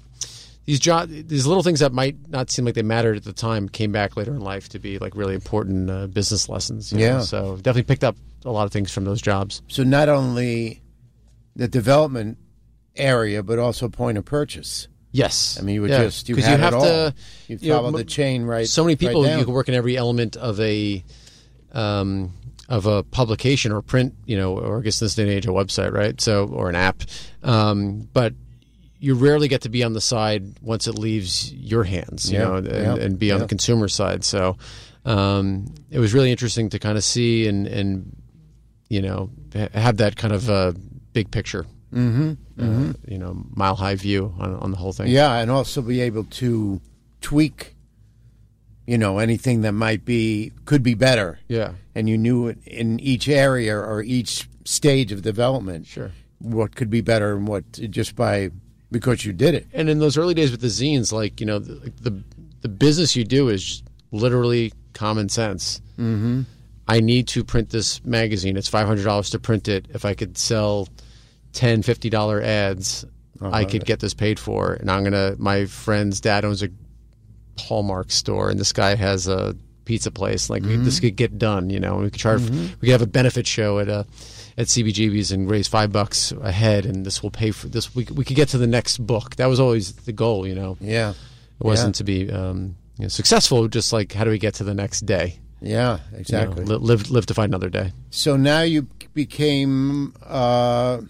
these 0.64 0.78
job, 0.78 1.08
these 1.08 1.44
little 1.44 1.64
things 1.64 1.80
that 1.80 1.92
might 1.92 2.16
not 2.28 2.48
seem 2.48 2.64
like 2.64 2.74
they 2.74 2.82
mattered 2.82 3.16
at 3.16 3.24
the 3.24 3.32
time 3.32 3.68
came 3.68 3.90
back 3.90 4.16
later 4.16 4.32
in 4.32 4.40
life 4.40 4.68
to 4.68 4.78
be 4.78 4.98
like 4.98 5.16
really 5.16 5.34
important 5.34 5.90
uh, 5.90 6.06
business 6.06 6.48
lessons. 6.48 6.92
you 6.92 6.98
know? 6.98 7.04
Yeah. 7.04 7.20
So 7.20 7.56
definitely 7.56 7.82
picked 7.82 8.04
up 8.04 8.16
a 8.44 8.50
lot 8.50 8.64
of 8.64 8.72
things 8.72 8.92
from 8.92 9.04
those 9.04 9.20
jobs. 9.20 9.62
So 9.66 9.82
not 9.82 10.08
only 10.08 10.81
the 11.56 11.68
development 11.68 12.38
area, 12.96 13.42
but 13.42 13.58
also 13.58 13.88
point 13.88 14.18
of 14.18 14.24
purchase. 14.24 14.88
Yes. 15.10 15.58
I 15.60 15.64
mean, 15.64 15.74
you 15.74 15.82
would 15.82 15.90
Yeah. 15.90 16.04
just 16.04 16.28
you 16.28 16.36
had 16.36 16.58
you 16.58 16.64
have 16.64 16.72
it 16.72 16.76
all. 16.76 16.84
to 16.84 17.14
you 17.48 17.58
you 17.60 17.68
know, 17.68 17.76
follow 17.78 17.90
the 17.92 17.98
m- 17.98 18.06
chain 18.06 18.44
right. 18.44 18.66
so 18.66 18.82
many 18.82 18.96
people 18.96 19.22
down. 19.24 19.38
you 19.38 19.44
can 19.44 19.52
work 19.52 19.68
in 19.68 19.74
every 19.74 19.96
element 19.96 20.36
of 20.36 20.58
a 20.60 21.04
um, 21.72 22.32
of 22.68 22.86
a 22.86 23.02
publication 23.02 23.72
or 23.72 23.82
print 23.82 24.14
you 24.24 24.36
know 24.38 24.56
or 24.58 24.78
I 24.78 24.82
guess 24.82 25.00
in 25.00 25.04
this 25.06 25.14
day 25.14 25.22
and 25.24 25.32
age 25.32 25.46
a 25.46 25.50
website 25.50 25.92
right 25.92 26.18
so 26.20 26.46
or 26.46 26.68
an 26.70 26.76
app 26.76 27.02
um, 27.42 28.08
but 28.12 28.32
you 29.00 29.14
rarely 29.14 29.48
get 29.48 29.62
to 29.62 29.68
be 29.68 29.82
on 29.82 29.92
the 29.94 30.00
side 30.00 30.44
once 30.62 30.86
it 30.86 30.96
leaves 30.98 31.52
your 31.52 31.84
hands 31.84 32.30
you 32.32 32.38
Yeah, 32.38 32.44
know 32.44 32.54
and, 32.56 32.66
yeah, 32.66 32.94
and 32.94 33.18
be 33.18 33.30
on 33.32 33.38
yeah. 33.38 33.42
the 33.44 33.48
consumer 33.48 33.88
side 33.88 34.24
so 34.24 34.56
um, 35.04 35.74
it 35.90 35.98
was 35.98 36.14
really 36.14 36.30
interesting 36.30 36.70
to 36.70 36.78
kind 36.78 36.96
of 36.96 37.04
see 37.04 37.46
and 37.48 37.66
and 37.66 38.16
you 38.88 39.02
know 39.02 39.30
have 39.74 39.98
that 39.98 40.16
kind 40.16 40.32
of 40.32 40.48
uh, 40.48 40.72
big 41.12 41.30
picture 41.30 41.66
mm-hmm. 41.92 42.32
Uh, 42.58 42.92
you 43.06 43.18
know 43.18 43.44
mile 43.54 43.74
high 43.76 43.94
view 43.94 44.34
on, 44.38 44.54
on 44.56 44.70
the 44.70 44.76
whole 44.76 44.92
thing 44.92 45.08
Yeah, 45.08 45.34
and 45.36 45.50
also 45.50 45.82
be 45.82 46.00
able 46.00 46.24
to 46.24 46.80
tweak, 47.20 47.74
you 48.86 48.98
know, 48.98 49.18
anything 49.18 49.62
that 49.62 49.72
might 49.72 50.04
be 50.04 50.52
could 50.64 50.82
be 50.82 50.94
better. 50.94 51.38
yeah 51.48 51.72
And 51.94 52.08
you 52.08 52.18
knew 52.18 52.48
it 52.48 52.58
in 52.66 53.00
each 53.00 53.28
area 53.28 53.76
or 53.76 54.02
each 54.02 54.48
stage 54.64 55.12
of 55.12 55.22
development. 55.22 55.86
Sure. 55.86 56.10
What 56.38 56.74
could 56.76 56.90
be 56.90 57.00
better 57.00 57.36
and 57.36 57.48
what 57.48 57.64
just 57.72 58.16
by 58.16 58.50
because 58.90 59.24
you 59.24 59.32
did 59.32 59.54
it. 59.54 59.66
and 59.72 59.88
in 59.88 59.98
those 59.98 60.18
early 60.18 60.34
days 60.34 60.50
with 60.50 60.60
the 60.60 60.66
zines, 60.68 61.12
like 61.12 61.40
you 61.40 61.46
know, 61.46 61.58
the 61.58 61.90
the, 62.00 62.22
the 62.60 62.68
business 62.68 63.16
you 63.16 63.24
do 63.24 63.48
is 63.48 63.82
literally 64.10 64.72
common 64.92 65.28
sense. 65.28 65.80
Mm-hmm. 65.98 66.42
I 66.88 67.00
need 67.00 67.28
to 67.28 67.44
print 67.44 67.70
this 67.70 68.04
magazine. 68.04 68.56
It's 68.56 68.68
five 68.68 68.86
hundred 68.86 69.04
dollars 69.04 69.30
to 69.30 69.38
print 69.38 69.68
it. 69.68 69.86
If 69.94 70.04
I 70.04 70.14
could 70.14 70.36
sell 70.36 70.88
10 71.52 71.82
50 71.82 72.10
dollar 72.10 72.40
ads, 72.42 73.04
I 73.40 73.64
could 73.64 73.84
get 73.84 74.00
this 74.00 74.14
paid 74.14 74.38
for. 74.38 74.74
And 74.74 74.90
I'm 74.90 75.02
gonna. 75.04 75.34
My 75.38 75.66
friend's 75.66 76.20
dad 76.20 76.44
owns 76.44 76.62
a 76.62 76.68
Hallmark 77.58 78.10
store, 78.10 78.50
and 78.50 78.58
this 78.58 78.72
guy 78.72 78.94
has 78.94 79.28
a 79.28 79.54
pizza 79.84 80.10
place. 80.10 80.48
Like 80.48 80.62
we, 80.62 80.76
this 80.76 81.00
could 81.00 81.16
get 81.16 81.38
done, 81.38 81.68
you 81.70 81.80
know. 81.80 81.96
We 81.96 82.10
could 82.10 82.20
charge. 82.20 82.42
We 82.48 82.68
could 82.80 82.88
have 82.90 83.02
a 83.02 83.06
benefit 83.06 83.46
show 83.46 83.78
at 83.78 83.88
a 83.88 84.06
at 84.56 84.66
CBGB's 84.66 85.32
and 85.32 85.50
raise 85.50 85.66
five 85.68 85.92
bucks 85.92 86.32
a 86.32 86.52
head, 86.52 86.86
and 86.86 87.04
this 87.04 87.22
will 87.22 87.30
pay 87.30 87.50
for 87.50 87.68
this. 87.68 87.94
We 87.94 88.06
we 88.14 88.24
could 88.24 88.36
get 88.36 88.48
to 88.50 88.58
the 88.58 88.66
next 88.66 88.98
book. 88.98 89.36
That 89.36 89.46
was 89.46 89.58
always 89.60 89.92
the 89.92 90.12
goal, 90.12 90.46
you 90.46 90.54
know. 90.54 90.76
Yeah. 90.80 91.10
It 91.10 91.64
wasn't 91.64 91.94
to 91.96 92.04
be 92.04 92.30
um, 92.30 92.76
you 92.98 93.04
know, 93.04 93.08
successful. 93.08 93.68
Just 93.68 93.92
like 93.92 94.12
how 94.12 94.24
do 94.24 94.30
we 94.30 94.38
get 94.38 94.54
to 94.54 94.64
the 94.64 94.74
next 94.74 95.00
day? 95.06 95.38
Yeah, 95.60 95.98
You 96.10 96.12
know, 96.12 96.18
exactly. 96.18 96.64
li- 96.64 96.76
live 96.76 97.10
live 97.10 97.26
to 97.26 97.34
fight 97.34 97.44
another 97.44 97.68
day. 97.70 97.92
So 98.10 98.36
now 98.36 98.62
you 98.62 98.88
became 99.14 100.12
uh, 100.24 101.02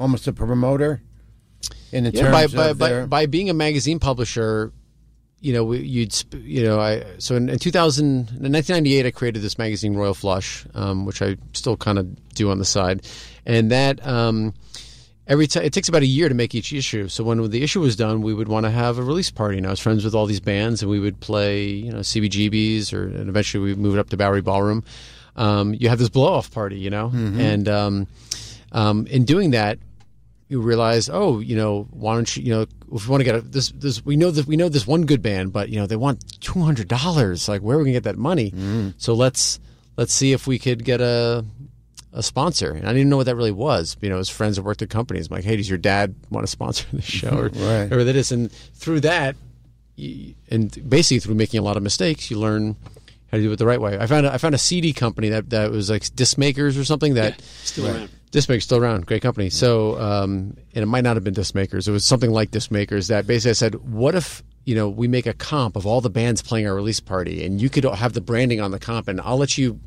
almost 0.00 0.26
a 0.26 0.32
promoter 0.32 1.02
in 1.92 2.04
the 2.04 2.10
Yeah, 2.10 2.32
by 2.32 2.42
terms 2.42 2.54
by, 2.54 2.88
their, 2.88 3.06
by 3.06 3.26
being 3.26 3.50
a 3.50 3.54
magazine 3.54 3.98
publisher, 3.98 4.72
you 5.40 5.52
know, 5.52 5.72
you'd 5.72 6.14
you 6.34 6.64
know, 6.64 6.80
I 6.80 7.04
so 7.18 7.36
in, 7.36 7.48
in 7.48 7.58
2000, 7.58 8.04
in 8.04 8.24
1998, 8.24 9.06
I 9.06 9.10
created 9.10 9.42
this 9.42 9.58
magazine 9.58 9.94
Royal 9.94 10.14
Flush, 10.14 10.66
um, 10.74 11.04
which 11.04 11.22
I 11.22 11.36
still 11.52 11.76
kind 11.76 11.98
of 11.98 12.34
do 12.34 12.50
on 12.50 12.58
the 12.58 12.64
side, 12.64 13.06
and 13.46 13.70
that. 13.70 14.04
Um, 14.06 14.54
Every 15.26 15.46
time 15.46 15.62
it 15.62 15.72
takes 15.72 15.88
about 15.88 16.02
a 16.02 16.06
year 16.06 16.28
to 16.28 16.34
make 16.34 16.56
each 16.56 16.72
issue. 16.72 17.06
So 17.06 17.22
when 17.22 17.50
the 17.50 17.62
issue 17.62 17.80
was 17.80 17.94
done, 17.94 18.20
we 18.20 18.34
would 18.34 18.48
want 18.48 18.66
to 18.66 18.70
have 18.70 18.98
a 18.98 19.02
release 19.04 19.30
party. 19.30 19.58
And 19.58 19.66
I 19.66 19.70
was 19.70 19.78
friends 19.78 20.04
with 20.04 20.12
all 20.12 20.26
these 20.26 20.40
bands, 20.40 20.82
and 20.82 20.90
we 20.90 20.98
would 20.98 21.20
play, 21.20 21.66
you 21.68 21.92
know, 21.92 22.00
CBGBs, 22.00 22.92
or 22.92 23.04
and 23.04 23.28
eventually 23.28 23.62
we 23.62 23.74
moved 23.76 23.96
up 23.96 24.10
to 24.10 24.16
Bowery 24.16 24.40
Ballroom. 24.40 24.82
Um, 25.36 25.72
you 25.74 25.88
have 25.88 26.00
this 26.00 26.08
blow 26.08 26.32
off 26.32 26.50
party, 26.50 26.80
you 26.80 26.90
know, 26.90 27.12
and 27.38 27.68
um, 27.68 28.08
um, 28.72 29.06
in 29.06 29.24
doing 29.24 29.52
that, 29.52 29.78
you 30.50 30.60
realize, 30.60 31.08
oh, 31.08 31.38
you 31.38 31.56
know, 31.56 31.86
why 31.90 32.14
don't 32.14 32.36
you, 32.36 32.42
you 32.42 32.52
know, 32.52 32.66
if 32.92 33.06
we 33.06 33.10
want 33.10 33.20
to 33.20 33.24
get 33.24 33.36
a, 33.36 33.40
this, 33.40 33.70
this, 33.70 34.04
we 34.04 34.16
know 34.16 34.30
that 34.32 34.46
we 34.46 34.56
know 34.56 34.68
this 34.68 34.86
one 34.86 35.06
good 35.06 35.22
band, 35.22 35.52
but 35.52 35.68
you 35.70 35.78
know, 35.80 35.86
they 35.86 35.96
want 35.96 36.40
two 36.40 36.60
hundred 36.60 36.88
dollars. 36.88 37.48
Like, 37.48 37.62
where 37.62 37.76
are 37.76 37.78
we 37.78 37.84
gonna 37.84 37.92
get 37.92 38.02
that 38.04 38.18
money? 38.18 38.50
Mm. 38.50 38.94
So 38.98 39.14
let's 39.14 39.60
let's 39.96 40.12
see 40.12 40.32
if 40.32 40.46
we 40.46 40.58
could 40.58 40.84
get 40.84 41.00
a 41.00 41.44
a 42.12 42.22
sponsor. 42.22 42.72
And 42.72 42.88
I 42.88 42.92
didn't 42.92 43.08
know 43.08 43.16
what 43.16 43.26
that 43.26 43.36
really 43.36 43.52
was. 43.52 43.96
You 44.00 44.08
know, 44.10 44.18
as 44.18 44.28
friends 44.28 44.56
that 44.56 44.62
worked 44.62 44.82
at 44.82 44.90
companies, 44.90 45.28
I'm 45.30 45.36
like, 45.36 45.44
hey, 45.44 45.56
does 45.56 45.68
your 45.68 45.78
dad 45.78 46.16
want 46.30 46.44
to 46.44 46.50
sponsor 46.50 46.84
the 46.92 47.00
show 47.18 47.30
or 47.30 47.42
Right. 47.44 47.84
whatever 47.84 48.02
that 48.04 48.16
is? 48.16 48.32
And 48.32 48.50
through 48.50 49.00
that, 49.00 49.36
you, 49.94 50.34
and 50.50 50.68
basically 50.90 51.20
through 51.20 51.36
making 51.36 51.60
a 51.60 51.62
lot 51.62 51.76
of 51.76 51.84
mistakes, 51.84 52.28
you 52.28 52.38
learn 52.40 52.74
how 53.30 53.36
to 53.36 53.42
do 53.44 53.52
it 53.52 53.56
the 53.56 53.66
right 53.66 53.80
way. 53.80 53.96
I 53.96 54.06
found 54.08 54.26
a, 54.26 54.34
I 54.34 54.38
found 54.38 54.56
a 54.56 54.58
CD 54.58 54.92
company 54.92 55.28
that 55.28 55.50
that 55.50 55.70
was 55.70 55.88
like 55.90 56.12
disc 56.16 56.36
makers 56.36 56.76
or 56.76 56.84
something 56.84 57.14
that. 57.14 57.40
Still 57.62 57.86
around. 57.86 58.10
Discmakers 58.32 58.62
still 58.62 58.78
around, 58.78 59.06
great 59.06 59.22
company. 59.22 59.50
So, 59.50 59.98
um, 60.00 60.56
and 60.74 60.82
it 60.82 60.86
might 60.86 61.02
not 61.02 61.16
have 61.16 61.24
been 61.24 61.34
Discmakers. 61.34 61.88
It 61.88 61.90
was 61.90 62.04
something 62.04 62.30
like 62.30 62.50
Discmakers 62.52 63.08
that 63.08 63.26
basically 63.26 63.50
I 63.50 63.54
said, 63.54 63.74
what 63.76 64.14
if 64.14 64.42
you 64.64 64.74
know 64.76 64.88
we 64.88 65.08
make 65.08 65.26
a 65.26 65.32
comp 65.34 65.74
of 65.74 65.84
all 65.86 66.00
the 66.00 66.10
bands 66.10 66.40
playing 66.42 66.66
our 66.68 66.74
release 66.74 67.00
party, 67.00 67.44
and 67.44 67.60
you 67.60 67.68
could 67.68 67.84
have 67.84 68.12
the 68.12 68.20
branding 68.20 68.60
on 68.60 68.70
the 68.70 68.78
comp, 68.78 69.08
and 69.08 69.20
I'll 69.20 69.38
let 69.38 69.58
you. 69.58 69.80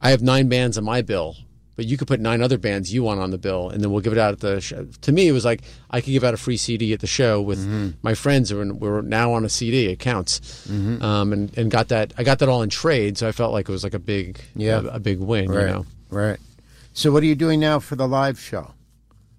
I 0.00 0.10
have 0.10 0.22
nine 0.22 0.48
bands 0.48 0.76
on 0.78 0.84
my 0.84 1.02
bill, 1.02 1.36
but 1.76 1.84
you 1.86 1.96
could 1.98 2.08
put 2.08 2.20
nine 2.20 2.40
other 2.42 2.56
bands 2.58 2.92
you 2.92 3.02
want 3.02 3.20
on 3.20 3.30
the 3.30 3.38
bill, 3.38 3.68
and 3.70 3.82
then 3.82 3.90
we'll 3.90 4.00
give 4.02 4.12
it 4.12 4.18
out 4.18 4.32
at 4.32 4.40
the 4.40 4.60
show. 4.60 4.86
To 5.02 5.12
me, 5.12 5.28
it 5.28 5.32
was 5.32 5.44
like 5.44 5.60
I 5.90 6.00
could 6.00 6.10
give 6.10 6.24
out 6.24 6.32
a 6.32 6.36
free 6.38 6.56
CD 6.56 6.92
at 6.94 7.00
the 7.00 7.06
show 7.06 7.42
with 7.42 7.58
Mm-hmm. 7.58 7.88
my 8.02 8.14
friends 8.14 8.48
who 8.50 8.56
were, 8.56 8.72
were 8.74 9.02
now 9.02 9.32
on 9.34 9.44
a 9.44 9.48
CD. 9.50 9.86
It 9.86 9.98
counts, 9.98 10.40
Mm-hmm. 10.68 11.02
um, 11.02 11.32
and 11.34 11.58
and 11.58 11.70
got 11.70 11.88
that. 11.88 12.14
I 12.16 12.22
got 12.24 12.38
that 12.38 12.48
all 12.48 12.62
in 12.62 12.70
trade, 12.70 13.18
so 13.18 13.28
I 13.28 13.32
felt 13.32 13.52
like 13.52 13.68
it 13.68 13.72
was 13.72 13.84
like 13.84 13.94
a 13.94 13.98
big, 13.98 14.40
Yeah. 14.56 14.80
a, 14.80 14.96
a 14.96 15.00
big 15.00 15.18
win. 15.18 15.50
right, 15.50 15.60
You 15.66 15.66
know? 15.66 15.86
right. 16.08 16.38
So 16.94 17.10
what 17.10 17.24
are 17.24 17.26
you 17.26 17.34
doing 17.34 17.58
now 17.58 17.80
for 17.80 17.96
the 17.96 18.06
live 18.06 18.38
show? 18.38 18.72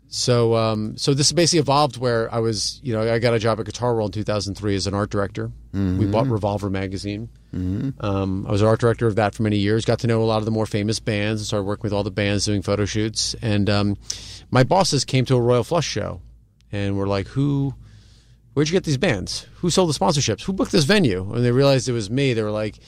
So, 0.08 0.56
um, 0.56 0.98
so 0.98 1.14
this 1.14 1.32
basically 1.32 1.60
evolved 1.60 1.98
where 1.98 2.34
I 2.34 2.40
was, 2.40 2.80
you 2.84 2.94
know, 2.94 3.12
I 3.12 3.18
got 3.18 3.34
a 3.34 3.40
job 3.40 3.60
at 3.60 3.66
Guitar 3.66 3.96
World 3.96 4.16
in 4.16 4.22
2003 4.22 4.76
as 4.76 4.88
an 4.88 4.94
art 4.94 5.10
director. 5.10 5.52
We 6.00 6.06
bought 6.06 6.28
Revolver 6.28 6.70
magazine. 6.70 7.30
Mm-hmm. 7.54 8.06
Um, 8.06 8.46
I 8.46 8.52
was 8.52 8.62
an 8.62 8.68
art 8.68 8.80
director 8.80 9.08
of 9.08 9.16
that 9.16 9.36
for 9.36 9.44
many 9.44 9.58
years. 9.58 9.86
Got 9.86 10.00
to 10.00 10.08
know 10.08 10.22
a 10.22 10.26
lot 10.26 10.38
of 10.38 10.46
the 10.46 10.52
more 10.52 10.66
famous 10.66 11.00
bands 11.00 11.42
and 11.42 11.48
started 11.48 11.64
working 11.64 11.84
with 11.84 11.94
all 11.94 12.04
the 12.04 12.12
bands 12.12 12.46
doing 12.46 12.62
photo 12.62 12.86
shoots. 12.86 13.36
And 13.42 13.70
um, 13.70 13.98
my 14.52 14.64
bosses 14.64 15.06
came 15.06 15.24
to 15.26 15.36
a 15.36 15.42
Royal 15.42 15.64
Flush 15.64 15.88
show, 15.88 16.22
and 16.72 16.98
we're 16.98 17.08
like, 17.08 17.28
"Who? 17.28 17.74
Where'd 18.54 18.70
you 18.70 18.74
get 18.74 18.84
these 18.84 18.98
bands? 18.98 19.48
Who 19.56 19.70
sold 19.70 19.90
the 19.90 19.98
sponsorships? 19.98 20.44
Who 20.44 20.54
booked 20.54 20.72
this 20.72 20.86
venue?" 20.86 21.34
And 21.34 21.44
they 21.44 21.52
realized 21.52 21.90
it 21.90 21.94
was 21.94 22.10
me. 22.10 22.34
They 22.34 22.44
were 22.44 22.52
like, 22.52 22.80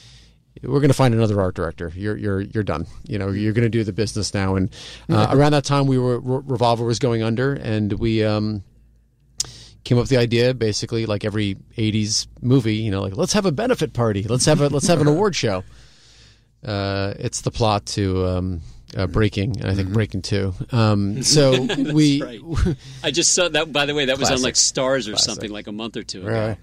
"We're 0.63 0.79
going 0.79 0.89
to 0.89 0.93
find 0.93 1.13
another 1.13 1.39
art 1.39 1.55
director. 1.55 1.91
You're 1.95 2.17
you're 2.17 2.41
you're 2.41 2.63
done. 2.63 2.87
You 3.05 3.17
know, 3.19 3.29
you're 3.29 3.53
going 3.53 3.63
to 3.63 3.69
do 3.69 3.83
the 3.83 3.93
business 3.93 4.33
now." 4.33 4.55
And 4.55 4.73
uh, 5.09 5.27
around 5.31 5.53
that 5.53 5.63
time, 5.63 5.87
we 5.87 5.97
were 5.97 6.19
Re- 6.19 6.43
Revolver 6.45 6.85
was 6.85 6.99
going 6.99 7.23
under, 7.23 7.53
and 7.53 7.93
we. 7.93 8.23
Um, 8.23 8.63
came 9.83 9.97
up 9.97 10.01
with 10.01 10.09
the 10.09 10.17
idea 10.17 10.53
basically 10.53 11.05
like 11.05 11.23
every 11.23 11.55
80s 11.77 12.27
movie 12.41 12.75
you 12.75 12.91
know 12.91 13.01
like 13.01 13.15
let's 13.15 13.31
have 13.31 13.45
a 13.45 13.53
benefit 13.53 13.93
party 13.93 14.23
let's 14.23 14.43
have 14.43 14.59
a 14.59 14.67
let's 14.67 14.87
have 14.87 14.99
an 14.99 15.07
award 15.07 15.33
show 15.43 15.63
uh, 16.65 17.13
it's 17.17 17.39
the 17.39 17.51
plot 17.51 17.85
to 17.85 18.25
um, 18.25 18.61
uh, 18.97 19.07
breaking 19.07 19.61
and 19.61 19.71
i 19.71 19.73
think 19.73 19.93
breaking 19.93 20.21
two 20.21 20.53
um, 20.73 21.23
so 21.23 21.61
we 21.93 22.21
right. 22.21 22.41
I 23.03 23.11
just 23.11 23.33
saw 23.33 23.47
that. 23.49 23.71
By 23.71 23.85
the 23.85 23.95
way, 23.95 24.05
that 24.05 24.17
was 24.17 24.31
on 24.31 24.41
like 24.41 24.55
Stars 24.55 25.07
or 25.07 25.11
Classic. 25.11 25.29
something 25.29 25.51
like 25.51 25.67
a 25.67 25.71
month 25.71 25.97
or 25.97 26.03
two 26.03 26.21
ago. 26.21 26.29
Right. 26.29 26.57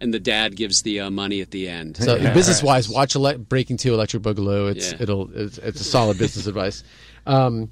And 0.00 0.12
the 0.12 0.20
dad 0.20 0.56
gives 0.56 0.82
the 0.82 1.00
uh, 1.00 1.10
money 1.10 1.40
at 1.40 1.50
the 1.50 1.68
end. 1.68 1.96
so 1.96 2.16
business 2.34 2.62
wise 2.62 2.88
watch 2.88 3.14
ele- 3.16 3.38
breaking 3.38 3.76
two 3.78 3.94
electric 3.94 4.22
boogaloo 4.22 4.70
it's 4.70 4.92
Yeah. 4.92 4.98
it'll 5.02 5.30
it's, 5.34 5.58
it's 5.58 5.80
a 5.80 5.84
solid 5.84 6.18
business 6.18 6.46
advice 6.52 6.84
um, 7.26 7.70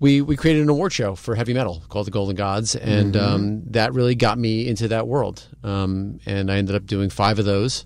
we 0.00 0.20
we 0.20 0.36
created 0.36 0.62
an 0.62 0.68
award 0.68 0.92
show 0.92 1.14
for 1.16 1.34
heavy 1.34 1.52
metal 1.54 1.82
called 1.88 2.06
the 2.06 2.10
Golden 2.12 2.36
Gods, 2.36 2.76
and 2.76 3.16
um, 3.16 3.62
that 3.72 3.92
really 3.92 4.14
got 4.14 4.38
me 4.38 4.68
into 4.68 4.86
that 4.88 5.08
world. 5.08 5.44
Um, 5.64 6.20
and 6.24 6.50
I 6.52 6.56
ended 6.58 6.76
up 6.76 6.86
doing 6.86 7.10
five 7.10 7.38
of 7.40 7.44
those, 7.44 7.84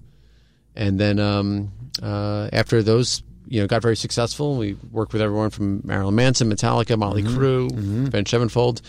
and 0.76 1.00
then 1.00 1.18
um, 1.18 1.72
uh, 2.02 2.50
after 2.52 2.82
those, 2.82 3.22
you 3.48 3.60
know, 3.62 3.66
got 3.66 3.80
very 3.80 3.96
successful. 3.96 4.56
We 4.56 4.74
worked 4.90 5.14
with 5.14 5.22
everyone 5.22 5.48
from 5.50 5.80
Marilyn 5.84 6.14
Manson, 6.14 6.50
Metallica, 6.50 6.98
Motley 6.98 7.22
Crue, 7.22 7.70
Avenged 8.08 8.30
Sevenfold. 8.30 8.82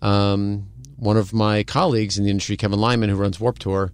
Um, 0.00 0.66
one 1.00 1.16
of 1.16 1.32
my 1.32 1.62
colleagues 1.64 2.18
in 2.18 2.24
the 2.24 2.30
industry, 2.30 2.56
Kevin 2.56 2.78
Lyman, 2.78 3.08
who 3.10 3.16
runs 3.16 3.40
Warped 3.40 3.62
Tour, 3.62 3.92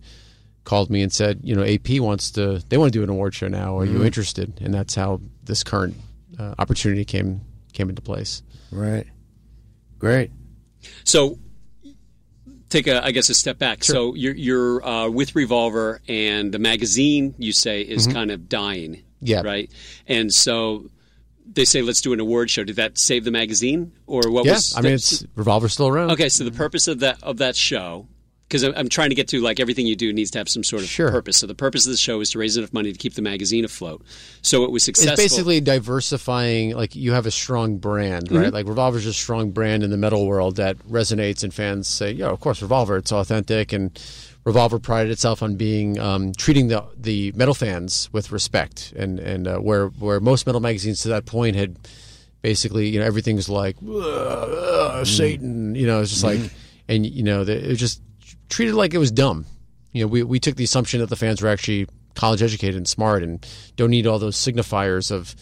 called 0.64 0.90
me 0.90 1.01
and 1.01 1.12
said, 1.12 1.40
you 1.45 1.55
know, 1.55 1.64
AP 1.64 2.01
wants 2.01 2.33
to, 2.33 2.61
they 2.69 2.77
want 2.77 2.92
to 2.92 2.99
do 2.99 3.03
an 3.03 3.09
award 3.09 3.35
show 3.35 3.49
now. 3.49 3.79
Are 3.79 3.85
you 3.85 4.05
interested? 4.05 4.53
And 4.61 4.75
that's 4.75 4.95
how 4.95 5.21
this 5.45 5.62
current 5.62 5.97
uh, 6.38 6.55
opportunity 6.59 7.05
came 7.05 7.40
came 7.73 7.88
into 7.88 8.03
place. 8.03 8.42
Right. 8.73 9.07
Great. 9.99 10.31
So 11.05 11.38
take 12.69 12.87
a, 12.87 13.05
I 13.05 13.12
guess, 13.12 13.29
a 13.29 13.35
step 13.35 13.59
back. 13.59 13.85
So 13.85 14.14
you're 14.14 14.35
you're 14.35 14.85
uh, 14.85 15.09
with 15.09 15.37
Revolver, 15.37 16.01
and 16.09 16.53
the 16.53 16.59
magazine 16.59 17.35
you 17.38 17.53
say 17.53 17.83
is 17.83 18.07
kind 18.07 18.31
of 18.31 18.49
dying. 18.49 18.92
Mm-hmm. 18.92 19.03
Yeah. 19.21 19.42
Right. 19.42 19.71
And 20.07 20.33
so 20.33 20.90
they 21.50 21.64
say, 21.64 21.82
let's 21.82 22.00
do 22.00 22.12
an 22.12 22.20
award 22.20 22.50
show. 22.50 22.64
Did 22.64 22.76
that 22.76 22.98
save 22.98 23.24
the 23.24 23.30
magazine, 23.30 23.92
or 24.06 24.22
what 24.30 24.44
Yeah, 24.44 24.52
was? 24.54 24.74
I 24.76 24.80
mean, 24.80 24.92
it's 24.94 25.24
Revolver's 25.37 25.72
still 25.72 25.88
around. 25.88 26.11
Okay, 26.12 26.28
so 26.28 26.44
the 26.44 26.50
purpose 26.52 26.88
of 26.88 27.00
that 27.00 27.22
of 27.22 27.38
that 27.38 27.56
show, 27.56 28.06
because 28.48 28.62
I'm 28.62 28.88
trying 28.88 29.09
to 29.11 29.14
get 29.16 29.28
to 29.28 29.40
like 29.40 29.59
everything 29.61 29.87
you 29.87 29.96
do 29.96 30.12
needs 30.12 30.30
to 30.32 30.38
have 30.38 30.48
some 30.48 30.62
sort 30.64 30.82
of 30.82 30.88
Sure. 30.88 31.11
purpose. 31.11 31.38
So 31.38 31.46
the 31.46 31.54
purpose 31.54 31.87
of 31.87 31.90
the 31.92 31.96
show 31.96 32.20
is 32.20 32.30
to 32.30 32.38
raise 32.38 32.56
enough 32.56 32.72
money 32.72 32.92
to 32.92 32.98
keep 32.98 33.14
the 33.14 33.22
magazine 33.22 33.64
afloat. 33.64 34.02
So 34.42 34.64
it 34.64 34.70
was 34.70 34.85
successful. 34.85 35.12
It's 35.14 35.22
basically 35.22 35.61
diversifying. 35.61 36.74
Like 36.76 36.94
you 36.94 37.12
have 37.12 37.26
a 37.26 37.30
strong 37.30 37.78
brand, 37.78 38.26
Mm-hmm. 38.26 38.37
right? 38.37 38.52
Like 38.52 38.66
Revolver's 38.68 39.06
a 39.06 39.12
strong 39.12 39.50
brand 39.50 39.82
in 39.82 39.90
the 39.90 39.96
metal 39.96 40.26
world 40.26 40.56
that 40.56 40.78
resonates, 40.88 41.42
and 41.42 41.52
fans 41.54 41.88
say, 41.88 42.12
"Yeah, 42.12 42.26
of 42.28 42.40
course, 42.40 42.61
Revolver. 42.62 42.96
It's 42.96 43.12
authentic." 43.12 43.72
And 43.72 43.98
Revolver 44.46 44.78
prided 44.78 45.11
itself 45.11 45.42
on 45.42 45.56
being 45.56 45.98
um, 45.98 46.32
treating 46.32 46.68
the 46.68 46.85
the 46.96 47.32
metal 47.32 47.52
fans 47.52 48.09
with 48.12 48.30
respect, 48.30 48.92
and 48.96 49.18
and 49.18 49.48
uh, 49.48 49.59
where 49.59 49.88
where 49.88 50.20
most 50.20 50.46
metal 50.46 50.61
magazines 50.61 51.02
to 51.02 51.09
that 51.09 51.26
point 51.26 51.56
had 51.56 51.76
basically, 52.42 52.88
you 52.88 53.00
know, 53.00 53.04
everything's 53.04 53.48
like 53.48 53.76
"Ugh, 53.82 53.92
ugh, 54.02 55.04
Satan. 55.06 55.74
You 55.74 55.88
know, 55.88 56.00
it's 56.00 56.12
just 56.12 56.22
like, 56.22 56.38
and 56.87 57.04
you 57.04 57.24
know, 57.24 57.42
the- 57.42 57.62
it 57.62 57.68
was 57.70 57.80
just 57.80 58.00
treated 58.48 58.74
like 58.76 58.94
it 58.94 58.98
was 58.98 59.11
dumb. 59.11 59.46
You 59.92 60.02
know, 60.04 60.06
we 60.06 60.22
we 60.22 60.38
took 60.38 60.54
the 60.54 60.62
assumption 60.64 61.00
that 61.00 61.09
the 61.11 61.16
fans 61.16 61.42
were 61.42 61.48
actually 61.48 61.88
college 62.14 62.40
educated 62.40 62.76
and 62.76 62.87
smart 62.88 63.24
and 63.24 63.44
don't 63.74 63.90
need 63.90 64.06
all 64.06 64.20
those 64.20 64.37
signifiers 64.37 65.11
of 65.11 65.35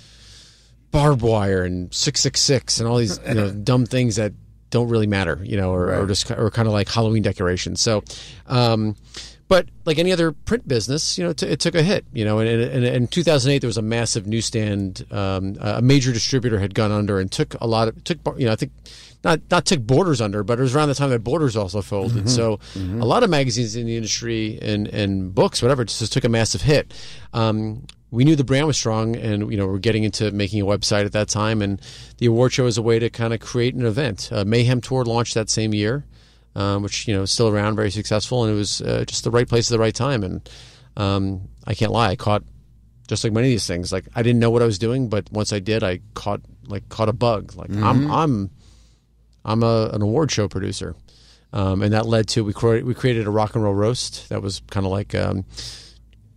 barbed 0.90 1.22
wire 1.22 1.62
and 1.62 1.92
666 1.92 2.80
and 2.80 2.88
all 2.88 2.96
these 2.96 3.20
you 3.28 3.34
know 3.34 3.50
dumb 3.70 3.84
things 3.84 4.16
that 4.16 4.32
don't 4.74 4.88
really 4.88 5.06
matter 5.06 5.40
you 5.42 5.56
know 5.56 5.72
or, 5.72 5.94
or 5.94 6.06
just 6.06 6.30
or 6.30 6.50
kind 6.50 6.68
of 6.68 6.74
like 6.74 6.88
halloween 6.88 7.22
decorations 7.22 7.80
so 7.80 8.02
um 8.48 8.94
but 9.46 9.68
like 9.84 9.98
any 9.98 10.10
other 10.10 10.32
print 10.32 10.66
business, 10.66 11.18
you 11.18 11.24
know, 11.24 11.30
it, 11.30 11.36
t- 11.36 11.46
it 11.46 11.60
took 11.60 11.74
a 11.74 11.82
hit. 11.82 12.06
You 12.12 12.24
know, 12.24 12.38
and, 12.38 12.48
and, 12.48 12.84
and 12.84 12.84
in 12.84 13.06
2008 13.06 13.58
there 13.58 13.68
was 13.68 13.76
a 13.76 13.82
massive 13.82 14.26
newsstand. 14.26 15.04
Um, 15.10 15.56
a 15.60 15.82
major 15.82 16.12
distributor 16.12 16.58
had 16.58 16.74
gone 16.74 16.90
under 16.90 17.20
and 17.20 17.30
took 17.30 17.54
a 17.60 17.66
lot 17.66 17.88
of 17.88 18.02
took 18.04 18.18
you 18.38 18.46
know 18.46 18.52
I 18.52 18.56
think 18.56 18.72
not 19.22 19.40
not 19.50 19.66
took 19.66 19.80
Borders 19.80 20.20
under, 20.20 20.42
but 20.42 20.58
it 20.58 20.62
was 20.62 20.74
around 20.74 20.88
the 20.88 20.94
time 20.94 21.10
that 21.10 21.22
Borders 21.22 21.56
also 21.56 21.82
folded. 21.82 22.28
So 22.30 22.58
a 22.74 23.04
lot 23.04 23.22
of 23.22 23.30
magazines 23.30 23.76
in 23.76 23.86
the 23.86 23.96
industry 23.96 24.58
and 24.62 24.88
and 24.88 25.34
books, 25.34 25.60
whatever, 25.62 25.84
just 25.84 26.12
took 26.12 26.24
a 26.24 26.28
massive 26.28 26.62
hit. 26.62 26.94
Um, 27.32 27.86
we 28.14 28.24
knew 28.24 28.36
the 28.36 28.44
brand 28.44 28.66
was 28.66 28.76
strong, 28.76 29.16
and 29.16 29.50
you 29.50 29.56
know 29.56 29.66
we're 29.66 29.78
getting 29.78 30.04
into 30.04 30.30
making 30.30 30.62
a 30.62 30.64
website 30.64 31.04
at 31.04 31.12
that 31.12 31.28
time, 31.28 31.60
and 31.60 31.82
the 32.18 32.26
award 32.26 32.52
show 32.52 32.64
was 32.64 32.78
a 32.78 32.82
way 32.82 32.98
to 32.98 33.10
kind 33.10 33.34
of 33.34 33.40
create 33.40 33.74
an 33.74 33.84
event. 33.84 34.30
Uh, 34.32 34.44
Mayhem 34.44 34.80
Tour 34.80 35.04
launched 35.04 35.34
that 35.34 35.50
same 35.50 35.74
year, 35.74 36.04
um, 36.54 36.82
which 36.82 37.08
you 37.08 37.14
know 37.14 37.22
is 37.22 37.32
still 37.32 37.48
around, 37.48 37.74
very 37.74 37.90
successful, 37.90 38.44
and 38.44 38.52
it 38.52 38.56
was 38.56 38.80
uh, 38.80 39.04
just 39.06 39.24
the 39.24 39.30
right 39.30 39.48
place 39.48 39.68
at 39.70 39.74
the 39.74 39.80
right 39.80 39.94
time. 39.94 40.22
And 40.22 40.48
um, 40.96 41.48
I 41.66 41.74
can't 41.74 41.92
lie, 41.92 42.10
I 42.10 42.16
caught 42.16 42.44
just 43.08 43.24
like 43.24 43.32
many 43.32 43.48
of 43.48 43.50
these 43.50 43.66
things. 43.66 43.92
Like 43.92 44.06
I 44.14 44.22
didn't 44.22 44.38
know 44.38 44.50
what 44.50 44.62
I 44.62 44.66
was 44.66 44.78
doing, 44.78 45.08
but 45.08 45.30
once 45.32 45.52
I 45.52 45.58
did, 45.58 45.82
I 45.82 46.00
caught 46.14 46.40
like 46.66 46.88
caught 46.88 47.08
a 47.08 47.12
bug. 47.12 47.54
Like 47.56 47.70
I'm 47.70 48.10
I'm 48.10 48.50
I'm 49.44 49.62
a, 49.62 49.90
an 49.92 50.02
award 50.02 50.30
show 50.30 50.48
producer, 50.48 50.94
um, 51.52 51.82
and 51.82 51.92
that 51.92 52.06
led 52.06 52.28
to 52.28 52.44
we 52.44 52.52
cre- 52.52 52.84
we 52.84 52.94
created 52.94 53.26
a 53.26 53.30
rock 53.30 53.54
and 53.54 53.64
roll 53.64 53.74
roast 53.74 54.28
that 54.28 54.40
was 54.40 54.62
kind 54.70 54.86
of 54.86 54.92
like 54.92 55.14
um, 55.14 55.44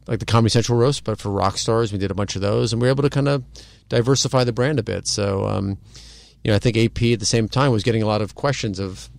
like 0.07 0.19
the 0.19 0.25
Comedy 0.25 0.49
Central 0.49 0.77
roast, 0.77 1.03
but 1.03 1.19
for 1.19 1.29
rock 1.29 1.57
stars. 1.57 1.91
We 1.91 1.97
did 1.99 2.11
a 2.11 2.15
bunch 2.15 2.35
of 2.35 2.41
those, 2.41 2.71
and 2.73 2.81
we 2.81 2.87
were 2.87 2.91
able 2.91 3.03
to 3.03 3.09
kind 3.09 3.27
of 3.27 3.43
diversify 3.89 4.43
the 4.43 4.53
brand 4.53 4.79
a 4.79 4.83
bit. 4.83 5.07
So, 5.07 5.45
um, 5.45 5.77
you 6.43 6.51
know, 6.51 6.55
I 6.55 6.59
think 6.59 6.77
AP 6.77 7.03
at 7.13 7.19
the 7.19 7.25
same 7.25 7.47
time 7.49 7.71
was 7.71 7.83
getting 7.83 8.03
a 8.03 8.07
lot 8.07 8.21
of 8.21 8.35
questions 8.35 8.79
of, 8.79 9.09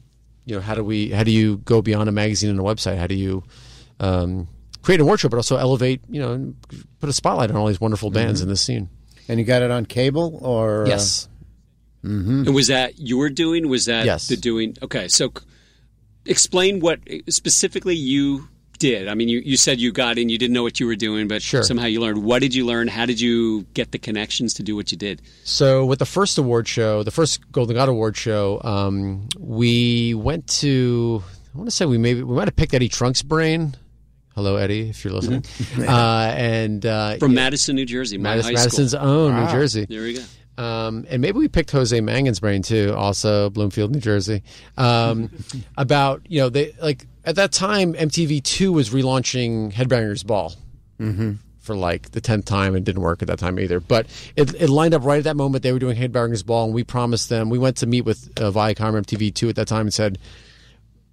you 0.45 0.55
know, 0.55 0.61
how 0.61 0.75
do 0.75 0.83
we, 0.85 1.11
how 1.11 1.25
do 1.25 1.31
you 1.31 1.59
go 1.59 1.83
beyond 1.83 2.09
a 2.09 2.13
magazine 2.13 2.49
and 2.51 2.59
a 2.59 2.63
website? 2.63 2.97
How 2.99 3.07
do 3.07 3.15
you 3.15 3.43
um, 4.01 4.49
create 4.83 5.01
a 5.01 5.03
award 5.03 5.21
show, 5.21 5.29
but 5.29 5.37
also 5.37 5.57
elevate, 5.57 6.01
you 6.09 6.21
know, 6.21 6.33
and 6.33 6.57
put 7.01 7.09
a 7.09 7.13
spotlight 7.13 7.51
on 7.51 7.57
all 7.57 7.67
these 7.67 7.81
wonderful 7.81 8.11
bands 8.11 8.41
in 8.41 8.49
this 8.49 8.63
scene? 8.63 8.89
And 9.29 9.39
you 9.39 9.45
got 9.45 9.61
it 9.63 9.71
on 9.71 9.85
cable 9.85 10.39
or 10.43 10.85
uh, 10.85 10.89
Yes. 10.89 11.29
And 12.03 12.55
was 12.55 12.69
that 12.69 12.99
your 12.99 13.29
doing? 13.29 13.69
Was 13.69 13.85
that 13.87 14.07
Yes. 14.07 14.29
the 14.29 14.37
doing? 14.37 14.77
Okay, 14.81 15.09
so 15.09 15.33
explain 16.25 16.81
what 16.81 17.01
specifically 17.29 17.97
you 17.97 18.49
did. 18.79 19.09
I 19.09 19.15
mean, 19.15 19.29
you, 19.29 19.41
you 19.41 19.57
said 19.57 19.81
you 19.81 19.93
got 19.93 20.19
in, 20.19 20.29
you 20.29 20.39
didn't 20.39 20.55
know 20.55 20.63
what 20.63 20.81
you 20.81 20.87
were 20.87 20.97
doing, 20.97 21.29
but 21.29 21.43
Sure. 21.43 21.63
somehow 21.63 21.87
you 21.87 22.01
learned. 22.01 22.23
What 22.23 22.41
did 22.41 22.55
you 22.55 22.65
learn? 22.65 22.89
How 22.89 23.07
did 23.07 23.21
you 23.21 23.63
get 23.75 23.93
the 23.93 23.99
connections 23.99 24.55
to 24.55 24.63
do 24.63 24.77
what 24.77 24.93
you 24.93 24.99
did? 24.99 25.23
So 25.45 25.85
with 25.85 25.99
the 25.99 26.07
first 26.07 26.39
award 26.39 26.69
show, 26.69 27.03
the 27.03 27.11
first 27.11 27.51
Golden 27.53 27.77
God 27.77 27.89
Award 27.89 28.17
show, 28.17 28.61
um, 28.65 29.29
we 29.39 30.15
went 30.15 30.47
to. 30.61 31.23
I 31.55 31.59
want 31.59 31.71
to 31.71 31.75
say 31.75 31.87
we 31.87 31.99
maybe 31.99 32.23
we 32.23 32.35
might 32.37 32.47
have 32.49 32.57
picked 32.57 32.75
Eddie 32.75 32.89
Trunk's 32.89 33.23
brain. 33.23 33.75
Hello, 34.35 34.55
Eddie, 34.57 34.91
if 34.91 35.05
you're 35.05 35.13
listening. 35.13 35.45
uh, 35.89 36.33
and 36.37 36.87
uh, 36.87 37.17
From 37.19 37.33
yeah, 37.33 37.37
Madison, 37.43 37.75
New 37.75 37.87
Jersey, 37.87 38.19
my 38.19 38.37
Madison, 38.37 38.55
high 38.55 38.61
Madison's 38.61 38.93
school. 38.93 39.09
own 39.09 39.35
New 39.45 39.51
Jersey. 39.51 39.87
There 39.89 40.03
we 40.03 40.15
go. 40.15 40.23
Um, 40.63 41.07
and 41.09 41.23
maybe 41.23 41.39
we 41.39 41.49
picked 41.49 41.71
Jose 41.71 42.01
Mangin's 42.01 42.41
brain 42.41 42.63
too, 42.63 42.93
also 42.97 43.49
Bloomfield, 43.51 43.93
New 43.93 44.01
Jersey. 44.01 44.43
Um, 44.77 45.31
about 45.77 46.23
you 46.29 46.41
know 46.41 46.49
they 46.51 46.75
like 46.83 47.07
at 47.29 47.37
that 47.37 47.53
time 47.53 47.93
MTV 47.93 48.43
Two 48.43 48.73
was 48.73 48.91
relaunching 48.91 49.73
Headbangers 49.73 50.27
Ball 50.27 50.55
for 51.59 51.77
like 51.77 52.11
the 52.13 52.21
tenth 52.23 52.47
time 52.47 52.75
and 52.75 52.85
didn't 52.85 53.03
work 53.03 53.21
at 53.21 53.29
that 53.29 53.39
time 53.39 53.61
either. 53.61 53.81
But 53.81 54.07
it, 54.35 54.55
it 54.55 54.71
lined 54.71 54.95
up 54.95 55.05
right 55.05 55.19
at 55.19 55.25
that 55.25 55.37
moment 55.37 55.63
they 55.63 55.73
were 55.73 55.79
doing 55.79 55.97
Headbangers 55.97 56.45
Ball, 56.45 56.65
and 56.65 56.75
we 56.75 56.83
promised 56.83 57.29
them. 57.29 57.51
We 57.51 57.59
went 57.59 57.77
to 57.77 57.87
meet 57.87 58.07
with 58.07 58.31
uh, 58.39 58.51
Viacom 58.51 59.01
MTV 59.05 59.35
Two 59.35 59.51
at 59.51 59.57
that 59.57 59.69
time 59.69 59.83
and 59.83 59.95
said, 59.95 60.19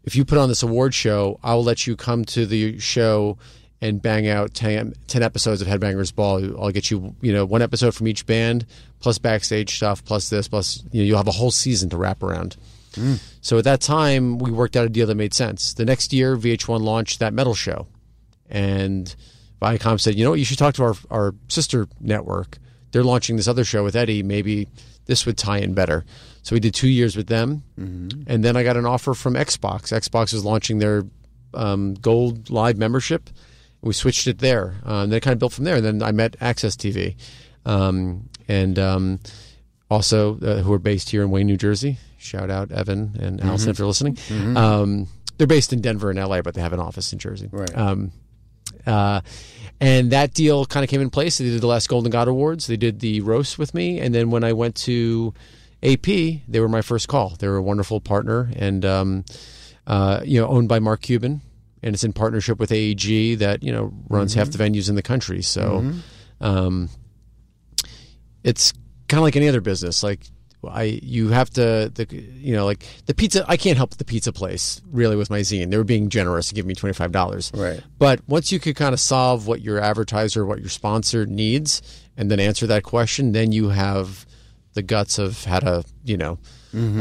if 0.06 0.15
you 0.15 0.23
put 0.23 0.38
on 0.38 0.47
this 0.47 0.63
award 0.63 0.93
show, 0.93 1.38
I 1.43 1.54
will 1.54 1.63
let 1.63 1.86
you 1.86 1.97
come 1.97 2.23
to 2.25 2.45
the 2.45 2.80
show 2.80 3.38
and 3.82 4.01
bang 4.01 4.28
out 4.30 4.54
10, 4.54 4.93
10 5.08 5.21
episodes 5.21 5.62
of 5.62 5.67
Headbangers 5.67 6.15
Ball. 6.15 6.58
I'll 6.58 6.71
get 6.71 6.89
you, 6.89 7.13
you 7.21 7.34
know, 7.34 7.43
one 7.43 7.62
episode 7.62 7.93
from 7.93 8.08
each 8.08 8.25
band, 8.25 8.65
plus 8.99 9.17
backstage 9.17 9.75
stuff, 9.75 10.06
plus 10.06 10.30
this, 10.30 10.47
plus 10.47 10.82
you 10.91 11.01
know, 11.01 11.08
you'll 11.08 11.17
have 11.17 11.28
a 11.28 11.32
whole 11.32 11.51
season 11.51 11.89
to 11.89 11.97
wrap 11.97 12.23
around. 12.23 12.56
So 13.42 13.58
at 13.58 13.64
that 13.66 13.82
time, 13.82 14.38
we 14.38 14.52
worked 14.52 14.76
out 14.76 14.86
a 14.86 14.90
deal 14.90 15.08
that 15.08 15.16
made 15.16 15.34
sense. 15.34 15.74
The 15.74 15.86
next 15.86 16.14
year, 16.14 16.36
VH1 16.36 16.82
launched 16.82 17.20
that 17.20 17.34
metal 17.34 17.54
show, 17.54 17.88
and 18.50 19.14
Viacom 19.62 20.00
said, 20.00 20.16
"You 20.16 20.24
know 20.24 20.32
what? 20.32 20.40
You 20.40 20.46
should 20.46 20.58
talk 20.58 20.76
to 20.76 20.84
our 20.84 20.96
our 21.10 21.36
sister 21.48 21.88
network. 22.00 22.58
They're 22.92 23.04
launching 23.04 23.36
this 23.36 23.48
other 23.48 23.64
show 23.64 23.84
with 23.84 23.96
Eddie. 23.96 24.24
Maybe 24.24 24.68
this 25.06 25.26
would 25.26 25.38
tie 25.38 25.60
in 25.60 25.74
better." 25.74 26.06
So 26.44 26.56
we 26.56 26.60
did 26.60 26.74
two 26.76 26.88
years 26.88 27.16
with 27.16 27.28
them, 27.28 27.64
and 28.28 28.44
then 28.44 28.56
I 28.56 28.64
got 28.64 28.78
an 28.78 28.86
offer 28.86 29.14
from 29.16 29.34
Xbox. 29.34 29.92
Xbox 29.92 30.32
was 30.32 30.46
launching 30.46 30.78
their 30.80 31.04
um, 31.56 31.96
Gold 31.96 32.50
Live 32.52 32.78
membership. 32.78 33.30
We 33.82 33.94
switched 33.94 34.28
it 34.28 34.40
there, 34.40 34.76
uh, 34.86 35.02
and 35.04 35.12
then 35.12 35.18
it 35.18 35.22
kind 35.22 35.34
of 35.34 35.40
built 35.40 35.54
from 35.54 35.64
there. 35.66 35.76
And 35.76 35.86
then 35.86 36.04
I 36.04 36.12
met 36.12 36.38
AXS 36.40 36.76
TV, 36.76 37.16
um, 37.66 38.30
and 38.48 38.78
um, 38.80 39.20
also 39.90 40.40
uh, 40.40 40.62
who 40.62 40.72
are 40.74 40.80
based 40.80 41.10
here 41.10 41.24
in 41.24 41.32
Wayne, 41.32 41.48
New 41.48 41.58
Jersey. 41.58 41.98
Shout 42.26 42.50
out 42.50 42.72
Evan 42.72 43.16
and 43.20 43.42
Allison 43.42 43.70
if 43.70 43.80
you're 43.80 43.88
listening. 43.88 44.18
Um, 44.58 45.08
they're 45.38 45.48
based 45.48 45.74
in 45.74 45.82
Denver 45.82 46.10
and 46.10 46.20
LA, 46.20 46.42
but 46.42 46.54
they 46.54 46.62
have 46.62 46.74
an 46.74 46.80
office 46.80 47.14
in 47.14 47.20
Jersey. 47.20 47.50
Right. 47.52 47.78
Um, 47.78 48.12
uh, 48.86 49.22
and 49.80 50.12
that 50.12 50.34
deal 50.34 50.66
kind 50.66 50.84
of 50.84 50.90
came 50.90 51.02
in 51.02 51.10
place. 51.10 51.38
They 51.38 51.46
did 51.46 51.62
the 51.62 51.68
last 51.68 51.88
Golden 51.90 52.10
God 52.10 52.28
Awards. 52.28 52.68
They 52.68 52.78
did 52.78 53.00
the 53.00 53.22
roast 53.22 53.60
with 53.60 53.74
me, 53.74 54.00
and 54.00 54.16
then 54.16 54.32
when 54.32 54.44
I 54.44 54.54
went 54.54 54.76
to 54.76 55.34
AP, 55.84 56.06
they 56.06 56.60
were 56.60 56.70
my 56.70 56.82
first 56.82 57.08
call. 57.08 57.36
They 57.38 57.48
were 57.48 57.58
a 57.58 57.62
wonderful 57.62 58.00
partner, 58.00 58.50
and 58.56 58.86
um, 58.86 59.26
uh, 59.86 60.22
you 60.24 60.40
know, 60.40 60.48
owned 60.48 60.70
by 60.70 60.80
Mark 60.80 61.02
Cuban, 61.02 61.42
and 61.84 61.94
it's 61.94 62.04
in 62.04 62.14
partnership 62.14 62.60
with 62.60 62.72
AEG 62.72 63.38
that 63.40 63.62
you 63.62 63.72
know 63.72 63.94
runs 64.10 64.34
half 64.34 64.50
the 64.50 64.58
venues 64.58 64.90
in 64.90 64.96
the 64.96 65.04
country. 65.04 65.42
So, 65.42 65.94
um, 66.42 66.90
it's 68.44 68.74
kind 69.10 69.20
of 69.20 69.24
like 69.24 69.36
any 69.36 69.48
other 69.50 69.62
business. 69.62 70.02
Like 70.02 70.22
I, 70.67 70.99
you 71.01 71.30
have 71.30 71.49
to, 71.51 71.91
the, 71.93 72.08
you 72.12 72.56
know, 72.56 72.65
like 72.65 72.86
the 73.06 73.13
pizza. 73.13 73.45
I 73.47 73.58
can't 73.58 73.78
help 73.78 73.95
the 73.97 74.06
pizza 74.06 74.32
place 74.32 74.82
really 74.91 75.15
with 75.15 75.30
my 75.30 75.39
zine. 75.39 75.71
They 75.71 75.78
were 75.78 75.84
being 75.84 76.10
generous 76.10 76.49
to 76.49 76.56
give 76.56 76.65
me 76.65 76.75
twenty 76.75 76.93
five 76.93 77.12
dollars. 77.12 77.51
Right. 77.54 77.82
But 77.97 78.21
once 78.28 78.51
you 78.51 78.60
could 78.60 78.75
kind 78.75 78.93
of 78.93 78.99
solve 78.99 79.47
what 79.47 79.62
your 79.62 79.80
advertiser, 79.80 80.45
what 80.45 80.60
your 80.60 80.69
sponsor 80.69 81.25
needs, 81.25 81.82
and 82.17 82.30
then 82.30 82.39
answer 82.39 82.67
that 82.67 82.84
question, 82.84 83.32
then 83.32 83.51
you 83.51 83.69
have 83.69 84.25
the 84.73 84.82
guts 84.82 85.17
of 85.17 85.45
how 85.45 85.60
to, 85.60 85.84
you 86.04 86.17
know, 86.17 86.38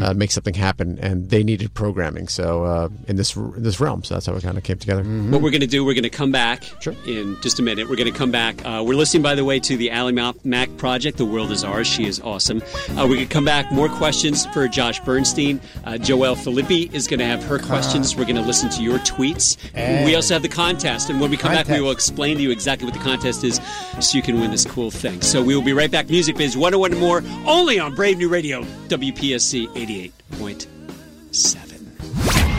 uh, 0.02 0.14
make 0.14 0.30
something 0.30 0.54
happen. 0.54 0.98
And 1.00 1.30
they 1.30 1.42
needed 1.42 1.74
programming, 1.74 2.28
so 2.28 2.64
uh, 2.64 2.88
in 3.08 3.16
this 3.16 3.34
in 3.36 3.62
this 3.62 3.80
realm, 3.80 4.04
so 4.04 4.14
that's 4.14 4.26
how 4.26 4.34
it 4.34 4.42
kind 4.42 4.56
of 4.58 4.64
came 4.64 4.78
together. 4.78 5.02
What 5.04 5.42
we're 5.42 5.50
going 5.50 5.60
to 5.60 5.66
do, 5.66 5.84
we're 5.84 5.94
going 5.94 6.02
to 6.04 6.10
come 6.10 6.32
back 6.32 6.62
Sure. 6.80 6.94
in 7.06 7.36
just 7.42 7.58
a 7.58 7.62
minute. 7.62 7.88
We're 7.88 7.96
going 7.96 8.12
to 8.12 8.18
come 8.18 8.30
back. 8.30 8.64
Uh, 8.64 8.82
we're 8.86 8.94
listening, 8.96 9.22
by 9.22 9.34
the 9.34 9.44
way, 9.44 9.60
to 9.60 9.76
the 9.76 9.90
Ally 9.90 10.12
Mac 10.44 10.76
project. 10.76 11.18
The 11.18 11.24
world 11.24 11.50
is 11.50 11.64
ours. 11.64 11.86
She 11.86 12.06
is 12.06 12.20
awesome. 12.20 12.62
Uh, 12.96 13.06
we 13.08 13.18
could 13.18 13.30
come 13.30 13.44
back. 13.44 13.70
More 13.72 13.88
questions 13.88 14.46
for 14.46 14.68
Josh 14.68 15.00
Bernstein. 15.00 15.60
Uh, 15.84 15.92
Joelle 15.92 16.36
Filippi 16.36 16.92
is 16.94 17.06
going 17.06 17.20
to 17.20 17.26
have 17.26 17.42
her 17.44 17.58
questions. 17.58 18.16
We're 18.16 18.24
going 18.24 18.36
to 18.36 18.42
listen 18.42 18.70
to 18.70 18.82
your 18.82 18.98
tweets. 19.00 19.56
And- 19.74 20.04
we 20.06 20.14
also 20.14 20.34
have 20.34 20.42
the 20.42 20.48
contest. 20.48 21.10
And 21.10 21.20
when 21.20 21.30
we 21.30 21.36
come 21.36 21.52
back, 21.52 21.68
we 21.68 21.80
will 21.80 21.90
explain 21.90 22.36
to 22.36 22.42
you 22.42 22.50
exactly 22.50 22.84
what 22.86 22.94
the 22.94 23.00
contest 23.04 23.44
is 23.44 23.60
so 24.00 24.16
you 24.16 24.22
can 24.22 24.40
win 24.40 24.50
this 24.50 24.64
cool 24.64 24.90
thing. 24.90 25.20
So 25.22 25.42
we 25.42 25.54
will 25.54 25.62
be 25.62 25.72
right 25.72 25.90
back. 25.90 26.08
Music 26.10 26.36
Biz 26.36 26.56
101 26.56 26.92
and 26.92 27.00
more 27.00 27.22
only 27.46 27.78
on 27.78 27.94
Brave 27.94 28.18
New 28.18 28.28
Radio, 28.28 28.62
WPSC 28.88 29.63
88.7. 29.68 32.00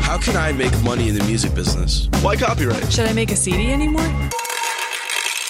How 0.01 0.17
can 0.17 0.35
I 0.35 0.51
make 0.51 0.73
money 0.83 1.09
in 1.09 1.15
the 1.15 1.23
music 1.23 1.53
business? 1.55 2.09
Why 2.21 2.35
copyright? 2.35 2.91
Should 2.91 3.07
I 3.07 3.13
make 3.13 3.31
a 3.31 3.35
CD 3.35 3.71
anymore? 3.71 4.29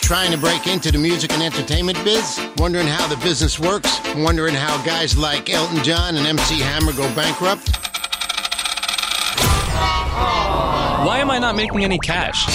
Trying 0.01 0.31
to 0.31 0.37
break 0.37 0.67
into 0.67 0.91
the 0.91 0.97
music 0.97 1.31
and 1.33 1.41
entertainment 1.41 2.01
biz? 2.03 2.39
Wondering 2.57 2.87
how 2.87 3.07
the 3.07 3.17
business 3.17 3.59
works? 3.59 3.99
Wondering 4.15 4.53
how 4.53 4.83
guys 4.85 5.17
like 5.17 5.49
Elton 5.49 5.83
John 5.83 6.15
and 6.15 6.27
MC 6.27 6.59
Hammer 6.59 6.93
go 6.93 7.13
bankrupt? 7.15 7.71
Why 11.05 11.17
am 11.19 11.29
I 11.31 11.39
not 11.39 11.55
making 11.55 11.83
any 11.83 11.97
cash? 11.99 12.45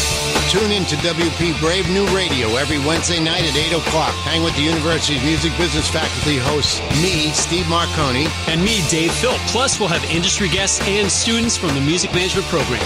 Tune 0.50 0.70
in 0.72 0.84
to 0.86 0.96
WP 0.96 1.58
Brave 1.60 1.88
New 1.90 2.06
Radio 2.14 2.56
every 2.56 2.78
Wednesday 2.78 3.22
night 3.22 3.44
at 3.44 3.56
8 3.56 3.72
o'clock. 3.78 4.12
Hang 4.24 4.42
with 4.42 4.54
the 4.56 4.62
university's 4.62 5.22
music 5.22 5.56
business 5.56 5.88
faculty 5.88 6.38
hosts, 6.38 6.80
me, 7.02 7.30
Steve 7.30 7.64
Marcone, 7.66 8.26
And 8.48 8.62
me, 8.64 8.82
Dave 8.88 9.12
Philp. 9.12 9.38
Plus, 9.48 9.78
we'll 9.78 9.88
have 9.88 10.04
industry 10.10 10.48
guests 10.48 10.80
and 10.86 11.10
students 11.10 11.56
from 11.56 11.74
the 11.74 11.80
music 11.80 12.12
management 12.14 12.46
program. 12.48 12.82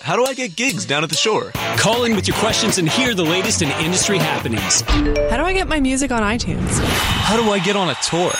How 0.00 0.14
do 0.14 0.24
I 0.24 0.34
get 0.34 0.54
gigs 0.54 0.84
down 0.86 1.02
at 1.02 1.10
the 1.10 1.16
shore? 1.16 1.50
Call 1.76 2.04
in 2.04 2.14
with 2.14 2.28
your 2.28 2.36
questions 2.36 2.78
and 2.78 2.88
hear 2.88 3.12
the 3.14 3.24
latest 3.24 3.60
in 3.60 3.70
industry 3.84 4.18
happenings. 4.18 4.82
How 4.82 5.36
do 5.36 5.42
I 5.42 5.52
get 5.52 5.66
my 5.66 5.80
music 5.80 6.12
on 6.12 6.22
iTunes? 6.22 6.78
How 7.24 7.36
do 7.36 7.50
I 7.50 7.58
get 7.58 7.74
on 7.74 7.90
a 7.90 7.94
tour? 7.96 8.30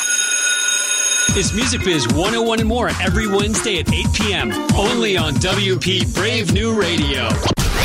It's 1.31 1.53
Music 1.53 1.85
Biz 1.85 2.07
101 2.15 2.61
and 2.61 2.69
more 2.69 2.89
every 3.03 3.27
Wednesday 3.27 3.81
at 3.81 3.93
8 3.93 4.07
p.m. 4.15 4.53
Only 4.77 5.17
on 5.17 5.35
WP 5.35 6.15
Brave 6.15 6.53
New 6.53 6.81
Radio. 6.81 7.29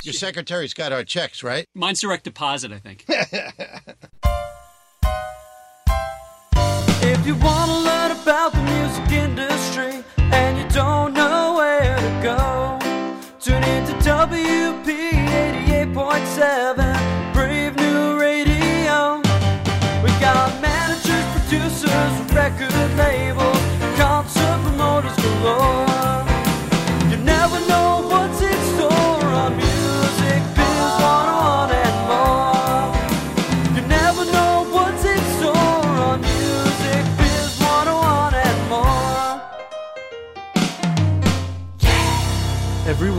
your 0.06 0.14
secretary's 0.14 0.74
got 0.74 0.92
our 0.92 1.04
checks, 1.04 1.44
right? 1.44 1.66
Mine's 1.76 2.02
direct 2.02 2.24
deposit, 2.24 2.72
I 2.72 2.80
think. 2.80 3.06
If 7.04 7.26
you 7.26 7.36
want 7.36 7.70
to 7.72 7.78
learn 7.80 8.12
about 8.12 8.52
the 8.54 8.62
music 8.62 9.12
industry 9.12 10.04
and 10.18 10.58
you 10.58 10.70
don't 10.70 11.14
know 11.14 11.56
where 11.56 11.96
to 11.98 12.20
go, 12.22 12.78
tune 13.40 13.64
in 13.64 13.86
to 13.88 13.94
WP 14.08 14.86
88.7 15.96 16.81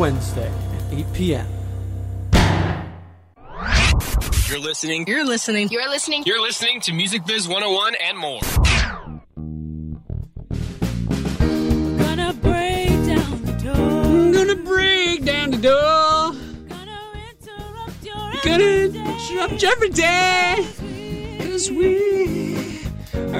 Wednesday 0.03 0.51
at 0.51 0.93
8 0.95 1.13
p.m. 1.13 1.47
You're 4.49 4.59
listening. 4.59 5.07
You're 5.07 5.25
listening. 5.25 5.69
You're 5.69 5.89
listening. 5.89 6.25
You're 6.27 6.43
listening 6.43 6.81
to 6.81 6.93
Music 6.93 7.25
Biz 7.25 7.47
101 7.47 7.95
and 8.05 8.19
more. 8.19 8.41
Gonna 12.01 12.33
break 12.33 12.89
down 13.07 13.45
the 13.45 13.53
door. 13.63 14.33
Gonna 14.33 14.57
break 14.57 15.25
down 15.25 15.53
the 15.53 15.59
door. 15.59 16.33
Gonna 16.69 16.99
interrupt 17.31 18.05
your 18.05 18.33
Gonna 18.43 18.65
everyday. 18.65 19.15
interrupt 19.31 19.63
every 19.63 19.91
day. 19.91 20.67
Cause 21.43 21.71
we 21.71 22.52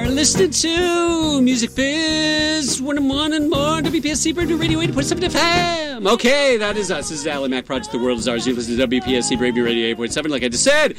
are 0.03 0.09
listening 0.09 0.49
to 0.49 1.41
Music 1.41 1.73
Biz 1.75 2.81
101 2.81 3.33
and 3.33 3.49
more. 3.49 3.79
WPSC 3.79 4.35
Brave 4.35 4.49
New 4.49 4.57
Radio 4.57 4.79
8.7 4.79 5.29
FM. 5.29 6.11
Okay, 6.13 6.57
that 6.57 6.75
is 6.75 6.91
us. 6.91 7.09
This 7.09 7.21
is 7.21 7.27
Ally 7.27 7.47
Mac 7.47 7.65
Project. 7.65 7.91
The 7.93 7.99
world 7.99 8.19
is 8.19 8.27
ours. 8.27 8.45
You 8.45 8.53
listen 8.53 8.77
to 8.77 8.87
WPSC 8.87 9.39
New 9.39 9.65
Radio 9.65 9.95
8.7. 9.95 10.29
Like 10.29 10.43
I 10.43 10.49
just 10.49 10.63
said, 10.63 10.95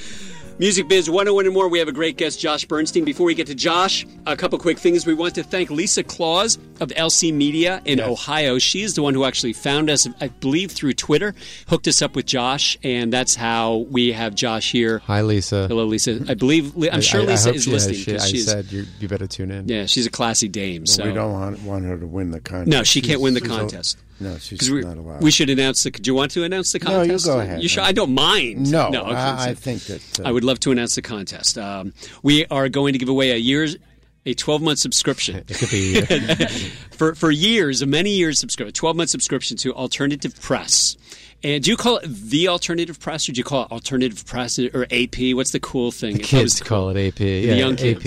Music 0.61 0.87
Biz 0.89 1.11
101 1.11 1.47
and 1.47 1.53
more. 1.55 1.69
We 1.69 1.81
have 1.81 1.89
a 1.89 1.93
great 1.93 2.17
guest, 2.17 2.39
Josh 2.39 2.65
Bernstein. 2.65 3.05
Before 3.05 3.27
we 3.27 3.35
get 3.35 3.49
to 3.49 3.57
Josh, 3.57 4.07
a 4.25 4.37
couple 4.37 4.57
quick 4.57 4.79
things. 4.79 5.05
We 5.05 5.13
want 5.13 5.35
to 5.35 5.43
thank 5.43 5.69
Lisa 5.69 6.05
Claus 6.05 6.59
of 6.81 6.91
LC 6.91 7.35
Media 7.35 7.83
in 7.85 8.01
Ohio. 8.01 8.61
She 8.61 8.83
is 8.83 8.95
the 8.95 9.03
one 9.03 9.15
who 9.15 9.25
actually 9.25 9.53
found 9.53 9.91
us, 9.91 10.07
I 10.21 10.29
believe, 10.29 10.71
through 10.71 10.93
Twitter, 10.93 11.35
hooked 11.67 11.89
us 11.89 12.01
up 12.03 12.15
with 12.15 12.27
Josh, 12.27 12.79
and 12.85 13.13
that's 13.13 13.35
how 13.35 13.79
we 13.91 14.13
have 14.13 14.37
Josh 14.37 14.71
here. 14.71 15.01
Hi, 15.07 15.23
Lisa. 15.23 15.67
Hello, 15.67 15.87
Lisa. 15.87 16.21
I 16.29 16.35
believe 16.35 16.73
I'm 16.93 17.01
sure 17.01 17.23
I- 17.23 17.25
I 17.25 17.27
Lisa 17.27 17.49
hope 17.49 17.57
is 17.57 17.65
she- 17.65 17.71
listening 17.73 17.97
she- 17.97 18.05
because 18.13 18.33
I 18.33 18.37
said 18.39 18.67
you, 18.71 18.87
you 19.01 19.09
better 19.09 19.27
tune 19.27 19.51
in. 19.51 19.67
yeah, 19.67 19.87
she's 19.87 20.07
a 20.07 20.11
classy 20.11 20.47
dame. 20.47 20.87
So 20.87 21.05
we 21.05 21.13
don't 21.13 21.33
want, 21.33 21.63
want 21.63 21.85
her 21.85 21.99
to 21.99 22.07
win 22.07 22.31
the 22.31 22.39
contest. 22.41 22.69
no, 22.71 22.85
she 22.85 23.01
She's- 23.01 23.07
can't 23.11 23.21
win 23.21 23.35
the 23.35 23.41
contest. 23.41 23.97
No, 24.21 24.39
she's 24.39 24.71
we, 24.71 24.83
not 24.83 24.97
allowed. 24.97 25.23
we 25.23 25.31
should 25.31 25.51
announce 25.51 25.83
the. 25.83 25.91
Do 25.91 26.09
you 26.09 26.15
want 26.15 26.31
to 26.33 26.45
announce 26.45 26.73
the 26.73 26.79
contest? 26.79 26.97
No, 26.97 27.03
you 27.03 27.09
contest? 27.09 27.27
go 27.27 27.41
ahead. 27.41 27.63
You 27.63 27.69
sure? 27.69 27.83
I 27.83 27.93
don't 27.93 28.15
mind. 28.15 28.71
no, 28.71 28.91
no. 28.91 29.03
okay, 29.05 29.15
I, 29.15 29.49
I 29.51 29.55
think 29.55 29.83
that. 29.85 30.21
Uh, 30.21 30.29
I 30.29 30.33
would 30.33 30.45
love 30.45 30.61
to 30.61 30.73
announce 30.73 30.95
the 30.95 31.03
contest. 31.03 31.59
Um, 31.59 31.93
we 32.23 32.47
are 32.47 32.69
going 32.69 32.93
to 32.93 32.99
give 32.99 33.09
away 33.09 33.33
a 33.33 33.37
year's 33.37 33.77
a 34.27 34.35
12 34.35 34.63
month 34.63 34.79
subscription 34.79 35.37
It 35.37 35.59
could 35.59 35.71
be. 35.71 36.01
for 36.91 37.15
for 37.15 37.31
years, 37.31 37.83
a 37.83 37.87
many 37.87 38.11
years 38.11 38.39
subscription, 38.39 38.73
12 38.73 38.97
month 38.97 39.11
subscription 39.11 39.57
to 39.59 39.75
Alternative 39.75 40.39
Press. 40.41 40.97
And 41.43 41.63
do 41.63 41.71
you 41.71 41.77
call 41.77 41.99
it 41.99 42.07
the 42.09 42.49
Alternative 42.49 42.99
Press, 42.99 43.29
or 43.29 43.33
do 43.33 43.39
you 43.39 43.45
call 43.45 43.65
it 43.65 43.73
Alternative 43.73 44.25
Press 44.25 44.59
or 44.59 44.87
AP? 44.91 45.35
What's 45.35 45.51
the 45.51 45.61
cool 45.61 45.91
thing? 45.91 46.19
Was 46.19 46.27
kids 46.27 46.55
to 46.57 46.65
call 46.65 46.89
it 46.91 47.09
AP. 47.09 47.17
the 47.17 47.25
yeah, 47.25 47.55
young 47.55 47.73
AP. 47.73 48.01
kids. 48.01 48.07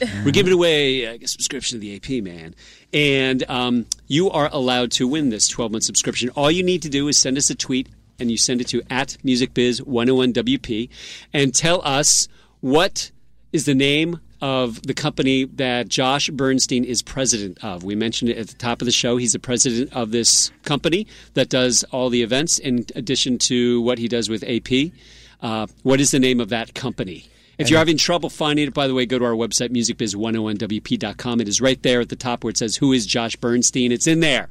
yeah. 0.00 0.24
We're 0.24 0.30
giving 0.30 0.52
away 0.52 1.04
a 1.04 1.26
subscription 1.26 1.76
to 1.76 1.80
the 1.80 1.96
AP, 1.96 2.22
man. 2.22 2.54
And 2.92 3.48
um, 3.50 3.86
you 4.06 4.30
are 4.30 4.48
allowed 4.52 4.92
to 4.92 5.08
win 5.08 5.30
this 5.30 5.48
12 5.48 5.72
month 5.72 5.84
subscription. 5.84 6.30
All 6.30 6.50
you 6.50 6.62
need 6.62 6.82
to 6.82 6.88
do 6.88 7.08
is 7.08 7.18
send 7.18 7.36
us 7.36 7.50
a 7.50 7.54
tweet 7.54 7.88
and 8.18 8.30
you 8.30 8.36
send 8.36 8.60
it 8.60 8.68
to 8.68 8.82
at 8.90 9.16
musicbiz101wp 9.24 10.88
and 11.32 11.54
tell 11.54 11.80
us 11.84 12.28
what 12.60 13.10
is 13.52 13.64
the 13.64 13.74
name 13.74 14.20
of 14.40 14.82
the 14.82 14.94
company 14.94 15.44
that 15.44 15.88
Josh 15.88 16.30
Bernstein 16.30 16.84
is 16.84 17.02
president 17.02 17.62
of. 17.62 17.82
We 17.82 17.94
mentioned 17.94 18.30
it 18.30 18.38
at 18.38 18.48
the 18.48 18.54
top 18.54 18.80
of 18.80 18.86
the 18.86 18.92
show. 18.92 19.16
He's 19.16 19.32
the 19.32 19.38
president 19.38 19.92
of 19.92 20.10
this 20.10 20.50
company 20.64 21.06
that 21.34 21.48
does 21.48 21.84
all 21.90 22.10
the 22.10 22.22
events 22.22 22.58
in 22.58 22.86
addition 22.94 23.38
to 23.38 23.80
what 23.82 23.98
he 23.98 24.08
does 24.08 24.28
with 24.28 24.44
AP. 24.44 24.92
Uh, 25.40 25.66
what 25.82 26.00
is 26.00 26.10
the 26.10 26.20
name 26.20 26.40
of 26.40 26.48
that 26.50 26.74
company? 26.74 27.28
If 27.58 27.70
you're 27.70 27.80
having 27.80 27.96
trouble 27.96 28.30
finding 28.30 28.68
it, 28.68 28.74
by 28.74 28.86
the 28.86 28.94
way, 28.94 29.04
go 29.04 29.18
to 29.18 29.24
our 29.24 29.32
website, 29.32 29.70
musicbiz101wp.com. 29.70 31.40
It 31.40 31.48
is 31.48 31.60
right 31.60 31.82
there 31.82 32.00
at 32.00 32.08
the 32.08 32.14
top 32.14 32.44
where 32.44 32.50
it 32.50 32.56
says, 32.56 32.76
Who 32.76 32.92
is 32.92 33.04
Josh 33.04 33.34
Bernstein? 33.34 33.90
It's 33.90 34.06
in 34.06 34.20
there. 34.20 34.48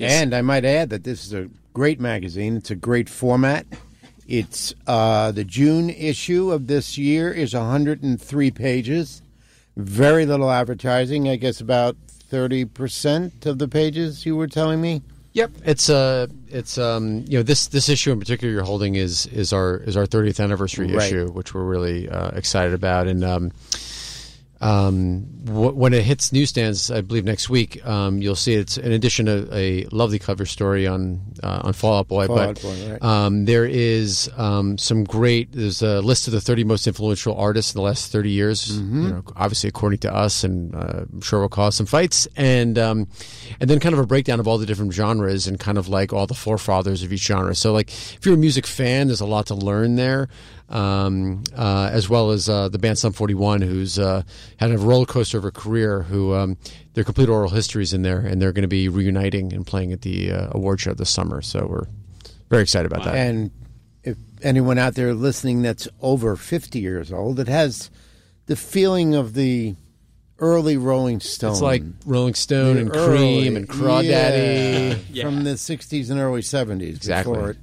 And 0.00 0.34
I 0.34 0.42
might 0.42 0.64
add 0.64 0.90
that 0.90 1.04
this 1.04 1.24
is 1.24 1.32
a 1.32 1.48
great 1.72 2.00
magazine. 2.00 2.56
It's 2.56 2.72
a 2.72 2.74
great 2.74 3.08
format. 3.08 3.66
It's 4.26 4.74
uh, 4.86 5.32
the 5.32 5.44
June 5.44 5.90
issue 5.90 6.50
of 6.50 6.66
this 6.66 6.96
year 6.96 7.32
is 7.32 7.54
103 7.54 8.50
pages. 8.50 9.22
very 9.76 10.24
little 10.24 10.50
advertising. 10.50 11.28
I 11.28 11.36
guess 11.36 11.60
about 11.60 11.96
thirty 12.08 12.64
percent 12.64 13.44
of 13.46 13.58
the 13.58 13.68
pages 13.68 14.24
you 14.24 14.34
were 14.36 14.46
telling 14.46 14.80
me. 14.80 15.02
Yep, 15.34 15.50
it's 15.64 15.90
uh 15.90 16.28
it's 16.48 16.78
um 16.78 17.24
you 17.28 17.38
know 17.38 17.42
this 17.42 17.66
this 17.66 17.88
issue 17.88 18.12
in 18.12 18.20
particular 18.20 18.52
you're 18.54 18.62
holding 18.62 18.94
is 18.94 19.26
is 19.26 19.52
our 19.52 19.78
is 19.78 19.96
our 19.96 20.06
30th 20.06 20.38
anniversary 20.42 20.86
Right. 20.92 21.06
issue, 21.06 21.26
which 21.32 21.52
we're 21.54 21.64
really 21.64 22.08
uh, 22.08 22.30
excited 22.36 22.72
about, 22.72 23.08
and 23.08 23.24
um 23.24 23.50
um 24.64 25.26
w- 25.44 25.72
when 25.72 25.92
it 25.92 26.02
hits 26.04 26.32
newsstands, 26.32 26.90
I 26.90 27.02
believe 27.02 27.24
next 27.24 27.50
week, 27.50 27.84
um 27.86 28.22
you'll 28.22 28.34
see 28.34 28.54
it's 28.54 28.78
in 28.78 28.92
addition 28.92 29.26
to 29.26 29.46
a 29.52 29.84
lovely 29.92 30.18
cover 30.18 30.46
story 30.46 30.86
on 30.86 31.20
uh, 31.42 31.60
on 31.64 31.72
Fall 31.74 31.98
Out 31.98 32.08
Boy, 32.08 32.26
Fall 32.26 32.38
Out 32.38 32.54
but 32.54 32.62
Boy, 32.62 32.90
right. 32.92 33.02
um 33.02 33.44
there 33.44 33.66
is 33.66 34.30
um 34.36 34.78
some 34.78 35.04
great 35.04 35.52
there's 35.52 35.82
a 35.82 36.00
list 36.00 36.26
of 36.28 36.32
the 36.32 36.40
30 36.40 36.64
most 36.64 36.86
influential 36.86 37.36
artists 37.36 37.74
in 37.74 37.78
the 37.78 37.82
last 37.84 38.10
30 38.10 38.30
years, 38.30 38.64
Mm-hmm. 38.80 39.02
you 39.02 39.08
know, 39.10 39.22
obviously 39.36 39.68
according 39.68 39.98
to 40.00 40.14
us, 40.14 40.44
and 40.44 40.74
uh, 40.74 41.04
I'm 41.12 41.20
sure 41.20 41.40
will 41.40 41.48
cause 41.50 41.74
some 41.76 41.86
fights, 41.86 42.26
and 42.36 42.78
um, 42.78 43.06
and 43.60 43.68
then 43.68 43.78
kind 43.80 43.92
of 43.92 43.98
a 43.98 44.06
breakdown 44.06 44.40
of 44.40 44.48
all 44.48 44.56
the 44.58 44.66
different 44.66 44.92
genres 44.94 45.46
and 45.46 45.60
kind 45.60 45.76
of 45.76 45.88
like 45.88 46.12
all 46.12 46.26
the 46.26 46.34
forefathers 46.34 47.02
of 47.02 47.12
each 47.12 47.24
genre. 47.26 47.54
So 47.54 47.72
like 47.72 47.88
if 47.90 48.20
you're 48.24 48.34
a 48.34 48.38
music 48.38 48.66
fan, 48.66 49.08
there's 49.08 49.20
a 49.20 49.26
lot 49.26 49.46
to 49.46 49.54
learn 49.54 49.96
there, 49.96 50.28
um, 50.68 51.44
uh, 51.56 51.90
as 51.92 52.08
well 52.08 52.30
as 52.30 52.48
uh, 52.48 52.68
the 52.68 52.78
band 52.78 52.98
Sum 52.98 53.12
41, 53.12 53.62
who's 53.62 53.98
uh, 53.98 54.22
had 54.58 54.70
a 54.70 54.78
roller 54.78 55.06
coaster 55.06 55.38
of 55.38 55.44
a 55.44 55.50
career. 55.50 56.02
Who 56.02 56.34
um, 56.34 56.56
their 56.94 57.04
complete 57.04 57.28
oral 57.28 57.50
histories 57.50 57.92
in 57.92 58.02
there, 58.02 58.20
and 58.20 58.40
they're 58.40 58.52
going 58.52 58.62
to 58.62 58.68
be 58.68 58.88
reuniting 58.88 59.52
and 59.52 59.66
playing 59.66 59.92
at 59.92 60.02
the 60.02 60.32
uh, 60.32 60.48
award 60.52 60.80
show 60.80 60.94
this 60.94 61.10
summer. 61.10 61.42
So 61.42 61.66
we're 61.66 61.86
very 62.50 62.62
excited 62.62 62.90
about 62.90 63.04
that. 63.04 63.14
And 63.16 63.50
if 64.02 64.16
anyone 64.42 64.78
out 64.78 64.94
there 64.94 65.12
listening 65.14 65.62
that's 65.62 65.88
over 66.00 66.36
50 66.36 66.78
years 66.78 67.12
old, 67.12 67.40
it 67.40 67.48
has 67.48 67.90
the 68.46 68.56
feeling 68.56 69.14
of 69.14 69.34
the 69.34 69.74
early 70.38 70.76
Rolling 70.76 71.20
Stone. 71.20 71.52
It's 71.52 71.60
like 71.62 71.82
Rolling 72.04 72.34
Stone 72.34 72.74
The 72.74 72.80
and 72.82 72.96
early- 72.96 73.16
Cream 73.16 73.56
and 73.56 73.68
Crawdaddy. 73.68 74.98
yeah, 75.10 75.24
from 75.24 75.44
the 75.44 75.52
60s 75.54 76.10
and 76.10 76.20
early 76.20 76.42
70s. 76.42 76.96
Exactly. 76.96 77.54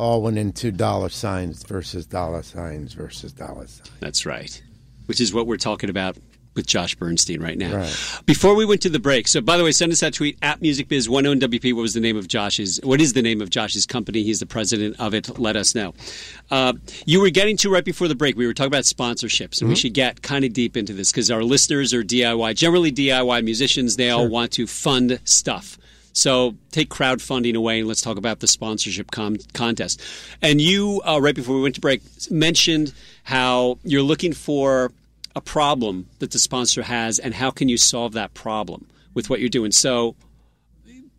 All 0.00 0.22
went 0.22 0.38
into 0.38 0.72
dollar 0.72 1.10
signs 1.10 1.62
versus 1.62 2.06
dollar 2.06 2.42
signs 2.42 2.94
versus 2.94 3.34
dollar 3.34 3.66
signs. 3.66 3.90
That's 4.00 4.24
right. 4.24 4.62
Which 5.04 5.20
is 5.20 5.34
what 5.34 5.46
we're 5.46 5.58
talking 5.58 5.90
about 5.90 6.16
with 6.54 6.66
Josh 6.66 6.94
Bernstein 6.94 7.40
right 7.42 7.58
now. 7.58 7.76
Right. 7.76 8.20
Before 8.26 8.54
we 8.54 8.64
went 8.64 8.80
to 8.82 8.88
the 8.88 8.98
break, 8.98 9.28
so 9.28 9.40
by 9.40 9.56
the 9.56 9.64
way, 9.64 9.72
send 9.72 9.92
us 9.92 10.00
that 10.00 10.14
tweet 10.14 10.38
at 10.42 10.60
MusicBiz101WP. 10.60 11.74
What 11.74 11.82
was 11.82 11.94
the 11.94 12.00
name 12.00 12.16
of 12.16 12.28
Josh's? 12.28 12.80
What 12.82 13.00
is 13.00 13.12
the 13.12 13.20
name 13.20 13.42
of 13.42 13.50
Josh's 13.50 13.84
company? 13.84 14.22
He's 14.22 14.40
the 14.40 14.46
president 14.46 14.98
of 14.98 15.12
it. 15.14 15.38
Let 15.38 15.56
us 15.56 15.74
know. 15.74 15.94
Uh, 16.50 16.72
you 17.04 17.20
were 17.20 17.30
getting 17.30 17.56
to 17.58 17.70
right 17.70 17.84
before 17.84 18.08
the 18.08 18.14
break. 18.14 18.36
We 18.36 18.46
were 18.46 18.54
talking 18.54 18.68
about 18.68 18.84
sponsorships, 18.84 19.60
and 19.60 19.68
we 19.68 19.76
should 19.76 19.94
get 19.94 20.22
kind 20.22 20.44
of 20.46 20.52
deep 20.54 20.76
into 20.78 20.94
this 20.94 21.12
because 21.12 21.30
our 21.30 21.44
listeners 21.44 21.92
are 21.92 22.02
DIY, 22.02 22.56
generally 22.56 22.90
DIY 22.90 23.44
musicians. 23.44 23.96
They 23.96 24.10
all 24.10 24.28
want 24.28 24.52
to 24.52 24.66
fund 24.66 25.20
stuff. 25.24 25.78
So 26.12 26.56
take 26.72 26.88
crowdfunding 26.90 27.54
away 27.54 27.78
and 27.80 27.88
let's 27.88 28.00
talk 28.02 28.16
about 28.16 28.40
the 28.40 28.46
sponsorship 28.48 29.10
com- 29.10 29.36
contest. 29.54 30.00
And 30.42 30.60
you, 30.60 31.00
uh, 31.06 31.20
right 31.20 31.34
before 31.34 31.54
we 31.56 31.62
went 31.62 31.76
to 31.76 31.80
break, 31.80 32.02
mentioned 32.30 32.92
how 33.22 33.78
you're 33.84 34.02
looking 34.02 34.32
for 34.32 34.92
a 35.36 35.40
problem 35.40 36.08
that 36.18 36.32
the 36.32 36.38
sponsor 36.38 36.82
has 36.82 37.18
and 37.20 37.32
how 37.34 37.50
can 37.50 37.68
you 37.68 37.76
solve 37.78 38.14
that 38.14 38.34
problem 38.34 38.86
with 39.14 39.30
what 39.30 39.38
you're 39.40 39.48
doing. 39.48 39.70
So 39.70 40.16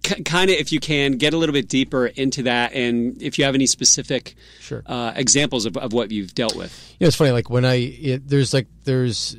k- 0.03 0.21
kind 0.23 0.51
of, 0.51 0.57
if 0.57 0.73
you 0.73 0.81
can, 0.81 1.13
get 1.13 1.33
a 1.33 1.37
little 1.37 1.53
bit 1.53 1.69
deeper 1.69 2.07
into 2.07 2.43
that 2.43 2.73
and 2.73 3.21
if 3.21 3.39
you 3.39 3.45
have 3.45 3.55
any 3.55 3.67
specific 3.67 4.35
Sure. 4.59 4.83
uh, 4.85 5.13
examples 5.15 5.65
of, 5.65 5.77
of 5.77 5.93
what 5.93 6.11
you've 6.11 6.35
dealt 6.35 6.55
with. 6.55 6.95
You 6.99 7.05
know, 7.05 7.07
it's 7.07 7.15
funny. 7.15 7.31
Like 7.31 7.49
when 7.49 7.63
I 7.63 7.75
it, 7.75 8.27
there's 8.27 8.53
like 8.53 8.67
there's 8.83 9.37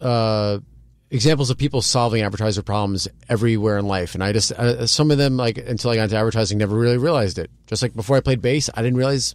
uh, 0.00 0.58
examples 1.10 1.50
of 1.50 1.58
people 1.58 1.82
solving 1.82 2.22
advertiser 2.22 2.62
problems 2.62 3.08
everywhere 3.28 3.78
in 3.78 3.86
life, 3.86 4.14
and 4.14 4.24
I 4.24 4.32
just 4.32 4.52
uh, 4.52 4.86
some 4.86 5.10
of 5.10 5.18
them 5.18 5.36
like 5.36 5.58
until 5.58 5.90
I 5.90 5.96
got 5.96 6.04
into 6.04 6.16
advertising, 6.16 6.58
never 6.58 6.76
really 6.76 6.98
realized 6.98 7.38
it. 7.38 7.50
Just 7.66 7.82
like 7.82 7.94
before 7.94 8.16
I 8.16 8.20
played 8.20 8.42
bass, 8.42 8.68
I 8.74 8.82
didn't 8.82 8.98
realize 8.98 9.34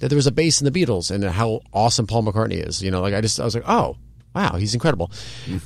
that 0.00 0.08
there 0.08 0.16
was 0.16 0.26
a 0.26 0.32
bass 0.32 0.60
in 0.60 0.70
the 0.70 0.86
Beatles 0.86 1.10
and 1.10 1.22
how 1.24 1.60
awesome 1.72 2.06
Paul 2.06 2.24
McCartney 2.24 2.66
is. 2.66 2.82
You 2.82 2.90
know, 2.90 3.00
like 3.00 3.14
I 3.14 3.20
just 3.20 3.40
I 3.40 3.44
was 3.44 3.54
like, 3.54 3.68
oh 3.68 3.96
wow, 4.34 4.56
he's 4.56 4.74
incredible, 4.74 5.10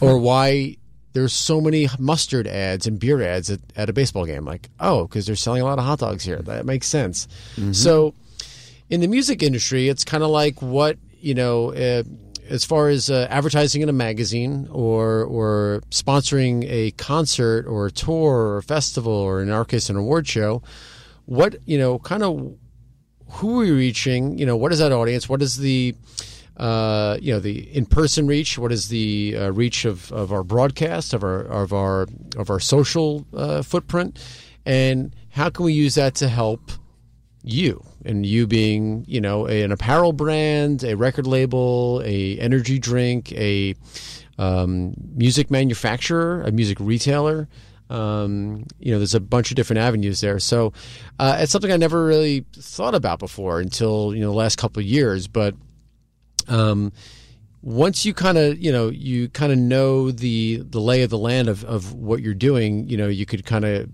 or 0.01 0.19
why. 0.19 0.77
There's 1.13 1.33
so 1.33 1.61
many 1.61 1.89
mustard 2.01 2.49
ads 2.49 2.89
and 2.89 2.99
beer 2.99 3.23
ads 3.23 3.49
at, 3.49 3.61
at 3.77 3.89
a 3.89 3.93
baseball 3.93 4.27
game. 4.27 4.45
Like, 4.45 4.69
oh, 4.81 5.07
because 5.07 5.27
they're 5.27 5.37
selling 5.37 5.63
a 5.63 5.65
lot 5.65 5.79
of 5.79 5.85
hot 5.85 6.01
dogs 6.01 6.25
here. 6.25 6.39
That 6.39 6.67
makes 6.67 6.89
sense. 6.89 7.29
So, 7.73 8.15
in 8.91 9.01
the 9.01 9.07
music 9.07 9.41
industry, 9.41 9.89
it's 9.89 10.03
kind 10.03 10.25
of 10.25 10.31
like 10.31 10.61
what 10.61 10.99
you 11.21 11.35
know, 11.35 11.73
uh, 11.73 12.03
as 12.49 12.65
far 12.65 12.89
as 12.89 13.11
uh, 13.11 13.27
advertising 13.31 13.83
in 13.83 13.89
a 13.89 13.93
magazine 13.93 14.69
or 14.71 15.25
or 15.25 15.83
sponsoring 15.91 16.65
a 16.69 16.91
concert 16.93 17.67
or 17.67 17.87
a 17.87 17.91
tour 17.91 18.35
or 18.35 18.59
a 18.59 18.63
festival 18.63 19.13
or 19.13 19.43
in 19.43 19.51
our 19.51 19.65
case 19.65 19.89
an 19.91 19.97
award 19.97 20.27
show. 20.27 20.63
What 21.27 21.57
you 21.65 21.79
know, 21.79 21.99
kind 21.99 22.23
of 22.23 22.55
who 23.29 23.61
are 23.61 23.65
we 23.65 23.71
reaching? 23.71 24.39
You 24.39 24.47
know, 24.47 24.57
what 24.57 24.73
is 24.73 24.79
that 24.79 24.93
audience? 24.93 25.29
What 25.29 25.43
is 25.43 25.57
the 25.57 25.95
uh, 26.57 27.19
you 27.21 27.33
know 27.33 27.41
the 27.41 27.61
in-person 27.75 28.27
reach? 28.27 28.59
What 28.59 28.73
is 28.73 28.89
the 28.89 29.37
uh, 29.39 29.53
reach 29.53 29.85
of, 29.85 30.13
of 30.13 30.33
our 30.33 30.45
broadcast 30.45 31.15
of 31.15 31.25
our 31.25 31.41
of 31.41 31.73
our 31.73 32.07
of 32.37 32.51
our 32.51 32.61
social 32.61 33.27
uh, 33.35 33.63
footprint? 33.63 34.25
And 34.67 35.15
how 35.31 35.51
can 35.51 35.65
we 35.65 35.73
use 35.73 35.95
that 35.97 36.15
to 36.17 36.29
help 36.29 36.71
you 37.43 37.85
and 38.05 38.27
you 38.27 38.47
being 38.47 39.05
you 39.09 39.21
know 39.21 39.47
an 39.47 39.73
apparel 39.73 40.13
brand 40.13 40.85
a 40.85 40.95
record 40.97 41.27
label 41.27 42.03
a 42.05 42.39
energy 42.39 42.79
drink 42.79 43.33
a 43.33 43.75
um, 44.39 44.95
music 45.15 45.51
manufacturer 45.51 46.43
a 46.43 46.51
music 46.51 46.79
retailer 46.81 47.49
um, 47.91 48.65
you 48.79 48.93
know 48.93 48.99
there's 48.99 49.15
a 49.15 49.21
bunch 49.21 49.51
of 49.51 49.57
different 49.57 49.81
avenues 49.81 50.21
there. 50.21 50.39
So 50.39 50.73
uh, 51.19 51.39
it's 51.41 51.53
something 51.53 51.73
i 51.73 51.77
never 51.77 52.05
really 52.05 52.45
thought 52.53 52.95
about 52.95 53.19
before 53.19 53.61
until 53.61 54.15
you 54.15 54.21
know 54.21 54.31
the 54.31 54.37
last 54.37 54.57
couple 54.57 54.81
of 54.81 54.87
years. 54.87 55.29
But 55.29 55.55
um, 56.49 56.93
once 57.63 58.05
you 58.05 58.15
kind 58.15 58.39
of 58.39 58.59
you 58.59 58.73
know 58.73 58.89
you 58.89 59.29
kind 59.29 59.53
of 59.53 59.59
know 59.59 60.11
the 60.11 60.59
the 60.59 60.81
lay 60.81 61.03
of 61.03 61.11
the 61.11 61.19
land 61.19 61.49
of, 61.49 61.65
of 61.65 61.95
what 61.95 62.21
you're 62.21 62.35
doing 62.35 62.89
you 62.89 62.97
know 62.97 63.09
you 63.09 63.25
could 63.25 63.47
kind 63.47 63.65
of 63.65 63.89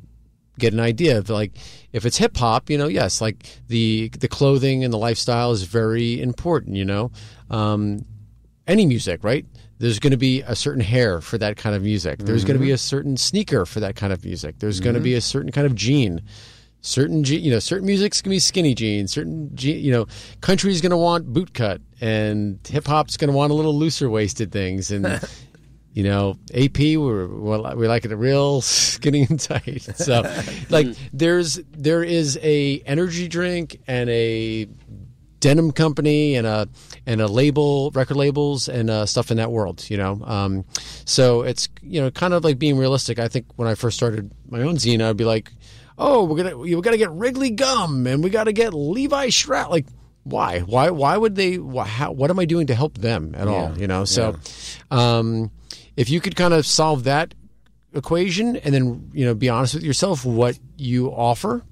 get 0.61 0.73
an 0.73 0.81
idea 0.81 1.19
of 1.19 1.29
like 1.31 1.53
if 1.93 2.05
it's 2.05 2.17
hip 2.19 2.37
hop 2.37 2.71
you 2.71 2.79
know 2.79 2.87
yes 2.87 3.21
like 3.21 3.45
the 3.69 4.09
the 4.21 4.29
clothing 4.29 4.85
and 4.85 4.93
the 4.93 4.99
lifestyle 4.99 5.51
is 5.53 5.63
very 5.65 6.21
important 6.21 6.77
you 6.77 6.85
know? 6.85 7.11
Um, 7.51 8.05
any 8.67 8.87
music 8.87 9.25
right? 9.25 9.45
There's 9.79 9.99
going 9.99 10.11
to 10.11 10.17
be 10.19 10.43
a 10.43 10.55
certain 10.55 10.83
hair 10.83 11.23
for 11.23 11.39
that 11.39 11.57
kind 11.57 11.75
of 11.75 11.83
music. 11.83 12.19
There's 12.19 12.45
going 12.45 12.59
to 12.59 12.63
be 12.63 12.71
a 12.71 12.77
certain 12.79 13.17
sneaker 13.17 13.65
for 13.65 13.81
that 13.81 13.97
kind 13.97 14.13
of 14.13 14.23
music. 14.25 14.59
There's 14.59 14.79
going 14.79 14.95
to 14.95 15.01
be 15.01 15.15
a 15.15 15.23
certain 15.23 15.51
kind 15.51 15.67
of 15.67 15.75
jean 15.75 16.21
certain 16.83 17.23
je- 17.25 17.39
you 17.39 17.51
know 17.51 17.59
certain 17.59 17.87
music's 17.87 18.23
gonna 18.23 18.35
be 18.35 18.39
skinny 18.39 18.75
jeans. 18.75 19.13
Certain 19.13 19.51
je- 19.55 19.79
you 19.79 19.93
know 19.93 20.07
country's 20.41 20.81
gonna 20.81 20.97
want 20.97 21.31
boot 21.31 21.53
cut 21.53 21.81
and 22.01 22.59
hip 22.67 22.87
hop's 22.87 23.17
gonna 23.19 23.33
want 23.33 23.53
a 23.53 23.55
little 23.55 23.77
looser 23.77 24.09
waisted 24.09 24.51
things 24.51 24.91
and 24.91 25.05
you 25.93 26.05
know 26.05 26.37
ap 26.55 26.79
we're 26.79 27.27
we're 27.27 27.75
we 27.75 27.89
like 27.89 28.05
it 28.05 28.15
real 28.15 28.61
skinny 28.61 29.27
and 29.29 29.41
tight. 29.41 29.89
So 29.97 30.23
like 30.69 30.89
there's 31.13 31.61
there 31.73 32.03
is 32.03 32.39
a 32.43 32.81
energy 32.87 33.29
drink 33.29 33.81
and 33.87 34.09
a 34.11 34.67
denim 35.41 35.73
company 35.73 36.37
and 36.37 36.47
a 36.47 36.69
and 37.07 37.21
a 37.21 37.27
label 37.27 37.91
record 37.93 38.17
labels 38.17 38.69
and 38.69 38.91
uh, 38.91 39.07
stuff 39.07 39.31
in 39.31 39.39
that 39.39 39.51
world 39.51 39.89
you 39.89 39.97
know? 39.97 40.21
Um, 40.25 40.65
so 41.05 41.43
it's 41.43 41.69
you 41.83 42.01
know 42.01 42.11
kind 42.11 42.35
of 42.35 42.45
like 42.45 42.59
being 42.59 42.77
realistic. 42.79 43.19
I 43.19 43.29
think 43.29 43.47
when 43.57 43.67
i 43.67 43.75
first 43.75 43.97
started 43.97 44.31
my 44.49 44.63
own 44.63 44.77
zine 44.77 45.03
i'd 45.03 45.17
be 45.17 45.25
like 45.25 45.53
oh 45.99 46.25
we're 46.25 46.37
gonna 46.37 46.57
we 46.57 46.81
gotta 46.81 46.99
get 46.99 47.11
wrigley 47.11 47.51
gum 47.51 48.07
and 48.07 48.23
we 48.23 48.31
gotta 48.31 48.53
get 48.53 48.75
levi 48.75 49.29
Strauss. 49.31 49.71
like 49.71 49.87
why? 50.23 50.61
Why 50.61 50.91
why 50.91 51.17
would 51.17 51.35
they 51.35 51.59
why, 51.59 51.87
how, 51.87 52.13
what 52.13 52.31
am 52.31 52.39
i 52.39 52.45
doing 52.45 52.67
to 52.69 52.75
help 52.75 52.99
them 52.99 53.35
at 53.37 53.49
all 53.49 53.77
you 53.79 53.87
know? 53.87 54.05
So 54.05 54.37
um, 54.91 55.51
if 56.01 56.09
you 56.09 56.21
could 56.21 56.37
kind 56.37 56.55
of 56.55 56.65
solve 56.65 57.05
that 57.05 57.35
equation 57.93 58.57
and 58.57 58.73
then 58.75 59.11
you 59.13 59.25
know 59.25 59.35
be 59.35 59.49
honest 59.49 59.75
with 59.75 59.83
yourself 59.83 60.25
what 60.25 60.59
you 60.77 61.09
offer 61.09 61.63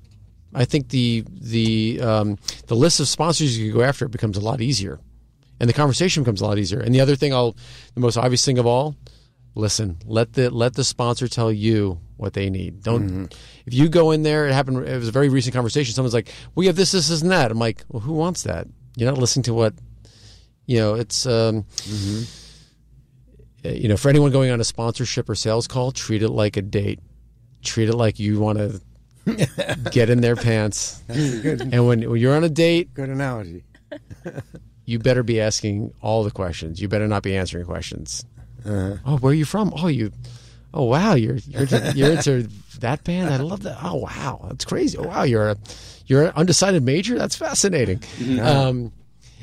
I 0.54 0.64
think 0.64 0.88
the 0.88 1.24
the 1.28 2.00
um, 2.00 2.38
the 2.66 2.74
list 2.74 3.00
of 3.00 3.08
sponsors 3.08 3.58
you 3.58 3.70
could 3.70 3.78
go 3.80 3.84
after 3.84 4.08
becomes 4.08 4.36
a 4.36 4.40
lot 4.40 4.60
easier, 4.60 4.98
and 5.60 5.68
the 5.68 5.74
conversation 5.74 6.22
becomes 6.22 6.40
a 6.40 6.46
lot 6.46 6.58
easier. 6.58 6.80
And 6.80 6.94
the 6.94 7.00
other 7.00 7.16
thing, 7.16 7.34
I'll 7.34 7.54
the 7.94 8.00
most 8.00 8.16
obvious 8.16 8.44
thing 8.44 8.58
of 8.58 8.66
all, 8.66 8.96
listen. 9.54 9.98
Let 10.06 10.32
the 10.32 10.50
let 10.50 10.74
the 10.74 10.84
sponsor 10.84 11.28
tell 11.28 11.52
you 11.52 12.00
what 12.16 12.32
they 12.32 12.48
need. 12.48 12.82
Don't 12.82 13.34
if 13.66 13.74
you 13.74 13.88
go 13.88 14.10
in 14.10 14.22
there. 14.22 14.46
It 14.46 14.54
happened. 14.54 14.88
It 14.88 14.96
was 14.96 15.08
a 15.08 15.12
very 15.12 15.28
recent 15.28 15.54
conversation. 15.54 15.94
Someone's 15.94 16.14
like, 16.14 16.32
"We 16.54 16.66
have 16.66 16.76
this, 16.76 16.92
this, 16.92 17.08
this, 17.08 17.20
and 17.20 17.30
that." 17.30 17.50
I'm 17.50 17.58
like, 17.58 17.84
"Well, 17.88 18.00
who 18.00 18.14
wants 18.14 18.44
that?" 18.44 18.66
You're 18.96 19.10
not 19.10 19.18
listening 19.18 19.44
to 19.44 19.54
what 19.54 19.74
you 20.66 20.78
know. 20.78 20.94
It's 20.94 21.26
um, 21.26 21.58
uh, 21.58 22.24
you 23.64 23.88
know, 23.88 23.96
for 23.96 24.08
anyone 24.08 24.30
going 24.30 24.50
on 24.50 24.60
a 24.60 24.64
sponsorship 24.64 25.28
or 25.28 25.34
sales 25.34 25.66
call, 25.66 25.92
treat 25.92 26.22
it 26.22 26.30
like 26.30 26.56
a 26.56 26.62
date. 26.62 27.00
Treat 27.62 27.88
it 27.88 27.94
like 27.94 28.18
you 28.18 28.38
want 28.38 28.58
to 28.58 28.80
get 29.90 30.10
in 30.10 30.20
their 30.20 30.36
pants. 30.36 31.02
And 31.08 31.86
when, 31.86 32.08
when 32.08 32.20
you're 32.20 32.36
on 32.36 32.44
a 32.44 32.48
date, 32.48 32.94
good 32.94 33.08
analogy. 33.08 33.64
you 34.84 34.98
better 34.98 35.22
be 35.22 35.40
asking 35.40 35.92
all 36.02 36.24
the 36.24 36.30
questions. 36.30 36.80
You 36.80 36.88
better 36.88 37.08
not 37.08 37.22
be 37.22 37.36
answering 37.36 37.66
questions. 37.66 38.24
Oh, 38.64 39.18
where 39.20 39.32
are 39.32 39.34
you 39.34 39.44
from? 39.44 39.72
Oh, 39.76 39.88
you. 39.88 40.12
Oh, 40.74 40.84
wow, 40.84 41.14
you're 41.14 41.36
you're, 41.36 41.64
you're 41.94 42.10
into 42.12 42.48
that 42.80 43.02
band. 43.04 43.32
I 43.32 43.38
love 43.38 43.62
that. 43.62 43.78
Oh, 43.82 43.96
wow, 43.96 44.46
that's 44.48 44.64
crazy. 44.64 44.98
Oh, 44.98 45.08
wow, 45.08 45.22
you're 45.22 45.50
a 45.50 45.56
you're 46.06 46.24
an 46.24 46.32
undecided 46.36 46.82
major. 46.82 47.18
That's 47.18 47.36
fascinating. 47.36 48.02
Um, 48.40 48.92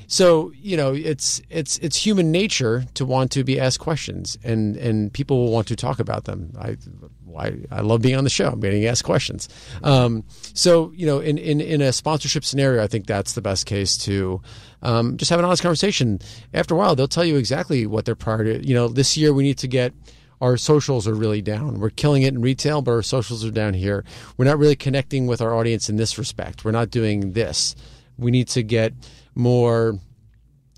so 0.08 0.52
you 0.56 0.78
know, 0.78 0.94
it's 0.94 1.42
it's 1.50 1.78
it's 1.80 1.96
human 1.96 2.32
nature 2.32 2.86
to 2.96 3.06
want 3.06 3.32
to 3.32 3.44
be 3.44 3.60
asked 3.60 3.80
questions, 3.80 4.38
and 4.44 4.78
and 4.78 5.12
people 5.14 5.38
will 5.38 5.52
want 5.52 5.68
to 5.68 5.76
talk 5.76 6.00
about 6.00 6.26
them. 6.26 6.54
I 6.60 6.78
why 7.24 7.58
I 7.72 7.82
love 7.82 8.02
being 8.02 8.16
on 8.16 8.24
the 8.24 8.30
show. 8.30 8.50
I'm 8.50 8.60
getting 8.60 8.86
asked 8.86 9.04
questions. 9.04 9.50
Um, 9.84 10.24
so 10.54 10.92
you 10.96 11.06
know, 11.06 11.20
in, 11.20 11.38
in 11.38 11.62
in 11.62 11.82
a 11.82 11.92
sponsorship 11.92 12.46
scenario, 12.46 12.84
I 12.84 12.88
think 12.88 13.08
that's 13.08 13.34
the 13.34 13.42
best 13.42 13.66
case 13.66 13.98
to 14.00 14.42
um, 14.82 15.18
just 15.18 15.30
have 15.30 15.40
an 15.40 15.46
honest 15.46 15.62
conversation. 15.62 16.20
After 16.54 16.76
a 16.76 16.78
while, 16.78 16.96
they'll 16.96 17.08
tell 17.08 17.26
you 17.26 17.38
exactly 17.38 17.86
what 17.86 18.06
their 18.06 18.16
priority. 18.16 18.66
You 18.68 18.76
know, 18.76 18.88
this 18.88 19.18
year 19.18 19.34
we 19.34 19.44
need 19.44 19.58
to 19.60 19.68
get 19.68 19.94
our 20.42 20.58
socials 20.58 21.08
are 21.08 21.14
really 21.14 21.42
down. 21.42 21.80
We're 21.80 21.90
killing 21.90 22.24
it 22.24 22.34
in 22.34 22.42
retail, 22.42 22.82
but 22.82 22.92
our 22.92 23.02
socials 23.02 23.46
are 23.46 23.52
down 23.52 23.74
here. 23.74 24.04
We're 24.38 24.46
not 24.46 24.58
really 24.58 24.76
connecting 24.76 25.28
with 25.28 25.42
our 25.42 25.56
audience 25.56 25.90
in 25.90 25.96
this 25.96 26.18
respect. 26.18 26.66
We're 26.66 26.72
not 26.72 26.92
doing 26.92 27.34
this. 27.34 27.76
We 28.18 28.32
need 28.32 28.48
to 28.50 28.64
get 28.64 28.94
more 29.36 30.00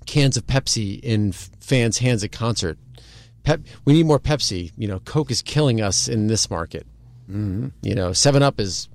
cans 0.06 0.36
of 0.36 0.46
Pepsi 0.46 1.00
in 1.00 1.32
fans' 1.32 1.98
hands 1.98 2.24
at 2.24 2.32
concert. 2.32 2.78
Pep, 3.44 3.60
we 3.84 3.92
need 3.92 4.06
more 4.06 4.18
Pepsi. 4.18 4.72
You 4.76 4.88
know, 4.88 4.98
Coke 5.00 5.30
is 5.30 5.42
killing 5.42 5.80
us 5.80 6.08
in 6.08 6.26
this 6.26 6.50
market. 6.50 6.86
Mm-hmm. 7.30 7.68
You 7.82 7.94
know, 7.94 8.12
Seven 8.12 8.42
Up 8.42 8.58
is 8.58 8.88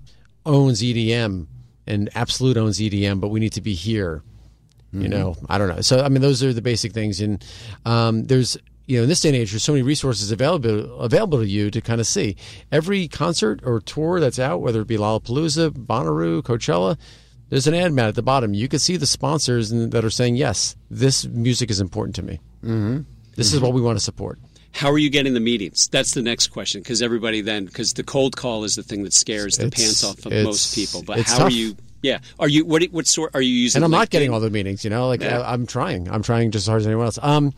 owns 0.46 0.82
EDM 0.82 1.48
and 1.88 2.10
Absolut 2.16 2.58
owns 2.58 2.80
EDM, 2.80 3.20
but 3.20 3.30
we 3.30 3.40
need 3.40 3.54
to 3.54 3.62
be 3.62 3.74
here. 3.74 4.24
You 4.96 5.08
know, 5.08 5.36
I 5.50 5.58
don't 5.58 5.70
know. 5.70 5.82
So 5.82 6.04
I 6.04 6.10
mean, 6.10 6.22
those 6.22 6.44
are 6.44 6.54
the 6.54 6.62
basic 6.62 6.92
things. 6.92 7.20
And 7.20 7.44
um, 7.84 8.26
there's 8.26 8.58
you 8.86 8.98
know, 8.98 9.04
in 9.04 9.10
this 9.10 9.22
day 9.22 9.30
and 9.30 9.36
age, 9.36 9.52
there's 9.52 9.64
so 9.64 9.72
many 9.72 9.82
resources 9.82 10.32
available 10.32 11.00
available 11.00 11.40
to 11.40 11.48
you 11.48 11.72
to 11.72 11.82
kind 11.82 12.00
of 12.00 12.06
see 12.06 12.36
every 12.72 13.08
concert 13.08 13.62
or 13.64 13.80
tour 13.80 14.20
that's 14.20 14.38
out, 14.38 14.62
whether 14.62 14.82
it 14.82 14.88
be 14.88 14.98
Lollapalooza, 14.98 15.72
Bonnaroo, 15.72 16.44
Coachella. 16.44 16.98
There's 17.50 17.68
an 17.68 17.74
ad 17.76 17.94
mat 17.94 18.08
at 18.08 18.16
the 18.16 18.24
bottom. 18.24 18.54
You 18.54 18.68
can 18.68 18.80
see 18.80 18.98
the 18.98 19.06
sponsors 19.06 19.70
that 19.70 20.04
are 20.04 20.10
saying, 20.10 20.36
"Yes, 20.36 20.76
this 20.90 21.26
music 21.26 21.70
is 21.70 21.80
important 21.80 22.16
to 22.16 22.24
me. 22.24 22.40
Mm-hmm. 22.64 23.02
This 23.36 23.54
is 23.54 23.60
what 23.60 23.74
we 23.74 23.82
want 23.82 23.98
to 23.98 24.04
support." 24.04 24.40
How 24.72 24.90
are 24.92 24.98
you 24.98 25.12
getting 25.12 25.36
the 25.36 25.40
meetings? 25.40 25.88
That's 25.92 26.14
the 26.16 26.24
next 26.24 26.48
question 26.48 26.82
because 26.82 27.04
everybody 27.04 27.42
then 27.42 27.66
because 27.66 27.94
the 27.94 28.04
cold 28.04 28.36
call 28.36 28.64
is 28.64 28.76
the 28.76 28.82
thing 28.82 29.04
that 29.04 29.14
scares 29.14 29.58
the 29.58 29.68
It's- 29.68 29.80
pants 29.82 30.04
off 30.04 30.26
of 30.26 30.32
most 30.44 30.74
people. 30.74 31.04
But 31.04 31.20
how 31.22 31.44
are 31.44 31.52
you? 31.52 31.76
Yeah, 32.02 32.20
are 32.40 32.50
you 32.50 32.66
what? 32.66 32.84
What 32.86 33.06
sort 33.08 33.36
are 33.36 33.42
you 33.42 33.54
using? 33.54 33.80
and 33.80 33.86
I'm 33.86 33.92
not 33.92 34.10
getting 34.10 34.32
all 34.34 34.40
the 34.40 34.50
meetings. 34.50 34.84
You 34.84 34.90
know, 34.90 35.08
like 35.08 35.22
Yeah. 35.22 35.40
I, 35.42 35.54
I'm 35.54 35.68
trying. 35.68 36.10
I'm 36.10 36.24
trying 36.24 36.50
just 36.52 36.64
as 36.64 36.68
hard 36.70 36.82
as 36.82 36.88
anyone 36.88 37.06
else. 37.06 37.20
Um, 37.22 37.54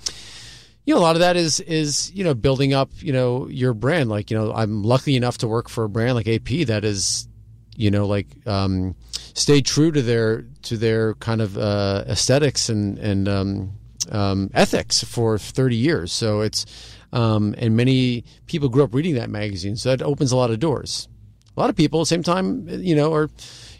you 0.85 0.93
know, 0.93 0.99
a 0.99 1.01
lot 1.01 1.15
of 1.15 1.21
that 1.21 1.35
is 1.37 1.61
is 1.61 2.11
you 2.13 2.23
know 2.23 2.33
building 2.35 2.73
up 2.73 2.91
you 2.99 3.13
know 3.13 3.47
your 3.47 3.73
brand. 3.73 4.09
Like 4.09 4.29
you 4.29 4.37
know, 4.37 4.53
I'm 4.53 4.83
lucky 4.83 5.15
enough 5.15 5.37
to 5.39 5.47
work 5.47 5.69
for 5.69 5.85
a 5.85 5.89
brand 5.89 6.13
like 6.15 6.27
AP 6.27 6.67
that 6.67 6.83
is, 6.83 7.27
you 7.75 7.91
know, 7.91 8.05
like 8.05 8.27
um, 8.47 8.95
stayed 9.33 9.65
true 9.65 9.91
to 9.91 10.01
their 10.01 10.43
to 10.63 10.77
their 10.77 11.15
kind 11.15 11.41
of 11.41 11.57
uh, 11.57 12.03
aesthetics 12.07 12.69
and 12.69 12.97
and 12.99 13.27
um, 13.27 13.71
um, 14.11 14.49
ethics 14.53 15.03
for 15.03 15.37
30 15.37 15.75
years. 15.75 16.11
So 16.11 16.41
it's 16.41 16.65
um, 17.11 17.55
and 17.57 17.75
many 17.75 18.25
people 18.45 18.69
grew 18.69 18.83
up 18.83 18.93
reading 18.93 19.15
that 19.15 19.29
magazine, 19.29 19.75
so 19.75 19.89
that 19.89 20.01
opens 20.01 20.31
a 20.31 20.37
lot 20.37 20.51
of 20.51 20.59
doors. 20.59 21.07
A 21.55 21.59
lot 21.59 21.69
of 21.69 21.75
people, 21.75 22.01
at 22.01 22.03
the 22.03 22.07
same 22.07 22.23
time, 22.23 22.67
you 22.67 22.95
know, 22.95 23.13
are 23.13 23.29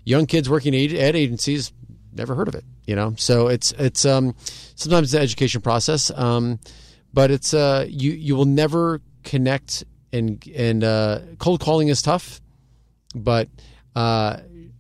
young 0.06 0.26
kids 0.26 0.50
working 0.50 0.74
at 0.74 0.94
ad 0.94 1.16
agencies, 1.16 1.74
never 2.14 2.36
heard 2.36 2.48
of 2.48 2.56
it, 2.56 2.64
you 2.86 2.96
know. 2.96 3.14
So 3.18 3.48
it's 3.48 3.74
it's 3.74 4.06
um, 4.06 4.36
sometimes 4.76 5.12
the 5.12 5.20
education 5.20 5.62
process, 5.62 6.12
um, 6.12 6.60
but 7.14 7.32
it's 7.32 7.54
uh, 7.54 7.86
you 7.90 8.12
you 8.12 8.36
will 8.36 8.46
never 8.46 9.02
connect 9.24 9.84
and 10.14 10.48
and 10.56 10.84
uh, 10.84 11.20
cold 11.38 11.60
calling 11.60 11.90
is 11.90 12.02
tough, 12.02 12.40
but 13.14 13.50
uh, 13.96 14.38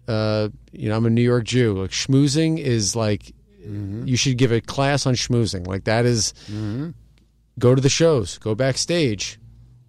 uh, 0.08 0.50
you 0.72 0.90
know 0.90 0.98
I'm 0.98 1.06
a 1.06 1.10
New 1.10 1.22
York 1.22 1.46
Jew. 1.46 1.82
Like 1.82 1.92
schmoozing 1.92 2.60
is 2.60 2.96
like 2.96 3.34
you 4.08 4.16
should 4.18 4.38
give 4.38 4.52
a 4.52 4.62
class 4.62 5.06
on 5.08 5.16
schmoozing. 5.16 5.66
Like 5.68 5.86
that 5.86 6.06
is- 6.06 6.34
go 7.58 7.74
to 7.74 7.82
the 7.82 7.90
shows, 7.90 8.38
go 8.38 8.54
backstage, 8.54 9.40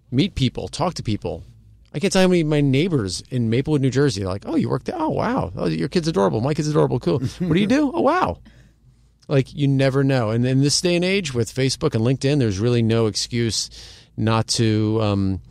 meet 0.09 0.35
people, 0.35 0.67
talk 0.67 0.93
to 0.95 1.03
people. 1.03 1.43
I 1.93 1.99
can't 1.99 2.11
tell 2.13 2.21
how 2.21 2.27
many 2.27 2.41
of 2.41 2.47
my 2.47 2.61
neighbors 2.61 3.21
in 3.29 3.49
Maplewood, 3.49 3.81
New 3.81 3.89
Jersey, 3.89 4.23
are 4.23 4.27
like, 4.27 4.43
oh, 4.45 4.55
you 4.55 4.69
work 4.69 4.83
there? 4.85 4.95
Oh, 4.97 5.09
wow. 5.09 5.51
Oh, 5.55 5.65
your 5.67 5.87
kid's 5.89 6.07
adorable. 6.07 6.41
My 6.41 6.53
kid's 6.53 6.67
adorable. 6.67 6.99
Cool. 6.99 7.19
What 7.19 7.53
do 7.53 7.59
you 7.59 7.65
do? 7.67 7.91
Oh, 7.93 8.01
wow. 8.01 8.37
Like, 9.27 9.53
you 9.53 9.67
never 9.67 10.03
know. 10.03 10.29
And 10.29 10.45
in 10.45 10.61
this 10.61 10.79
day 10.79 10.95
and 10.95 11.03
age 11.03 11.33
with 11.33 11.53
Facebook 11.53 11.95
and 11.95 12.03
LinkedIn, 12.05 12.39
there's 12.39 12.59
really 12.59 12.81
no 12.81 13.07
excuse 13.07 13.69
not 14.15 14.47
to 14.47 14.99
um, 15.01 15.41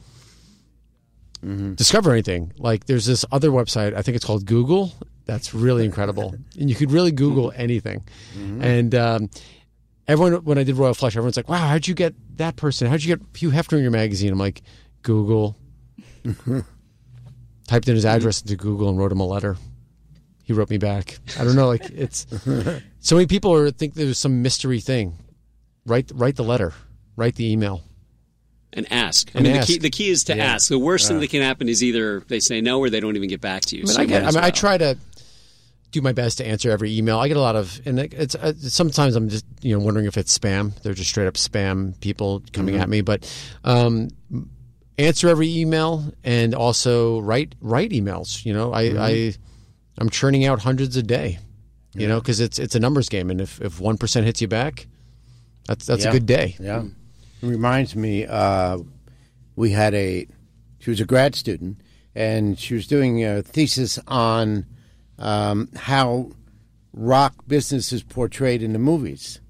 discover 1.74 2.12
anything. 2.12 2.52
Like, 2.58 2.86
there's 2.86 3.06
this 3.06 3.24
other 3.32 3.50
website, 3.50 3.94
I 3.94 4.02
think 4.02 4.16
it's 4.16 4.24
called 4.24 4.46
Google. 4.46 4.92
That's 5.26 5.54
really 5.54 5.84
incredible. 5.84 6.34
and 6.58 6.70
you 6.70 6.76
could 6.76 6.92
really 6.92 7.12
Google 7.12 7.52
anything. 7.56 8.04
And 8.34 8.94
um, 8.94 9.30
everyone, 10.08 10.44
when 10.44 10.58
I 10.58 10.62
did 10.64 10.76
Royal 10.76 10.94
Flush, 10.94 11.14
everyone's 11.16 11.36
like, 11.36 11.48
wow, 11.48 11.66
how'd 11.68 11.86
you 11.86 11.94
get 11.94 12.14
that 12.38 12.56
person? 12.56 12.86
How'd 12.88 13.02
you 13.02 13.16
get 13.16 13.26
Hugh 13.36 13.50
Hefner 13.50 13.78
in 13.78 13.82
your 13.82 13.90
magazine? 13.90 14.32
I'm 14.32 14.38
like, 14.38 14.62
Google. 15.02 15.56
Typed 17.66 17.88
in 17.88 17.94
his 17.94 18.04
address 18.04 18.42
into 18.42 18.56
Google 18.56 18.88
and 18.88 18.98
wrote 18.98 19.10
him 19.12 19.20
a 19.20 19.26
letter. 19.26 19.56
He 20.44 20.52
wrote 20.52 20.70
me 20.70 20.78
back. 20.78 21.18
I 21.38 21.42
don't 21.42 21.56
know, 21.56 21.66
like 21.66 21.90
it's 21.90 22.24
so 23.00 23.16
many 23.16 23.26
people 23.26 23.52
are 23.52 23.70
think 23.72 23.94
there's 23.94 24.18
some 24.18 24.42
mystery 24.42 24.78
thing. 24.78 25.18
Write 25.84 26.12
write 26.14 26.36
the 26.36 26.44
letter. 26.44 26.72
Write 27.16 27.34
the 27.34 27.50
email. 27.50 27.82
And 28.72 28.90
ask. 28.92 29.30
I 29.34 29.40
mean, 29.40 29.56
ask. 29.56 29.66
the 29.68 29.72
key 29.74 29.78
the 29.78 29.90
key 29.90 30.08
is 30.10 30.24
to 30.24 30.36
Yeah. 30.36 30.54
ask. 30.54 30.68
The 30.68 30.78
worst 30.78 31.08
thing 31.08 31.20
that 31.20 31.30
can 31.30 31.42
happen 31.42 31.68
is 31.68 31.82
either 31.82 32.20
they 32.28 32.40
say 32.40 32.60
no 32.60 32.78
or 32.80 32.90
they 32.90 33.00
don't 33.00 33.16
even 33.16 33.28
get 33.28 33.40
back 33.40 33.62
to 33.66 33.76
you. 33.76 33.82
I 33.82 33.86
mean, 33.86 33.94
So 33.94 34.02
I 34.02 34.04
get. 34.06 34.22
might 34.22 34.24
I 34.24 34.28
as 34.28 34.34
mean, 34.36 34.44
I 34.44 34.50
try 34.50 34.78
to 34.78 34.98
do 35.92 36.02
my 36.02 36.12
best 36.12 36.38
to 36.38 36.46
answer 36.46 36.70
every 36.70 36.94
email. 36.98 37.18
I 37.18 37.28
get 37.28 37.36
a 37.36 37.40
lot 37.40 37.56
of, 37.56 37.80
and 37.86 37.98
it- 38.00 38.12
it's 38.12 38.34
uh, 38.34 38.52
sometimes 38.58 39.16
I'm 39.16 39.28
just 39.28 39.46
you 39.62 39.78
know 39.78 39.84
wondering 39.84 40.06
if 40.06 40.16
it's 40.18 40.36
spam. 40.36 40.72
They're 40.82 40.94
just 40.94 41.08
straight 41.10 41.26
up 41.26 41.34
spam 41.34 41.98
people 42.00 42.42
coming 42.52 42.76
at 42.76 42.88
me. 42.88 43.00
But 43.00 43.24
um, 43.64 44.08
answer 44.98 45.28
every 45.28 45.54
email 45.56 46.12
and 46.24 46.54
also 46.54 47.20
write 47.20 47.54
write 47.60 47.90
emails. 47.92 48.44
You 48.44 48.52
know, 48.52 48.72
I, 48.72 48.82
I 48.98 49.34
I'm 49.98 50.10
churning 50.10 50.44
out 50.44 50.60
hundreds 50.60 50.96
a 50.96 51.02
day. 51.02 51.38
You 51.94 52.06
know, 52.08 52.20
because 52.20 52.40
it's 52.40 52.58
it's 52.58 52.74
a 52.74 52.80
numbers 52.80 53.08
game, 53.08 53.30
and 53.30 53.40
if 53.40 53.58
if 53.62 53.80
one 53.80 53.96
percent 53.96 54.26
hits 54.26 54.42
you 54.42 54.48
back, 54.48 54.86
that's 55.66 55.86
that's 55.86 56.04
Yeah. 56.04 56.10
a 56.10 56.12
good 56.12 56.26
day. 56.26 56.54
Yeah. 56.60 56.82
It 56.82 56.90
reminds 57.42 57.94
me, 57.96 58.26
uh, 58.26 58.78
we 59.56 59.70
had 59.70 59.94
a, 59.94 60.26
she 60.78 60.90
was 60.90 61.00
a 61.00 61.04
grad 61.04 61.34
student, 61.34 61.80
and 62.14 62.58
she 62.58 62.74
was 62.74 62.86
doing 62.86 63.24
a 63.24 63.42
thesis 63.42 63.98
on 64.06 64.66
um, 65.18 65.68
how 65.76 66.30
rock 66.92 67.34
business 67.46 67.92
is 67.92 68.02
portrayed 68.02 68.62
in 68.62 68.72
the 68.72 68.78
movies. 68.78 69.40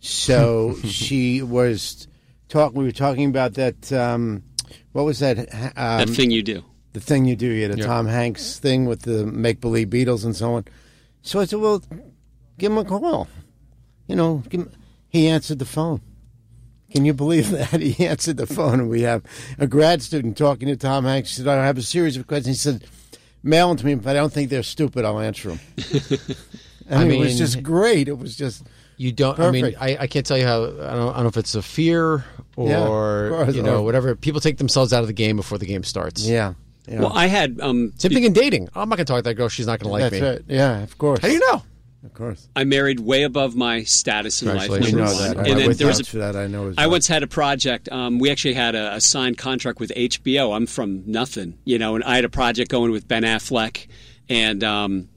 So 0.00 0.76
she 0.84 1.42
was 1.42 2.06
talking, 2.48 2.78
We 2.78 2.84
were 2.84 2.92
talking 2.92 3.28
about 3.28 3.54
that. 3.54 3.92
Um, 3.92 4.42
what 4.92 5.04
was 5.04 5.18
that? 5.20 5.38
Um, 5.76 6.06
that 6.06 6.10
thing 6.10 6.30
you 6.30 6.42
do. 6.42 6.64
the 6.92 7.00
thing 7.00 7.24
you 7.24 7.36
do, 7.36 7.46
yeah, 7.48 7.68
the 7.68 7.76
Tom 7.76 8.06
Hanks 8.06 8.58
thing 8.58 8.86
with 8.86 9.02
the 9.02 9.26
make 9.26 9.60
believe 9.60 9.88
Beatles 9.88 10.24
and 10.24 10.36
so 10.36 10.54
on. 10.54 10.64
So 11.22 11.40
I 11.40 11.44
said, 11.44 11.60
well, 11.60 11.82
give 12.58 12.72
him 12.72 12.78
a 12.78 12.84
call. 12.84 13.28
You 14.06 14.16
know, 14.16 14.42
give 14.48 14.62
him, 14.62 14.72
he 15.08 15.28
answered 15.28 15.58
the 15.58 15.64
phone. 15.64 16.00
Can 16.92 17.04
you 17.04 17.14
believe 17.14 17.50
that? 17.52 17.80
He 17.80 18.06
answered 18.06 18.36
the 18.36 18.46
phone, 18.46 18.80
and 18.80 18.88
we 18.90 19.02
have 19.02 19.22
a 19.58 19.66
grad 19.66 20.02
student 20.02 20.36
talking 20.36 20.68
to 20.68 20.76
Tom 20.76 21.04
Hanks. 21.04 21.30
He 21.36 21.42
said, 21.42 21.48
I 21.48 21.64
have 21.66 21.78
a 21.78 21.82
series 21.82 22.16
of 22.16 22.26
questions. 22.26 22.46
He 22.46 22.54
said, 22.70 22.84
mail 23.42 23.68
them 23.68 23.76
to 23.78 23.86
me. 23.86 23.94
but 23.96 24.10
I 24.10 24.14
don't 24.14 24.32
think 24.32 24.50
they're 24.50 24.62
stupid, 24.62 25.04
I'll 25.04 25.18
answer 25.20 25.48
them. 25.50 25.60
I 26.90 26.96
I 26.96 27.04
mean, 27.04 27.20
it 27.22 27.24
was 27.24 27.38
just 27.38 27.62
great. 27.62 28.08
It 28.08 28.18
was 28.18 28.36
just 28.36 28.64
You 28.96 29.12
don't. 29.12 29.38
I 29.38 29.50
mean, 29.50 29.74
I, 29.80 29.96
I 30.00 30.06
can't 30.06 30.26
tell 30.26 30.36
you 30.38 30.46
how. 30.46 30.64
I 30.64 30.66
don't, 30.68 30.82
I 30.82 31.14
don't 31.14 31.22
know 31.22 31.28
if 31.28 31.36
it's 31.36 31.54
a 31.54 31.62
fear 31.62 32.24
or 32.56 33.30
Yeah, 33.30 33.50
you 33.50 33.62
know 33.62 33.78
Or- 33.78 33.82
whatever. 33.82 34.14
People 34.14 34.40
take 34.40 34.58
themselves 34.58 34.92
out 34.92 35.00
of 35.00 35.06
the 35.06 35.12
game 35.14 35.36
before 35.36 35.58
the 35.58 35.66
game 35.66 35.84
starts. 35.84 36.26
yeah. 36.26 36.54
yeah. 36.86 37.00
Well, 37.00 37.12
I 37.14 37.26
had 37.28 37.60
um, 37.60 37.92
Same 37.96 38.12
thing 38.12 38.24
in 38.24 38.32
dating. 38.34 38.68
I'm 38.74 38.88
not 38.88 38.96
going 38.96 39.06
to 39.06 39.12
talk 39.12 39.18
to 39.20 39.22
that 39.22 39.34
girl. 39.34 39.48
She's 39.48 39.66
not 39.66 39.78
going 39.80 39.88
to 39.88 39.92
like 39.92 40.10
That's 40.10 40.20
me. 40.22 40.28
right. 40.28 40.40
Yeah, 40.48 40.82
of 40.82 40.98
course. 40.98 41.20
How 41.20 41.28
do 41.28 41.34
you 41.34 41.40
know? 41.40 41.62
Of 42.04 42.14
course. 42.14 42.48
I 42.56 42.64
married 42.64 42.98
way 42.98 43.22
above 43.22 43.54
my 43.54 43.84
status 43.84 44.42
in 44.42 44.48
life. 44.48 44.70
Number 44.70 45.04
one, 45.04 45.18
that. 45.18 45.36
and 45.36 45.40
I 45.40 45.54
then 45.54 45.72
there 45.72 45.86
was 45.86 46.00
a 46.00 46.04
for 46.04 46.18
that. 46.18 46.34
I 46.34 46.48
know. 46.48 46.74
I 46.76 46.86
well. 46.86 46.92
once 46.92 47.06
had 47.06 47.22
a 47.22 47.28
project. 47.28 47.88
Um, 47.92 48.18
we 48.18 48.30
actually 48.30 48.54
had 48.54 48.74
a, 48.74 48.94
a 48.94 49.00
signed 49.00 49.38
contract 49.38 49.78
with 49.78 49.92
HBO. 49.94 50.54
I'm 50.54 50.66
from 50.66 51.04
nothing, 51.06 51.58
you 51.64 51.78
know, 51.78 51.94
and 51.94 52.02
I 52.02 52.16
had 52.16 52.24
a 52.24 52.28
project 52.28 52.70
going 52.70 52.90
with 52.90 53.06
Ben 53.06 53.22
Affleck 53.22 53.86
and 54.28 54.64
um, 54.64 55.08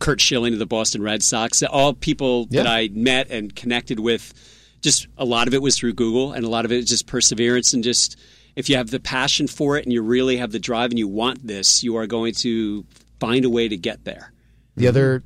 Curt 0.00 0.20
Schilling 0.20 0.52
of 0.52 0.58
the 0.58 0.66
Boston 0.66 1.02
Red 1.02 1.22
Sox. 1.22 1.62
All 1.62 1.94
people 1.94 2.46
that 2.46 2.66
I 2.66 2.88
met 2.92 3.30
and 3.30 3.54
connected 3.54 4.00
with. 4.00 4.34
Just 4.82 5.08
a 5.18 5.24
lot 5.24 5.48
of 5.48 5.54
it 5.54 5.62
was 5.62 5.76
through 5.76 5.94
Google, 5.94 6.32
and 6.32 6.44
a 6.44 6.48
lot 6.48 6.64
of 6.64 6.70
it 6.70 6.76
is 6.76 6.84
just 6.84 7.06
perseverance 7.06 7.72
and 7.72 7.82
just 7.82 8.16
if 8.56 8.70
you 8.70 8.76
have 8.76 8.90
the 8.90 9.00
passion 9.00 9.46
for 9.46 9.76
it 9.76 9.84
and 9.84 9.92
you 9.92 10.02
really 10.02 10.38
have 10.38 10.50
the 10.50 10.58
drive 10.58 10.90
and 10.90 10.98
you 10.98 11.06
want 11.06 11.46
this, 11.46 11.82
you 11.82 11.96
are 11.96 12.06
going 12.06 12.32
to 12.34 12.84
find 13.20 13.44
a 13.44 13.50
way 13.50 13.68
to 13.68 13.76
get 13.76 14.04
there. 14.04 14.32
The 14.76 14.88
other, 14.88 15.22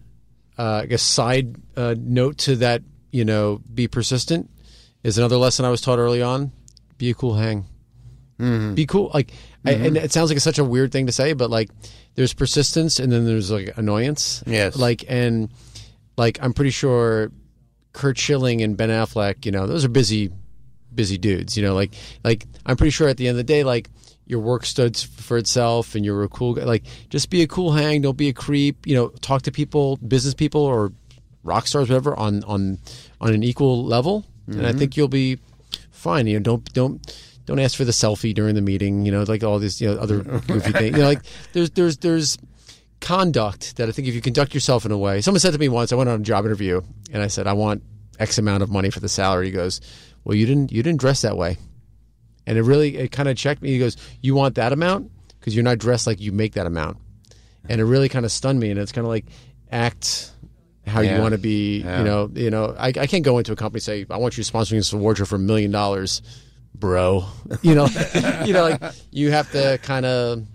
uh, 0.60 0.80
I 0.82 0.86
guess, 0.86 1.02
side 1.02 1.56
uh, 1.74 1.94
note 1.98 2.36
to 2.38 2.56
that, 2.56 2.82
you 3.12 3.24
know, 3.24 3.62
be 3.72 3.88
persistent 3.88 4.50
is 5.02 5.16
another 5.16 5.38
lesson 5.38 5.64
I 5.64 5.70
was 5.70 5.80
taught 5.80 5.98
early 5.98 6.20
on. 6.20 6.52
be 6.98 7.08
a 7.08 7.14
cool 7.14 7.34
hang. 7.34 7.64
Be 8.74 8.84
cool. 8.86 9.10
Like, 9.12 9.32
I, 9.64 9.72
and 9.72 9.96
it 9.96 10.12
sounds 10.12 10.30
like 10.30 10.36
it's 10.36 10.44
such 10.44 10.58
a 10.58 10.64
weird 10.64 10.92
thing 10.92 11.06
to 11.06 11.12
say, 11.12 11.32
but 11.32 11.50
like, 11.50 11.70
there's 12.14 12.34
persistence 12.34 12.98
and 12.98 13.10
then 13.10 13.24
there's 13.24 13.50
like 13.50 13.76
annoyance. 13.78 14.44
Yes. 14.46 14.76
Like, 14.76 15.04
and 15.08 15.50
like, 16.18 16.38
I'm 16.42 16.52
pretty 16.52 16.70
sure 16.70 17.32
Curt 17.94 18.18
Schilling 18.18 18.60
and 18.62 18.76
Ben 18.76 18.90
Affleck, 18.90 19.46
you 19.46 19.52
know, 19.52 19.66
those 19.66 19.84
are 19.84 19.88
busy, 19.88 20.30
busy 20.94 21.16
dudes. 21.16 21.56
You 21.56 21.62
know, 21.62 21.74
like, 21.74 21.94
like 22.22 22.46
I'm 22.66 22.76
pretty 22.76 22.90
sure 22.90 23.08
at 23.08 23.16
the 23.16 23.28
end 23.28 23.38
of 23.38 23.46
the 23.46 23.52
day, 23.52 23.64
like, 23.64 23.88
your 24.30 24.40
work 24.40 24.64
stood 24.64 24.96
for 24.96 25.36
itself, 25.36 25.94
and 25.94 26.04
you're 26.04 26.22
a 26.22 26.28
cool 26.28 26.54
guy. 26.54 26.64
Like, 26.64 26.84
just 27.08 27.30
be 27.30 27.42
a 27.42 27.46
cool 27.48 27.72
hang. 27.72 28.00
Don't 28.00 28.16
be 28.16 28.28
a 28.28 28.32
creep. 28.32 28.86
You 28.86 28.94
know, 28.94 29.08
talk 29.20 29.42
to 29.42 29.52
people, 29.52 29.96
business 29.96 30.34
people, 30.34 30.62
or 30.62 30.92
rock 31.42 31.66
stars, 31.66 31.88
whatever, 31.88 32.16
on 32.16 32.44
on 32.44 32.78
on 33.20 33.34
an 33.34 33.42
equal 33.42 33.84
level, 33.84 34.24
and 34.46 34.64
I 34.64 34.70
mm-hmm. 34.70 34.78
think 34.78 34.96
you'll 34.96 35.08
be 35.08 35.38
fine. 35.90 36.28
You 36.28 36.38
know, 36.38 36.42
don't 36.42 36.72
don't 36.72 37.14
don't 37.46 37.58
ask 37.58 37.76
for 37.76 37.84
the 37.84 37.92
selfie 37.92 38.32
during 38.32 38.54
the 38.54 38.62
meeting. 38.62 39.04
You 39.04 39.10
know, 39.10 39.24
like 39.24 39.42
all 39.42 39.58
these 39.58 39.80
you 39.80 39.92
know 39.92 40.00
other 40.00 40.22
goofy 40.46 40.72
things. 40.72 40.96
You 40.96 41.02
know, 41.02 41.08
like 41.08 41.22
there's 41.52 41.70
there's 41.70 41.96
there's 41.98 42.38
conduct 43.00 43.76
that 43.76 43.88
I 43.88 43.92
think 43.92 44.06
if 44.06 44.14
you 44.14 44.20
conduct 44.20 44.54
yourself 44.54 44.86
in 44.86 44.92
a 44.92 44.98
way. 44.98 45.20
Someone 45.20 45.40
said 45.40 45.52
to 45.52 45.58
me 45.58 45.68
once, 45.68 45.92
I 45.92 45.96
went 45.96 46.08
on 46.08 46.20
a 46.20 46.22
job 46.22 46.44
interview, 46.44 46.82
and 47.12 47.22
I 47.22 47.26
said, 47.26 47.46
I 47.46 47.54
want 47.54 47.82
X 48.18 48.38
amount 48.38 48.62
of 48.62 48.70
money 48.70 48.90
for 48.90 49.00
the 49.00 49.08
salary. 49.08 49.46
He 49.46 49.52
goes, 49.52 49.80
Well, 50.22 50.36
you 50.36 50.46
didn't 50.46 50.70
you 50.70 50.82
didn't 50.82 51.00
dress 51.00 51.22
that 51.22 51.36
way, 51.36 51.58
and 52.46 52.58
it 52.58 52.62
really 52.62 52.96
it 52.96 53.10
kind 53.12 53.28
of 53.28 53.36
checked 53.36 53.62
me. 53.62 53.70
He 53.70 53.78
goes, 53.78 53.96
You 54.20 54.34
want 54.34 54.54
that 54.56 54.72
amount 54.72 55.10
because 55.38 55.54
you're 55.54 55.64
not 55.64 55.78
dressed 55.78 56.06
like 56.06 56.20
you 56.20 56.32
make 56.32 56.54
that 56.54 56.66
amount, 56.66 56.98
and 57.68 57.80
it 57.80 57.84
really 57.84 58.08
kind 58.08 58.24
of 58.24 58.32
stunned 58.32 58.60
me. 58.60 58.70
And 58.70 58.78
it's 58.78 58.92
kind 58.92 59.04
of 59.06 59.10
like 59.10 59.26
act 59.70 60.32
how 60.86 61.00
Yeah. 61.00 61.16
you 61.16 61.22
want 61.22 61.32
to 61.32 61.38
be. 61.38 61.80
Yeah. 61.80 61.98
You 61.98 62.04
know, 62.04 62.30
you 62.34 62.50
know. 62.50 62.74
I, 62.78 62.88
I 62.88 63.06
can't 63.06 63.24
go 63.24 63.38
into 63.38 63.52
a 63.52 63.56
company 63.56 63.78
and 63.78 63.82
say 63.82 64.06
I 64.10 64.16
want 64.16 64.36
you 64.38 64.44
sponsoring 64.44 64.70
this 64.78 64.92
award 64.92 65.18
show 65.18 65.24
for 65.24 65.36
a 65.36 65.38
million 65.38 65.70
dollars, 65.70 66.22
bro. 66.74 67.24
You 67.62 67.74
know, 67.74 67.86
you 68.44 68.52
know, 68.52 68.68
like 68.70 68.82
you 69.10 69.30
have 69.30 69.50
to 69.52 69.78
kind 69.82 70.06
of 70.06 70.46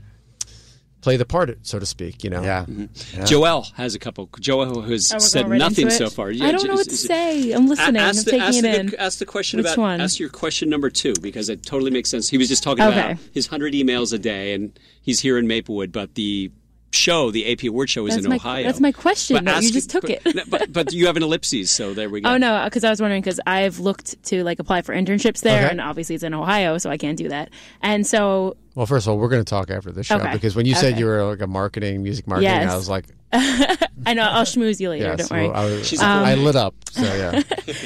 play 1.06 1.18
the 1.18 1.26
part, 1.26 1.56
so 1.62 1.78
to 1.80 1.86
speak. 1.86 2.24
You 2.24 2.32
know. 2.32 2.42
Yeah. 2.42 2.66
Mm-hmm. 2.66 3.22
Joelle 3.24 3.72
has 3.74 3.94
a 3.96 4.00
couple. 4.00 4.28
Joelle 4.28 4.90
has 4.90 5.12
Oh, 5.14 5.20
said 5.20 5.48
right 5.48 5.58
nothing 5.60 5.90
so 5.92 6.06
it? 6.06 6.12
far. 6.14 6.30
I 6.30 6.52
don't 6.52 6.66
know 6.68 6.74
what 6.74 6.86
to 6.86 6.92
is- 6.92 7.02
is- 7.04 7.08
say. 7.08 7.52
I'm 7.52 7.68
listening. 7.68 7.98
A- 8.02 8.06
Ask 8.06 8.18
I'm 8.20 8.26
the, 8.26 8.32
taking 8.32 8.48
ask 8.48 8.58
it 8.58 8.62
the, 8.64 8.80
in. 8.80 8.96
Ask 8.96 9.20
the 9.20 9.26
question 9.26 9.58
Which 9.60 9.68
about. 9.68 9.78
one? 9.78 10.02
Ask 10.02 10.20
your 10.20 10.30
question 10.30 10.68
number 10.70 10.90
two 10.90 11.14
because 11.22 11.48
it 11.50 11.64
totally 11.64 11.92
makes 11.92 12.10
sense. 12.10 12.28
He 12.28 12.38
was 12.40 12.48
just 12.50 12.64
talking 12.64 12.84
Okay. 12.84 13.00
about 13.12 13.18
his 13.34 13.46
hundred 13.48 13.74
emails 13.74 14.12
a 14.14 14.18
day, 14.18 14.54
and 14.54 14.78
he's 15.02 15.20
here 15.20 15.38
in 15.38 15.46
Maplewood, 15.48 15.92
but 15.92 16.16
the 16.16 16.52
show, 16.92 17.30
the 17.30 17.52
AP 17.52 17.64
Award 17.68 17.90
Show, 17.90 18.06
is 18.08 18.14
That's 18.16 18.26
in 18.26 18.30
my- 18.30 18.36
Ohio. 18.38 18.64
that's 18.64 18.80
my 18.80 18.92
question. 18.94 19.44
No, 19.44 19.60
you 19.60 19.72
just 19.72 19.90
took 19.90 20.04
but- 20.04 20.22
it. 20.26 20.50
but, 20.50 20.72
but 20.78 20.94
you 20.94 21.06
have 21.08 21.18
an 21.18 21.24
ellipses, 21.24 21.70
so 21.70 21.94
there 21.94 22.10
we 22.10 22.22
go. 22.22 22.30
Oh 22.30 22.38
no, 22.38 22.64
because 22.66 22.84
I 22.84 22.90
was 22.90 23.00
wondering 23.02 23.22
because 23.22 23.40
I've 23.46 23.80
looked 23.80 24.22
to 24.26 24.44
like 24.44 24.60
apply 24.60 24.82
for 24.82 24.96
internships 24.96 25.42
there, 25.42 25.62
Okay. 25.66 25.72
and 25.72 25.82
obviously 25.82 26.16
it's 26.16 26.24
in 26.24 26.34
Ohio, 26.34 26.78
so 26.80 26.90
I 26.90 26.98
can't 26.98 27.18
do 27.18 27.30
that. 27.30 27.50
And 27.82 28.08
so 28.08 28.56
Well, 28.76 28.86
first 28.86 29.08
of 29.08 29.12
all, 29.12 29.18
we're 29.18 29.30
going 29.30 29.44
to 29.44 29.50
talk 29.50 29.72
after 29.72 29.92
the 29.92 30.04
show 30.04 30.18
Okay. 30.18 30.34
because 30.34 30.56
when 30.56 30.66
you 30.66 30.76
said 30.76 30.92
Okay. 30.94 31.00
you 31.00 31.06
were 31.06 31.24
like 31.24 31.42
a 31.42 31.48
marketing, 31.48 32.04
music 32.04 32.28
marketing, 32.28 32.52
Yes. 32.52 32.72
I 32.72 32.76
was 32.76 32.90
like, 32.90 33.06
I 33.34 34.14
know 34.14 34.24
I'll 34.24 34.44
schmooze 34.44 34.80
you 34.80 34.90
later. 34.90 35.06
yes, 35.06 35.18
don't 35.30 35.32
worry. 35.32 35.48
well, 35.50 35.58
I, 35.58 35.66
was, 35.66 35.88
She's 35.88 36.02
I 36.02 36.36
lit 36.36 36.56
up. 36.56 36.76
So 36.92 37.02
yeah, 37.04 37.42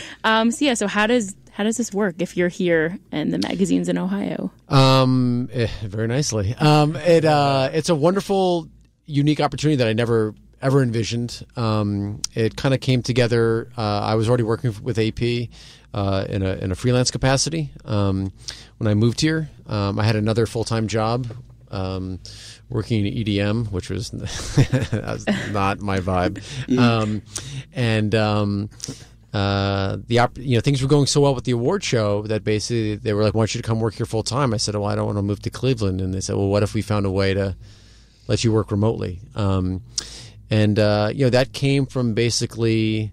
Um, 0.24 0.52
so 0.52 0.66
yeah, 0.66 0.74
so 0.74 0.88
how 0.88 1.08
does 1.08 1.36
how 1.52 1.64
does 1.64 1.78
this 1.78 1.94
work 1.94 2.16
if 2.20 2.38
you're 2.38 2.48
here 2.50 2.98
and 3.12 3.34
the 3.34 3.38
magazine's 3.38 3.90
in 3.90 3.98
Ohio? 3.98 4.52
um, 4.70 5.50
eh, 5.52 5.68
very 5.84 6.08
nicely. 6.08 6.56
Um, 6.56 6.96
it 6.96 7.24
uh, 7.26 7.70
it's 7.74 7.90
a 7.90 7.96
wonderful, 7.96 8.68
unique 9.06 9.40
opportunity 9.42 9.76
that 9.78 9.88
I 9.88 9.94
never 9.94 10.34
ever 10.62 10.82
envisioned. 10.84 11.46
Um, 11.56 12.22
it 12.36 12.56
kind 12.56 12.74
of 12.74 12.82
came 12.82 13.02
together. 13.02 13.70
Uh, 13.78 13.82
I 14.02 14.16
was 14.16 14.28
already 14.28 14.44
working 14.44 14.74
with 14.84 14.98
AP 15.00 15.50
uh, 15.94 16.26
in 16.30 16.44
a 16.44 16.54
in 16.56 16.72
a 16.72 16.76
freelance 16.76 17.12
capacity. 17.12 17.72
Um, 17.86 18.32
when 18.78 18.88
I 18.88 18.94
moved 18.94 19.22
here, 19.22 19.50
um, 19.68 20.00
I 20.00 20.04
had 20.04 20.16
another 20.16 20.46
full 20.46 20.64
time 20.64 20.88
job. 20.88 21.28
Um, 21.72 22.20
working 22.68 23.06
in 23.06 23.14
EDM, 23.14 23.72
which 23.72 23.92
was, 23.92 24.12
was 24.92 25.26
not 25.52 25.80
my 25.82 26.00
vibe, 26.00 26.42
um, 26.80 27.22
and 27.74 28.16
um, 28.16 28.72
uh, 29.34 29.98
the 30.08 30.20
op- 30.20 30.38
you 30.38 30.56
know 30.56 30.62
things 30.62 30.82
were 30.82 30.88
going 30.88 31.06
so 31.06 31.22
well 31.22 31.36
with 31.36 31.44
the 31.44 31.52
award 31.52 31.84
show 31.84 32.24
that 32.24 32.44
basically 32.44 32.96
they 32.96 33.14
were 33.14 33.24
like, 33.24 33.36
"I 33.36 33.38
want 33.38 33.54
you 33.54 33.62
to 33.62 33.68
come 33.68 33.80
work 33.80 33.94
here 33.96 34.06
full 34.08 34.24
time." 34.24 34.54
I 34.54 34.58
said, 34.58 34.74
"Well, 34.76 34.86
I 34.86 34.96
don't 34.96 35.06
want 35.06 35.18
to 35.20 35.24
move 35.24 35.42
to 35.44 35.50
Cleveland," 35.52 36.02
and 36.02 36.14
they 36.14 36.22
said, 36.22 36.36
"Well, 36.36 36.48
what 36.48 36.64
if 36.64 36.74
we 36.74 36.82
found 36.82 37.06
a 37.06 37.12
way 37.12 37.34
to 37.36 37.56
let 38.28 38.44
you 38.44 38.52
work 38.52 38.72
remotely?" 38.72 39.20
Um, 39.36 39.84
and 40.50 40.80
uh, 40.80 41.12
you 41.14 41.26
know 41.26 41.30
that 41.30 41.54
came 41.54 41.86
from 41.86 42.16
basically, 42.16 43.12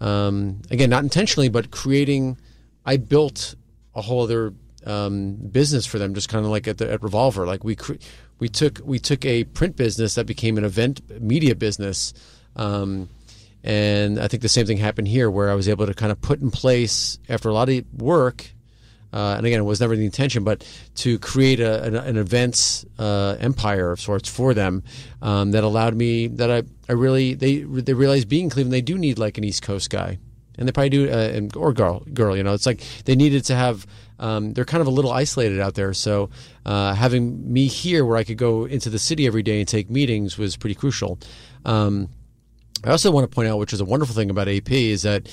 um, 0.00 0.62
again, 0.70 0.90
not 0.90 1.02
intentionally, 1.02 1.48
but 1.48 1.70
creating. 1.70 2.38
I 2.84 2.96
built 2.96 3.54
a 3.94 4.02
whole 4.02 4.22
other 4.22 4.54
um, 4.86 5.34
business 5.34 5.86
for 5.86 5.98
them, 5.98 6.14
just 6.14 6.28
kind 6.28 6.44
of 6.44 6.50
like 6.50 6.68
at, 6.68 6.78
the, 6.78 6.90
at 6.90 7.02
Revolver. 7.02 7.46
Like 7.46 7.64
we 7.64 7.76
cre- 7.76 7.94
we 8.38 8.48
took 8.48 8.80
we 8.84 8.98
took 8.98 9.24
a 9.24 9.44
print 9.44 9.76
business 9.76 10.14
that 10.14 10.26
became 10.26 10.58
an 10.58 10.64
event 10.64 11.00
media 11.20 11.54
business. 11.54 12.12
Um, 12.56 13.08
and 13.64 14.20
I 14.20 14.28
think 14.28 14.42
the 14.42 14.48
same 14.48 14.66
thing 14.66 14.76
happened 14.76 15.08
here, 15.08 15.30
where 15.30 15.50
I 15.50 15.54
was 15.54 15.68
able 15.68 15.86
to 15.86 15.94
kind 15.94 16.12
of 16.12 16.20
put 16.20 16.40
in 16.40 16.50
place 16.50 17.18
after 17.28 17.48
a 17.48 17.52
lot 17.52 17.68
of 17.68 17.84
work, 17.92 18.50
uh, 19.12 19.34
and 19.38 19.46
again, 19.46 19.60
it 19.60 19.64
was 19.64 19.80
never 19.80 19.96
the 19.96 20.04
intention, 20.04 20.44
but 20.44 20.66
to 20.96 21.18
create 21.18 21.60
a, 21.60 21.82
an, 21.82 21.96
an 21.96 22.16
events 22.16 22.84
uh, 22.98 23.36
empire 23.40 23.90
of 23.90 24.00
sorts 24.00 24.28
for 24.28 24.52
them 24.52 24.82
um, 25.22 25.52
that 25.52 25.64
allowed 25.64 25.94
me 25.94 26.26
that 26.28 26.50
I, 26.50 26.62
I 26.88 26.92
really 26.92 27.34
they 27.34 27.58
they 27.62 27.94
realized 27.94 28.28
being 28.28 28.50
Cleveland 28.50 28.72
they 28.72 28.82
do 28.82 28.98
need 28.98 29.18
like 29.18 29.38
an 29.38 29.44
East 29.44 29.62
Coast 29.62 29.88
guy, 29.88 30.18
and 30.58 30.68
they 30.68 30.72
probably 30.72 30.90
do 30.90 31.10
uh, 31.10 31.14
and, 31.16 31.54
or 31.56 31.72
girl 31.72 32.00
girl 32.12 32.36
you 32.36 32.42
know 32.42 32.52
it's 32.52 32.66
like 32.66 32.82
they 33.06 33.16
needed 33.16 33.44
to 33.46 33.54
have 33.54 33.86
um, 34.18 34.52
they're 34.52 34.64
kind 34.64 34.80
of 34.80 34.88
a 34.88 34.90
little 34.90 35.12
isolated 35.12 35.60
out 35.60 35.74
there, 35.74 35.94
so 35.94 36.28
uh, 36.66 36.92
having 36.92 37.50
me 37.50 37.66
here 37.66 38.04
where 38.04 38.16
I 38.16 38.24
could 38.24 38.36
go 38.36 38.66
into 38.66 38.90
the 38.90 38.98
city 38.98 39.26
every 39.26 39.42
day 39.42 39.60
and 39.60 39.68
take 39.68 39.88
meetings 39.88 40.36
was 40.36 40.56
pretty 40.56 40.74
crucial. 40.74 41.18
Um, 41.64 42.10
I 42.84 42.90
also 42.90 43.10
want 43.10 43.28
to 43.28 43.34
point 43.34 43.48
out, 43.48 43.58
which 43.58 43.72
is 43.72 43.80
a 43.80 43.84
wonderful 43.84 44.14
thing 44.14 44.30
about 44.30 44.48
AP, 44.48 44.70
is 44.70 45.02
that 45.02 45.28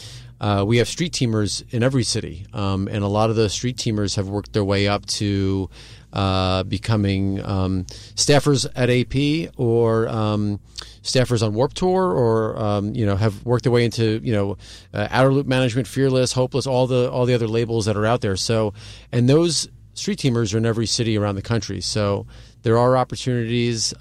uh, 0.45 0.63
we 0.63 0.77
have 0.77 0.87
street 0.87 1.11
teamers 1.11 1.63
in 1.73 1.81
every 1.81 2.03
city, 2.03 2.45
um, 2.53 2.87
and 2.87 3.03
a 3.03 3.07
lot 3.07 3.31
of 3.31 3.35
the 3.35 3.49
street 3.49 3.77
teamers 3.77 4.15
have 4.15 4.29
worked 4.29 4.53
their 4.53 4.63
way 4.63 4.87
up 4.87 5.03
to 5.07 5.67
uh, 6.13 6.61
becoming 6.61 7.43
um, 7.43 7.83
staffers 8.13 8.67
at 8.75 8.91
AP 8.91 9.51
or 9.57 10.07
um, 10.07 10.59
staffers 11.01 11.43
on 11.43 11.55
Warped 11.55 11.75
Tour, 11.75 12.11
or 12.11 12.59
um, 12.59 12.93
you 12.93 13.07
know 13.07 13.15
have 13.15 13.43
worked 13.43 13.63
their 13.63 13.71
way 13.71 13.85
into 13.85 14.21
you 14.23 14.33
know 14.33 14.55
uh, 14.93 15.07
Outer 15.09 15.33
Loop 15.33 15.47
Management, 15.47 15.87
Fearless, 15.87 16.33
Hopeless, 16.33 16.67
all 16.67 16.85
the 16.85 17.09
all 17.09 17.25
the 17.25 17.33
other 17.33 17.47
labels 17.47 17.85
that 17.85 17.97
are 17.97 18.05
out 18.05 18.21
there. 18.21 18.35
So, 18.35 18.71
and 19.11 19.27
those 19.27 19.67
street 19.95 20.19
teamers 20.19 20.53
are 20.53 20.59
in 20.59 20.67
every 20.67 20.85
city 20.85 21.17
around 21.17 21.37
the 21.37 21.41
country. 21.41 21.81
So 21.81 22.27
there 22.61 22.77
are 22.77 22.95
opportunities. 22.95 23.95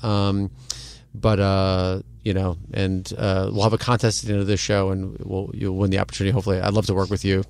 But 1.14 1.38
uh, 1.40 2.02
you 2.22 2.34
know, 2.34 2.56
and 2.72 3.10
uh, 3.16 3.50
we'll 3.52 3.62
have 3.62 3.72
a 3.72 3.78
contest 3.78 4.24
at 4.24 4.26
the 4.28 4.32
end 4.32 4.40
of 4.40 4.46
this 4.48 4.60
show, 4.60 4.90
and 4.90 5.16
we'll 5.20 5.50
you'll 5.54 5.76
win 5.76 5.90
the 5.90 5.98
opportunity. 5.98 6.32
Hopefully, 6.32 6.60
I'd 6.60 6.72
love 6.72 6.86
to 6.86 6.94
work 6.94 7.10
with 7.10 7.24
you 7.24 7.44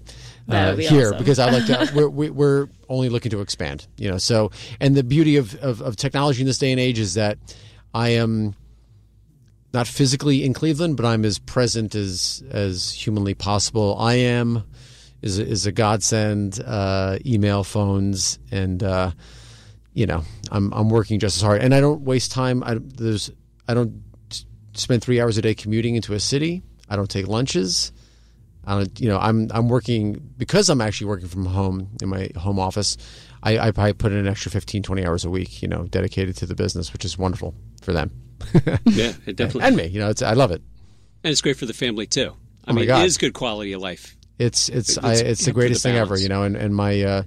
uh, 0.48 0.76
be 0.76 0.84
here 0.86 1.08
awesome. 1.08 1.18
because 1.18 1.38
I 1.38 1.50
like 1.50 1.66
to. 1.66 1.90
We're, 1.94 2.08
we- 2.08 2.30
we're 2.30 2.68
only 2.88 3.08
looking 3.08 3.30
to 3.30 3.40
expand, 3.40 3.86
you 3.96 4.10
know. 4.10 4.18
So, 4.18 4.50
and 4.80 4.94
the 4.94 5.02
beauty 5.02 5.36
of, 5.36 5.54
of 5.56 5.80
of 5.80 5.96
technology 5.96 6.40
in 6.42 6.46
this 6.46 6.58
day 6.58 6.70
and 6.72 6.80
age 6.80 6.98
is 6.98 7.14
that 7.14 7.38
I 7.94 8.10
am 8.10 8.54
not 9.72 9.86
physically 9.86 10.44
in 10.44 10.52
Cleveland, 10.52 10.96
but 10.96 11.06
I'm 11.06 11.24
as 11.24 11.38
present 11.38 11.94
as 11.94 12.42
as 12.50 12.92
humanly 12.92 13.34
possible. 13.34 13.96
I 13.98 14.14
am 14.14 14.64
is 15.22 15.38
a, 15.38 15.46
is 15.46 15.64
a 15.66 15.72
godsend. 15.72 16.60
Uh, 16.64 17.18
email, 17.24 17.64
phones, 17.64 18.38
and 18.50 18.82
uh, 18.82 19.12
you 19.94 20.06
know, 20.06 20.22
I'm 20.50 20.72
I'm 20.74 20.90
working 20.90 21.18
just 21.18 21.36
as 21.36 21.42
hard, 21.42 21.62
and 21.62 21.74
I 21.74 21.80
don't 21.80 22.02
waste 22.02 22.32
time. 22.32 22.62
I 22.62 22.76
there's 22.78 23.30
I 23.68 23.74
don't 23.74 24.02
spend 24.74 25.02
three 25.02 25.20
hours 25.20 25.38
a 25.38 25.42
day 25.42 25.54
commuting 25.54 25.94
into 25.96 26.14
a 26.14 26.20
city. 26.20 26.62
I 26.88 26.96
don't 26.96 27.08
take 27.10 27.26
lunches. 27.28 27.92
I 28.66 28.76
don't, 28.78 29.00
you 29.00 29.08
know, 29.08 29.18
I'm 29.18 29.48
I'm 29.52 29.68
working 29.68 30.32
because 30.38 30.68
I'm 30.70 30.80
actually 30.80 31.08
working 31.08 31.28
from 31.28 31.44
home 31.46 31.90
in 32.02 32.08
my 32.08 32.30
home 32.36 32.58
office. 32.58 32.96
I, 33.42 33.58
I 33.58 33.70
probably 33.72 33.92
put 33.92 34.10
in 34.12 34.18
an 34.18 34.26
extra 34.26 34.50
15, 34.50 34.82
20 34.82 35.04
hours 35.06 35.24
a 35.26 35.30
week, 35.30 35.60
you 35.60 35.68
know, 35.68 35.84
dedicated 35.84 36.36
to 36.38 36.46
the 36.46 36.54
business, 36.54 36.92
which 36.94 37.04
is 37.04 37.18
wonderful 37.18 37.54
for 37.82 37.92
them 37.92 38.10
Yeah, 38.86 39.12
it 39.26 39.36
definitely. 39.36 39.62
and 39.64 39.76
me. 39.76 39.86
You 39.88 40.00
know, 40.00 40.08
it's 40.08 40.22
I 40.22 40.32
love 40.32 40.50
it. 40.50 40.62
And 41.22 41.30
it's 41.30 41.42
great 41.42 41.56
for 41.58 41.66
the 41.66 41.74
family 41.74 42.06
too. 42.06 42.34
I 42.66 42.70
Oh 42.70 42.74
my 42.74 42.80
mean, 42.80 42.88
God. 42.88 43.02
it 43.02 43.06
is 43.06 43.18
good 43.18 43.34
quality 43.34 43.72
of 43.74 43.82
life. 43.82 44.16
It's 44.38 44.68
it's 44.70 44.96
It's 44.96 44.98
I, 44.98 45.12
it's 45.14 45.44
the 45.44 45.52
greatest 45.52 45.82
the 45.82 45.90
thing 45.90 45.98
ever, 45.98 46.18
you 46.18 46.28
know. 46.30 46.42
And 46.42 46.56
and 46.56 46.74
my 46.74 47.02
uh, 47.02 47.22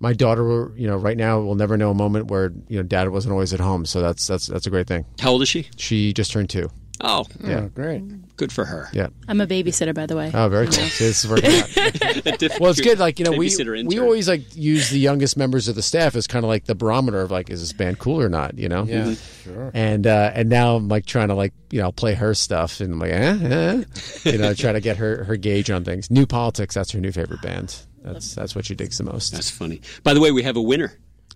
my 0.00 0.12
daughter, 0.12 0.72
you 0.76 0.86
know, 0.86 0.96
right 0.96 1.16
now 1.16 1.40
will 1.40 1.54
never 1.54 1.76
know 1.76 1.90
a 1.90 1.94
moment 1.94 2.30
where 2.30 2.52
you 2.68 2.76
know 2.78 2.82
dad 2.82 3.08
wasn't 3.08 3.32
always 3.32 3.52
at 3.54 3.60
home. 3.60 3.86
So 3.86 4.00
that's 4.00 4.26
that's 4.26 4.46
that's 4.46 4.66
a 4.66 4.70
great 4.70 4.86
thing. 4.86 5.04
How 5.20 5.32
old 5.32 5.42
is 5.42 5.48
she? 5.48 5.68
She 5.76 6.12
just 6.12 6.30
turned 6.32 6.50
two. 6.50 6.70
Oh, 6.98 7.26
Oh, 7.44 7.60
great. 7.74 8.36
good 8.38 8.50
for 8.50 8.64
her. 8.64 8.88
Yeah. 8.90 9.08
I'm 9.28 9.38
a 9.42 9.46
babysitter, 9.46 9.94
by 9.94 10.06
the 10.06 10.16
way. 10.16 10.30
Oh, 10.32 10.48
very 10.48 10.64
cool. 10.64 10.72
See, 10.76 11.04
this 11.04 11.24
is 11.24 11.30
working 11.30 11.50
out. 11.50 11.68
Well, 12.60 12.70
it's 12.70 12.80
good. 12.80 12.98
Like 12.98 13.18
you 13.18 13.26
know, 13.26 13.32
we 13.32 13.48
Babysitter 13.48 13.86
we 13.86 13.98
always 13.98 14.28
like 14.28 14.56
use 14.56 14.88
the 14.88 14.98
youngest 14.98 15.36
members 15.36 15.68
of 15.68 15.74
the 15.74 15.82
staff 15.82 16.16
as 16.16 16.26
kind 16.26 16.42
of 16.44 16.48
like 16.48 16.64
the 16.64 16.74
barometer 16.74 17.20
of 17.20 17.30
like, 17.30 17.50
is 17.50 17.60
this 17.60 17.72
band 17.74 17.98
cool 17.98 18.20
or 18.20 18.28
not? 18.30 18.56
You 18.58 18.68
know. 18.70 18.84
Yeah, 18.84 19.14
sure. 19.44 19.70
And 19.74 20.06
uh, 20.06 20.32
and 20.34 20.48
now 20.48 20.76
I'm 20.76 20.88
like 20.88 21.04
trying 21.04 21.28
to 21.28 21.34
like 21.34 21.52
you 21.70 21.80
know 21.82 21.92
play 21.92 22.14
her 22.14 22.34
stuff 22.34 22.80
and 22.80 22.94
I'm 22.94 22.98
like 22.98 23.12
eh, 23.12 23.38
eh, 23.42 24.30
you 24.30 24.38
know 24.38 24.54
try 24.54 24.72
to 24.72 24.80
get 24.80 24.96
her 24.96 25.24
her 25.24 25.36
gauge 25.36 25.70
on 25.70 25.84
things. 25.84 26.10
New 26.10 26.26
Politics, 26.26 26.74
that's 26.74 26.92
her 26.92 27.00
new 27.00 27.12
favorite 27.12 27.42
band. 27.42 27.76
That's 28.12 28.34
that's 28.34 28.54
what 28.54 28.64
she 28.66 28.74
digs 28.74 28.98
the 28.98 29.04
most. 29.04 29.32
That's 29.32 29.50
funny. 29.50 29.80
By 30.02 30.14
the 30.14 30.20
way, 30.20 30.30
we 30.32 30.42
have 30.44 30.56
a 30.56 30.62
winner 30.62 30.92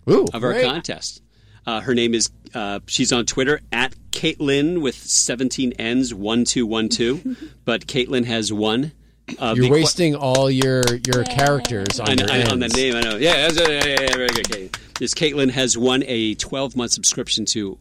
Ooh, 0.09 0.25
of 0.33 0.43
our 0.43 0.53
great. 0.53 0.65
contest. 0.65 1.21
Uh, 1.65 1.79
her 1.81 1.93
name 1.93 2.13
is 2.13 2.29
uh, 2.55 2.79
she's 2.87 3.11
on 3.11 3.25
Twitter 3.25 3.61
at 3.71 3.93
Caitlin 4.11 4.81
with 4.81 4.95
seventeen 4.95 5.73
N's 5.73 6.13
one 6.13 6.43
two 6.45 6.65
one 6.65 6.89
two, 6.89 7.35
but 7.65 7.85
Caitlin 7.87 8.25
has 8.25 8.51
won. 8.51 8.93
Uh, 9.39 9.53
You're 9.55 9.63
the 9.63 9.67
que- 9.69 9.73
wasting 9.73 10.15
all 10.15 10.49
your 10.49 10.81
your 11.05 11.23
characters 11.25 11.99
on 11.99 12.09
I 12.09 12.13
know, 12.15 12.25
your 12.25 12.33
I 12.33 12.43
know, 12.43 12.51
on 12.51 12.59
the 12.59 12.67
name. 12.69 12.95
I 12.95 13.01
know. 13.01 13.17
Yeah, 13.17 13.47
that's, 13.47 13.59
yeah, 13.59 13.67
yeah, 13.85 14.01
yeah, 14.01 14.15
very 14.15 14.27
good. 14.29 14.45
Caitlin. 14.45 14.77
This 14.99 15.13
Caitlin 15.13 15.51
has 15.51 15.77
won 15.77 16.03
a 16.07 16.33
twelve 16.35 16.75
month 16.75 16.91
subscription 16.91 17.45
to 17.47 17.77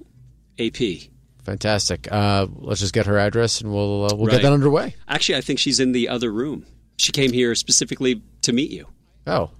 AP. 0.58 1.08
Fantastic. 1.44 2.06
Uh, 2.12 2.46
let's 2.56 2.80
just 2.80 2.92
get 2.92 3.06
her 3.06 3.18
address 3.18 3.60
and 3.62 3.72
we'll 3.72 4.04
uh, 4.04 4.14
we'll 4.14 4.26
Right. 4.26 4.32
get 4.32 4.42
that 4.42 4.52
underway. 4.52 4.94
Actually, 5.08 5.38
I 5.38 5.40
think 5.40 5.58
she's 5.58 5.80
in 5.80 5.92
the 5.92 6.08
other 6.08 6.30
room. 6.30 6.66
She 6.98 7.12
came 7.12 7.32
here 7.32 7.54
specifically 7.54 8.22
to 8.42 8.52
meet 8.52 8.70
you. 8.70 8.86
Oh, 9.26 9.50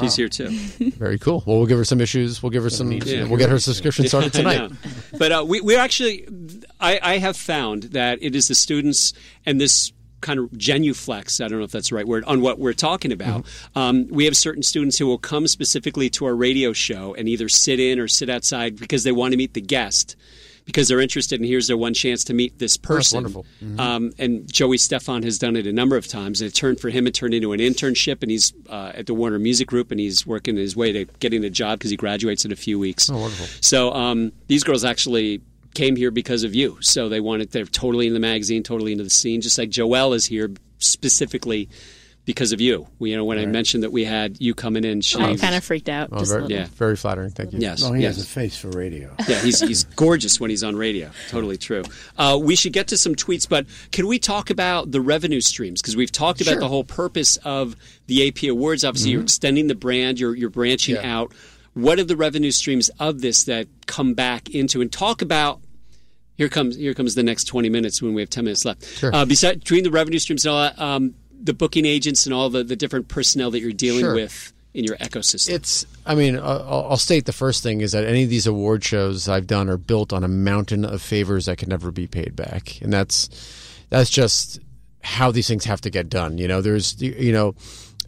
She's 0.00 0.16
here 0.16 0.28
too. 0.28 0.48
very 0.96 1.18
cool. 1.18 1.42
Well, 1.46 1.58
we'll 1.58 1.66
give 1.66 1.78
her 1.78 1.84
some 1.84 2.00
issues. 2.00 2.42
We'll 2.42 2.50
give 2.50 2.62
her 2.62 2.70
some. 2.70 2.90
Yeah. 2.92 3.24
We'll 3.24 3.38
get 3.38 3.50
her 3.50 3.58
subscription 3.58 4.08
started 4.08 4.32
tonight. 4.32 4.72
But 5.18 5.32
uh, 5.32 5.44
we, 5.46 5.60
we're 5.60 5.78
actually, 5.78 6.26
I, 6.80 6.98
I 7.02 7.18
have 7.18 7.36
found 7.36 7.84
that 7.84 8.18
it 8.22 8.34
is 8.34 8.48
the 8.48 8.54
students 8.54 9.12
and 9.44 9.60
this 9.60 9.92
kind 10.20 10.38
of 10.38 10.46
genuflex, 10.50 11.44
I 11.44 11.48
don't 11.48 11.58
know 11.58 11.64
if 11.64 11.70
that's 11.70 11.90
the 11.90 11.96
right 11.96 12.06
word, 12.06 12.24
on 12.24 12.40
what 12.40 12.58
we're 12.58 12.72
talking 12.72 13.12
about. 13.12 13.44
Mm-hmm. 13.44 13.78
Um, 13.78 14.08
we 14.08 14.24
have 14.24 14.36
certain 14.36 14.62
students 14.62 14.98
who 14.98 15.06
will 15.06 15.18
come 15.18 15.46
specifically 15.46 16.10
to 16.10 16.24
our 16.24 16.34
radio 16.34 16.72
show 16.72 17.14
and 17.14 17.28
either 17.28 17.48
sit 17.48 17.78
in 17.78 18.00
or 18.00 18.08
sit 18.08 18.28
outside 18.28 18.76
because 18.76 19.04
they 19.04 19.12
want 19.12 19.32
to 19.32 19.36
meet 19.36 19.54
the 19.54 19.60
guest. 19.60 20.16
Because 20.68 20.86
they're 20.86 21.00
interested, 21.00 21.40
and 21.40 21.48
here's 21.48 21.66
their 21.66 21.78
one 21.78 21.94
chance 21.94 22.24
to 22.24 22.34
meet 22.34 22.58
this 22.58 22.76
person. 22.76 23.16
wonderful. 23.16 23.46
Um, 23.78 24.12
and 24.18 24.52
Joey 24.52 24.76
Stefan 24.76 25.22
has 25.22 25.38
done 25.38 25.56
it 25.56 25.66
a 25.66 25.72
number 25.72 25.96
of 25.96 26.06
times. 26.06 26.42
And 26.42 26.50
it 26.50 26.54
turned 26.54 26.78
for 26.78 26.90
him, 26.90 27.06
it 27.06 27.14
turned 27.14 27.32
into 27.32 27.54
an 27.54 27.60
internship, 27.60 28.22
and 28.22 28.30
he's 28.30 28.52
uh, 28.68 28.92
at 28.94 29.06
the 29.06 29.14
Warner 29.14 29.38
Music 29.38 29.66
Group, 29.66 29.90
and 29.90 29.98
he's 29.98 30.26
working 30.26 30.56
his 30.56 30.76
way 30.76 30.92
to 30.92 31.06
getting 31.20 31.42
a 31.42 31.48
job 31.48 31.78
because 31.78 31.90
he 31.90 31.96
graduates 31.96 32.44
in 32.44 32.52
a 32.52 32.56
few 32.56 32.78
weeks. 32.78 33.08
Oh, 33.08 33.16
wonderful. 33.16 33.46
So 33.62 33.94
um, 33.94 34.30
these 34.48 34.62
girls 34.62 34.84
actually 34.84 35.40
came 35.72 35.96
here 35.96 36.10
because 36.10 36.44
of 36.44 36.54
you. 36.54 36.76
So 36.82 37.08
they 37.08 37.20
wanted 37.20 37.50
they're 37.52 37.64
totally 37.64 38.06
in 38.06 38.12
the 38.12 38.20
magazine, 38.20 38.62
totally 38.62 38.92
into 38.92 39.04
the 39.04 39.10
scene. 39.10 39.40
Just 39.40 39.56
like 39.56 39.70
Joelle 39.70 40.14
is 40.14 40.26
here 40.26 40.50
specifically 40.78 41.70
because 42.28 42.52
of 42.52 42.60
you. 42.60 42.86
We, 42.98 43.10
you 43.10 43.16
know, 43.16 43.24
when 43.24 43.38
I 43.38 43.46
mentioned 43.46 43.84
that 43.84 43.90
we 43.90 44.04
had 44.04 44.38
you 44.38 44.54
coming 44.54 44.84
in, 44.84 45.00
she 45.00 45.18
I 45.18 45.34
kind 45.36 45.54
of 45.54 45.64
freaked 45.64 45.88
out. 45.88 46.10
Oh, 46.12 46.18
just 46.18 46.30
very, 46.30 46.42
little. 46.42 46.58
Yeah. 46.58 46.66
very 46.74 46.94
flattering. 46.94 47.30
Thank 47.30 47.54
you. 47.54 47.58
yes, 47.60 47.82
Oh, 47.82 47.94
he 47.94 48.02
yes. 48.02 48.16
has 48.16 48.24
a 48.24 48.28
face 48.28 48.54
for 48.54 48.68
radio. 48.68 49.14
Yeah, 49.26 49.40
he's, 49.40 49.60
he's 49.60 49.84
gorgeous 49.96 50.38
when 50.38 50.50
he's 50.50 50.62
on 50.62 50.76
radio. 50.76 51.10
Totally 51.30 51.56
true. 51.56 51.84
Uh, 52.18 52.38
we 52.40 52.54
should 52.54 52.74
get 52.74 52.88
to 52.88 52.98
some 52.98 53.14
tweets, 53.14 53.48
but 53.48 53.64
can 53.92 54.06
we 54.06 54.18
talk 54.18 54.50
about 54.50 54.90
the 54.92 55.00
revenue 55.00 55.40
streams? 55.40 55.80
Because 55.80 55.96
we've 55.96 56.12
talked 56.12 56.42
about 56.42 56.58
the 56.60 56.68
whole 56.68 56.84
purpose 56.84 57.38
of 57.38 57.74
the 58.08 58.28
AP 58.28 58.42
Awards. 58.50 58.84
Obviously, 58.84 59.12
you're 59.12 59.22
extending 59.22 59.66
the 59.68 59.74
brand, 59.74 60.20
you're, 60.20 60.36
you're 60.36 60.50
branching 60.50 60.96
Mm-hmm. 60.96 61.04
Yeah. 61.06 61.18
out. 61.18 61.32
What 61.72 61.98
are 61.98 62.04
the 62.04 62.16
revenue 62.16 62.50
streams 62.50 62.90
of 63.00 63.22
this 63.22 63.44
that 63.44 63.68
come 63.86 64.12
back 64.12 64.50
into 64.50 64.82
and 64.82 64.92
talk 64.92 65.22
about? 65.22 65.60
Here 66.36 66.48
comes 66.48 66.76
here 66.76 66.94
comes 66.94 67.16
the 67.16 67.24
next 67.24 67.44
twenty 67.44 67.68
minutes 67.68 68.00
when 68.00 68.14
we 68.14 68.22
have 68.22 68.30
ten 68.30 68.44
minutes 68.44 68.64
left. 68.64 68.84
Sure. 68.84 69.12
Uh, 69.12 69.24
beside, 69.24 69.58
between 69.58 69.82
the 69.82 69.90
revenue 69.90 70.20
streams 70.20 70.44
and 70.46 70.52
all 70.54 70.62
that, 70.62 70.78
um, 70.80 71.14
the 71.40 71.54
booking 71.54 71.84
agents 71.84 72.26
and 72.26 72.34
all 72.34 72.50
the, 72.50 72.64
the 72.64 72.76
different 72.76 73.08
personnel 73.08 73.50
that 73.52 73.60
you're 73.60 73.72
dealing 73.72 74.00
Sure. 74.00 74.14
with 74.14 74.52
in 74.74 74.84
your 74.84 74.96
ecosystem. 74.98 75.50
It's. 75.50 75.86
I 76.04 76.14
mean, 76.14 76.36
I'll, 76.36 76.86
I'll 76.90 76.96
state 76.96 77.24
the 77.26 77.32
first 77.32 77.62
thing 77.62 77.80
is 77.80 77.92
that 77.92 78.04
any 78.04 78.22
of 78.24 78.30
these 78.30 78.46
award 78.46 78.84
shows 78.84 79.28
I've 79.28 79.46
done 79.46 79.68
are 79.68 79.76
built 79.76 80.12
on 80.12 80.24
a 80.24 80.28
mountain 80.28 80.84
of 80.84 81.02
favors 81.02 81.46
that 81.46 81.58
can 81.58 81.68
never 81.68 81.90
be 81.90 82.06
paid 82.06 82.36
back, 82.36 82.80
and 82.82 82.92
that's 82.92 83.28
that's 83.90 84.10
just 84.10 84.60
how 85.02 85.30
these 85.30 85.48
things 85.48 85.64
have 85.64 85.80
to 85.82 85.90
get 85.90 86.08
done. 86.08 86.38
You 86.38 86.48
know, 86.48 86.60
there's 86.60 87.00
you 87.00 87.32
know, 87.32 87.54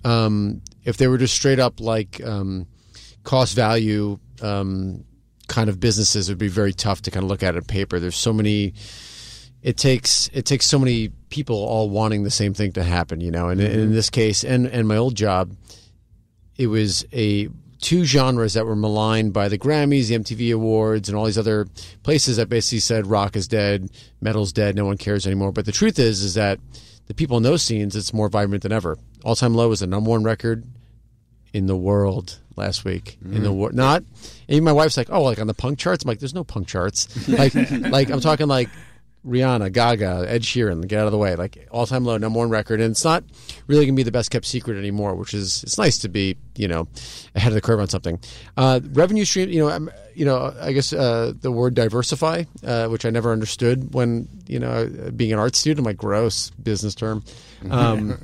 um, 0.05 0.61
if 0.85 0.97
they 0.97 1.09
were 1.09 1.19
just 1.19 1.35
straight 1.35 1.59
up 1.59 1.81
like 1.81 2.23
um, 2.25 2.67
cost 3.25 3.55
value 3.55 4.19
um, 4.43 5.05
kind 5.49 5.71
of 5.71 5.81
businesses, 5.81 6.29
it 6.29 6.33
would 6.33 6.39
be 6.39 6.49
very 6.49 6.73
tough 6.73 7.03
to 7.03 7.11
kind 7.11 7.25
of 7.25 7.31
look 7.31 7.43
at 7.43 7.55
it 7.55 7.59
on 7.59 7.65
paper. 7.65 7.99
There's 7.99 8.17
so 8.17 8.33
many. 8.33 8.75
It 9.63 9.77
takes 9.77 10.29
it 10.33 10.45
takes 10.45 10.67
so 10.67 10.79
many 10.79 11.11
people 11.31 11.57
all 11.57 11.89
wanting 11.89 12.25
the 12.25 12.31
same 12.31 12.53
thing 12.53 12.73
to 12.73 12.83
happen, 12.83 13.21
you 13.21 13.31
know. 13.31 13.49
And, 13.49 13.61
and 13.61 13.73
in 13.73 13.81
mm-hmm. 13.81 13.95
this 13.95 14.11
case, 14.11 14.45
and 14.45 14.67
and 14.67 14.87
my 14.87 14.97
old 14.97 15.15
job, 15.15 15.57
it 16.57 16.67
was 16.67 17.07
a 17.13 17.49
two 17.81 18.05
genres 18.05 18.55
that 18.55 18.67
were 18.67 18.77
maligned 18.77 19.33
by 19.33 19.49
the 19.49 19.59
Grammys, 19.59 20.09
the 20.09 20.19
MTV 20.19 20.55
Awards, 20.55 21.09
and 21.09 21.17
all 21.17 21.25
these 21.25 21.39
other 21.39 21.67
places 22.03 22.37
that 22.37 22.49
basically 22.49 22.81
said 22.81 23.07
rock 23.07 23.37
is 23.37 23.49
dead, 23.49 23.91
metal's 24.21 24.53
dead, 24.53 24.77
no 24.77 24.85
one 24.85 24.99
cares 24.99 25.27
anymore. 25.27 25.53
But 25.53 25.65
the 25.65 25.73
truth 25.73 25.99
is, 25.99 26.23
is 26.23 26.35
that 26.35 26.61
the 27.07 27.15
people 27.15 27.37
in 27.37 27.43
those 27.43 27.63
scenes, 27.63 27.97
it's 27.97 28.13
more 28.13 28.29
vibrant 28.29 28.63
than 28.63 28.73
ever. 28.73 28.99
All 29.25 29.35
Time 29.35 29.55
Low 29.55 29.69
was 29.69 29.81
the 29.81 29.87
number 29.87 30.11
one 30.11 30.23
record 30.23 30.65
in 31.53 31.67
the 31.67 31.77
world 31.77 32.39
last 32.57 32.85
week. 32.85 33.19
In 33.25 33.43
the 33.43 33.49
mm-hmm. 33.49 33.59
world, 33.59 33.75
not 33.75 34.05
even 34.49 34.65
my 34.65 34.73
wife's 34.73 34.97
like, 34.97 35.11
oh, 35.11 35.23
like 35.23 35.41
on 35.41 35.47
the 35.47 35.55
punk 35.55 35.79
charts. 35.79 36.05
I'm 36.05 36.09
like, 36.09 36.19
there's 36.19 36.35
no 36.35 36.45
punk 36.45 36.69
charts. 36.69 37.29
like, 37.29 37.55
like 37.71 38.11
I'm 38.11 38.21
talking 38.21 38.47
like 38.47 38.69
Rihanna, 39.27 39.73
Gaga, 39.73 40.25
Ed 40.27 40.43
Sheeran, 40.43 40.87
get 40.89 40.99
out 40.99 41.07
of 41.07 41.13
the 41.13 41.19
way. 41.19 41.37
Like 41.37 41.69
all 41.71 41.87
time 41.87 42.05
low, 42.05 42.17
number 42.17 42.39
one 42.39 42.49
record, 42.49 42.81
and 42.81 42.93
it's 42.93 43.05
not 43.05 43.23
really 43.67 43.85
gonna 43.85 43.97
be 43.97 44.03
the 44.03 44.11
best 44.11 44.31
kept 44.31 44.47
secret 44.47 44.79
anymore. 44.79 45.15
Which 45.15 45.35
is 45.35 45.63
it's 45.63 45.77
nice 45.77 45.99
to 45.99 46.09
be 46.09 46.37
you 46.57 46.69
know 46.69 46.89
ahead 47.35 47.49
of 47.49 47.55
the 47.55 47.61
curve 47.61 47.81
on 47.81 47.89
something. 47.89 48.19
Uh, 48.57 48.81
revenue 48.93 49.27
stream, 49.27 49.51
you 49.51 49.61
know, 49.61 49.69
I'm, 49.69 49.91
you 50.15 50.25
know, 50.25 50.55
I 50.59 50.73
guess 50.73 50.93
uh, 50.93 51.35
the 51.39 51.53
word 51.53 51.75
diversify, 51.75 52.45
uh, 52.65 52.89
which 52.89 53.05
I 53.05 53.11
never 53.11 53.31
understood 53.31 53.93
when 53.93 54.27
you 54.47 54.59
know 54.59 54.89
being 55.15 55.33
an 55.33 55.39
art 55.39 55.55
student. 55.55 55.81
I'm 55.81 55.85
like 55.85 55.99
gross 55.99 56.51
business 56.51 56.95
term. 56.95 57.23
Um, 57.71 58.19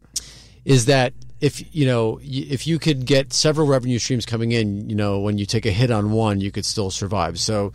is 0.66 0.86
that 0.86 1.14
if 1.40 1.74
you 1.74 1.86
know 1.86 2.20
if 2.22 2.66
you 2.66 2.78
could 2.78 3.06
get 3.06 3.32
several 3.32 3.66
revenue 3.66 3.98
streams 3.98 4.26
coming 4.26 4.52
in, 4.52 4.90
you 4.90 4.96
know, 4.96 5.20
when 5.20 5.38
you 5.38 5.46
take 5.46 5.64
a 5.64 5.70
hit 5.70 5.90
on 5.90 6.10
one, 6.10 6.40
you 6.42 6.50
could 6.50 6.66
still 6.66 6.90
survive. 6.90 7.38
So 7.38 7.72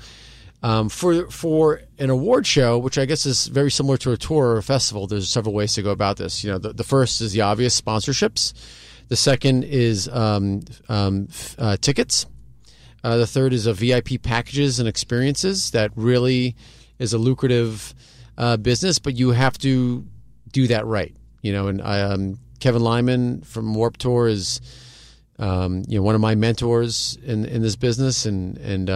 um, 0.64 0.90
for 0.90 1.30
for 1.32 1.82
an 1.98 2.10
award 2.10 2.46
show, 2.46 2.78
which 2.78 2.98
I 2.98 3.06
guess 3.06 3.26
is 3.26 3.48
very 3.48 3.72
similar 3.72 3.98
to 3.98 4.12
a 4.12 4.18
tour 4.18 4.48
or 4.48 4.58
a 4.58 4.64
festival, 4.64 5.08
there's 5.08 5.30
several 5.30 5.56
ways 5.56 5.74
to 5.74 5.82
go 5.82 5.92
about 5.92 6.18
this. 6.18 6.44
You 6.44 6.52
know, 6.52 6.58
the, 6.60 6.74
the 6.74 6.84
first 6.84 7.22
is 7.22 7.34
the 7.34 7.42
obvious 7.42 7.80
sponsorships. 7.80 8.54
The 9.08 9.16
second 9.16 9.64
is 9.64 10.08
um, 10.08 10.62
um, 10.88 11.28
uh, 11.58 11.78
tickets. 11.78 12.28
Uh, 13.04 13.18
the 13.18 13.28
third 13.28 13.54
is 13.54 13.66
a 13.66 13.74
VIP 13.74 14.22
packages 14.22 14.80
and 14.80 14.88
experiences 14.88 15.72
that 15.72 15.92
really 15.96 16.56
is 17.00 17.14
a 17.14 17.18
lucrative 17.18 17.96
uh, 18.38 18.58
business, 18.58 19.00
but 19.00 19.16
you 19.16 19.32
have 19.32 19.58
to 19.58 20.06
do 20.52 20.68
that 20.68 20.86
right. 20.86 21.16
You 21.42 21.54
know, 21.54 21.68
and 21.68 21.82
um, 21.82 22.40
Kevin 22.60 22.84
Lyman 22.84 23.42
from 23.42 23.74
Warped 23.74 24.00
Tour 24.00 24.28
is 24.28 24.62
um, 25.40 25.84
you 25.88 25.98
know 25.98 26.04
one 26.04 26.14
of 26.14 26.22
my 26.22 26.36
mentors 26.36 27.18
in 27.24 27.46
in 27.46 27.64
this 27.64 27.76
business, 27.76 28.28
and 28.28 28.58
and 28.60 28.90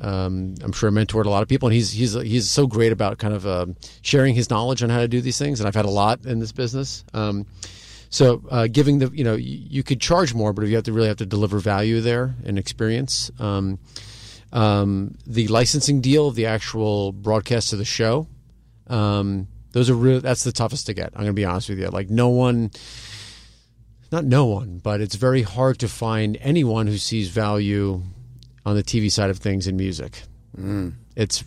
um, 0.00 0.54
I'm 0.62 0.72
sure 0.72 0.90
mentored 0.90 1.26
a 1.26 1.30
lot 1.30 1.42
of 1.42 1.48
people, 1.48 1.68
and 1.68 1.74
he's 1.74 1.90
he's 1.90 2.14
he's 2.14 2.50
so 2.50 2.66
great 2.66 2.92
about 2.92 3.18
kind 3.18 3.34
of 3.34 3.46
uh, 3.46 3.66
sharing 4.02 4.34
his 4.34 4.50
knowledge 4.50 4.82
on 4.82 4.90
how 4.90 5.00
to 5.00 5.08
do 5.08 5.20
these 5.20 5.38
things, 5.38 5.60
and 5.60 5.66
I've 5.66 5.74
had 5.74 5.84
a 5.84 5.90
lot 5.90 6.24
in 6.24 6.38
this 6.38 6.52
business. 6.52 7.04
Um, 7.14 7.46
so 8.10 8.42
uh, 8.50 8.68
giving 8.68 8.98
the 8.98 9.10
you 9.12 9.24
know 9.24 9.34
you, 9.34 9.58
you 9.68 9.82
could 9.82 10.00
charge 10.00 10.34
more, 10.34 10.52
but 10.52 10.64
if 10.64 10.70
you 10.70 10.76
have 10.76 10.84
to 10.84 10.92
really 10.92 11.08
have 11.08 11.18
to 11.18 11.26
deliver 11.26 11.58
value 11.58 12.00
there 12.00 12.34
and 12.44 12.58
experience. 12.58 13.30
Um, 13.38 13.78
um, 14.50 15.18
the 15.26 15.46
licensing 15.48 16.00
deal 16.00 16.30
the 16.30 16.46
actual 16.46 17.12
broadcast 17.12 17.72
of 17.74 17.78
the 17.78 17.84
show, 17.84 18.26
um, 18.86 19.46
those 19.72 19.90
are 19.90 19.94
real. 19.94 20.20
That's 20.20 20.44
the 20.44 20.52
toughest 20.52 20.86
to 20.86 20.94
get. 20.94 21.10
I'm 21.14 21.22
going 21.22 21.26
to 21.28 21.32
be 21.34 21.44
honest 21.44 21.68
with 21.68 21.78
you. 21.78 21.88
Like 21.88 22.08
no 22.08 22.28
one, 22.28 22.70
not 24.10 24.24
no 24.24 24.46
one, 24.46 24.78
but 24.78 25.00
it's 25.00 25.16
very 25.16 25.42
hard 25.42 25.78
to 25.80 25.88
find 25.88 26.38
anyone 26.40 26.86
who 26.86 26.96
sees 26.96 27.28
value 27.28 28.02
on 28.68 28.76
the 28.76 28.82
TV 28.82 29.10
side 29.10 29.30
of 29.30 29.38
things 29.38 29.66
in 29.66 29.76
music. 29.76 30.22
It's 31.16 31.44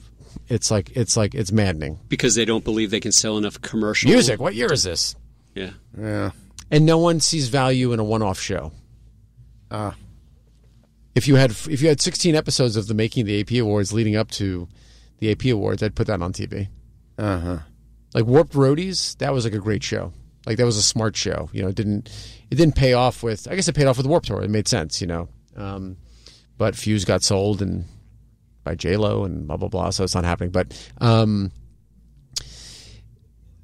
it's 0.47 0.71
like 0.71 0.95
it's 0.95 1.15
like 1.17 1.35
it's 1.35 1.51
maddening. 1.51 1.99
because 2.09 2.35
they 2.35 2.45
don't 2.45 2.63
believe 2.63 2.91
they 2.91 2.99
can 2.99 3.11
sell 3.11 3.37
enough 3.37 3.61
commercial 3.61 4.09
Music. 4.11 4.39
What 4.39 4.55
year 4.55 4.71
is 4.71 4.83
this? 4.83 5.15
Yeah. 5.55 5.71
Yeah. 5.97 6.31
and 6.69 6.85
no 6.85 6.97
one 6.97 7.19
sees 7.19 7.49
value 7.49 7.91
in 7.93 7.99
a 7.99 8.03
one-off 8.03 8.39
show. 8.39 8.71
Ah. 9.69 9.95
If 11.15 11.27
you 11.27 11.35
had 11.35 11.51
if 11.51 11.81
you 11.81 11.89
had 11.89 11.99
16 11.99 12.35
episodes 12.35 12.75
of 12.77 12.87
the 12.87 12.93
making 12.93 13.21
of 13.23 13.27
the 13.27 13.41
AP 13.41 13.61
Awards 13.61 13.91
leading 13.91 14.15
up 14.15 14.31
to 14.31 14.67
the 15.19 15.31
AP 15.31 15.45
Awards, 15.45 15.83
I'd 15.83 15.95
put 15.95 16.07
that 16.07 16.21
on 16.21 16.31
TV. 16.33 16.67
Uh 17.17 17.39
huh. 17.39 17.57
Like 18.13 18.25
Warped 18.25 18.53
Roadies, 18.53 19.17
that 19.17 19.33
was 19.33 19.43
like 19.45 19.53
a 19.53 19.59
great 19.59 19.83
show. 19.83 20.13
Like 20.45 20.57
that 20.57 20.65
was 20.65 20.77
a 20.77 20.81
smart 20.81 21.15
show. 21.17 21.49
You 21.53 21.63
know, 21.63 21.67
it 21.67 21.75
didn't 21.75 22.09
it 22.49 22.55
didn't 22.55 22.75
pay 22.75 22.93
off 22.93 23.21
with 23.23 23.47
I 23.51 23.55
guess 23.55 23.67
it 23.67 23.75
paid 23.75 23.87
off 23.87 23.97
with 23.97 24.05
Warped 24.07 24.27
Tour. 24.27 24.41
It 24.41 24.49
made 24.49 24.67
sense, 24.67 25.01
you 25.01 25.07
know. 25.07 25.27
Um, 25.57 25.97
but 26.61 26.75
Fuse 26.75 27.05
got 27.05 27.23
sold 27.23 27.59
and 27.59 27.85
by 28.63 28.75
J 28.75 28.95
Lo 28.95 29.23
and 29.23 29.47
blah 29.47 29.57
blah 29.57 29.67
blah, 29.67 29.89
so 29.89 30.03
it's 30.03 30.13
not 30.13 30.25
happening. 30.25 30.51
But 30.51 30.91
um, 30.99 31.51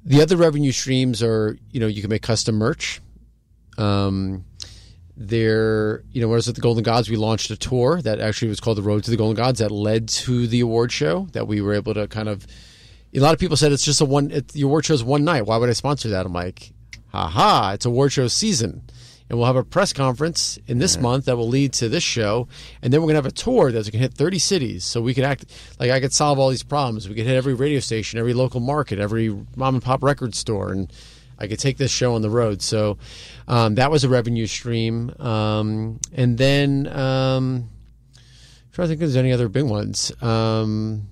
the 0.04 0.20
other 0.20 0.36
revenue 0.36 0.72
streams 0.72 1.22
are, 1.22 1.56
you 1.70 1.78
know, 1.78 1.86
you 1.86 2.00
can 2.00 2.10
make 2.10 2.22
custom 2.22 2.56
merch. 2.56 3.00
Um, 3.78 4.44
there, 5.16 6.02
you 6.10 6.20
know, 6.20 6.26
whereas 6.26 6.48
at 6.48 6.56
the 6.56 6.60
Golden 6.60 6.82
Gods, 6.82 7.08
we 7.08 7.14
launched 7.14 7.52
a 7.52 7.56
tour 7.56 8.02
that 8.02 8.18
actually 8.18 8.48
was 8.48 8.58
called 8.58 8.78
the 8.78 8.82
Road 8.82 9.04
to 9.04 9.12
the 9.12 9.16
Golden 9.16 9.36
Gods 9.36 9.60
that 9.60 9.70
led 9.70 10.08
to 10.08 10.48
the 10.48 10.58
award 10.58 10.90
show 10.90 11.28
that 11.34 11.46
we 11.46 11.60
were 11.60 11.74
able 11.74 11.94
to 11.94 12.08
kind 12.08 12.28
of. 12.28 12.48
A 13.14 13.20
lot 13.20 13.32
of 13.32 13.38
people 13.38 13.56
said 13.56 13.70
it's 13.70 13.84
just 13.84 14.00
a 14.00 14.04
one. 14.04 14.32
It, 14.32 14.48
the 14.48 14.62
award 14.62 14.86
show's 14.86 15.04
one 15.04 15.22
night. 15.22 15.46
Why 15.46 15.56
would 15.56 15.70
I 15.70 15.74
sponsor 15.74 16.08
that? 16.08 16.26
I'm 16.26 16.32
like, 16.32 16.72
ha 17.12 17.28
ha! 17.28 17.70
It's 17.74 17.86
award 17.86 18.12
show 18.12 18.26
season. 18.26 18.82
And 19.28 19.38
we'll 19.38 19.46
have 19.46 19.56
a 19.56 19.64
press 19.64 19.92
conference 19.92 20.58
in 20.66 20.78
this 20.78 20.96
month 20.98 21.26
that 21.26 21.36
will 21.36 21.48
lead 21.48 21.72
to 21.74 21.88
this 21.88 22.02
show, 22.02 22.48
and 22.82 22.92
then 22.92 23.00
we're 23.00 23.08
gonna 23.08 23.16
have 23.16 23.26
a 23.26 23.30
tour 23.30 23.70
that's 23.70 23.90
gonna 23.90 24.02
hit 24.02 24.14
30 24.14 24.38
cities. 24.38 24.84
So 24.84 25.00
we 25.00 25.14
could 25.14 25.24
act 25.24 25.46
like 25.78 25.90
I 25.90 26.00
could 26.00 26.12
solve 26.12 26.38
all 26.38 26.48
these 26.48 26.62
problems. 26.62 27.08
We 27.08 27.14
could 27.14 27.26
hit 27.26 27.36
every 27.36 27.54
radio 27.54 27.80
station, 27.80 28.18
every 28.18 28.34
local 28.34 28.60
market, 28.60 28.98
every 28.98 29.28
mom 29.56 29.74
and 29.74 29.82
pop 29.82 30.02
record 30.02 30.34
store, 30.34 30.72
and 30.72 30.92
I 31.38 31.46
could 31.46 31.58
take 31.58 31.76
this 31.76 31.90
show 31.90 32.14
on 32.14 32.22
the 32.22 32.30
road. 32.30 32.62
So 32.62 32.98
um, 33.46 33.74
that 33.76 33.90
was 33.90 34.04
a 34.04 34.08
revenue 34.08 34.46
stream, 34.46 35.14
um, 35.18 36.00
and 36.12 36.38
then. 36.38 36.86
Um, 36.88 37.70
I'm 38.16 38.72
trying 38.72 38.86
to 38.86 38.88
think 38.90 38.96
if 38.96 39.00
there's 39.00 39.16
any 39.16 39.32
other 39.32 39.48
big 39.48 39.64
ones. 39.64 40.12
Um, 40.22 41.08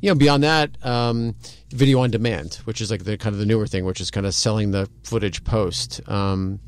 you 0.00 0.08
know, 0.08 0.14
beyond 0.14 0.42
that, 0.44 0.84
um, 0.84 1.34
video 1.70 2.00
on 2.00 2.10
demand, 2.10 2.54
which 2.64 2.80
is 2.80 2.90
like 2.90 3.04
the 3.04 3.18
kind 3.18 3.34
of 3.34 3.38
the 3.38 3.46
newer 3.46 3.66
thing, 3.66 3.84
which 3.84 4.00
is 4.00 4.10
kind 4.10 4.26
of 4.26 4.34
selling 4.34 4.70
the 4.70 4.88
footage 5.02 5.44
post. 5.44 6.00
Um, 6.08 6.60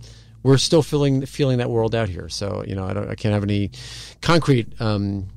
we're 0.42 0.58
still 0.58 0.82
feeling 0.82 1.24
feeling 1.26 1.58
that 1.58 1.70
world 1.70 1.94
out 1.94 2.08
here, 2.08 2.28
so 2.28 2.64
you 2.66 2.74
know, 2.74 2.84
I, 2.84 2.92
don't, 2.92 3.08
I 3.10 3.14
can't 3.14 3.32
have 3.32 3.42
any 3.42 3.70
concrete 4.20 4.80
um, 4.80 5.28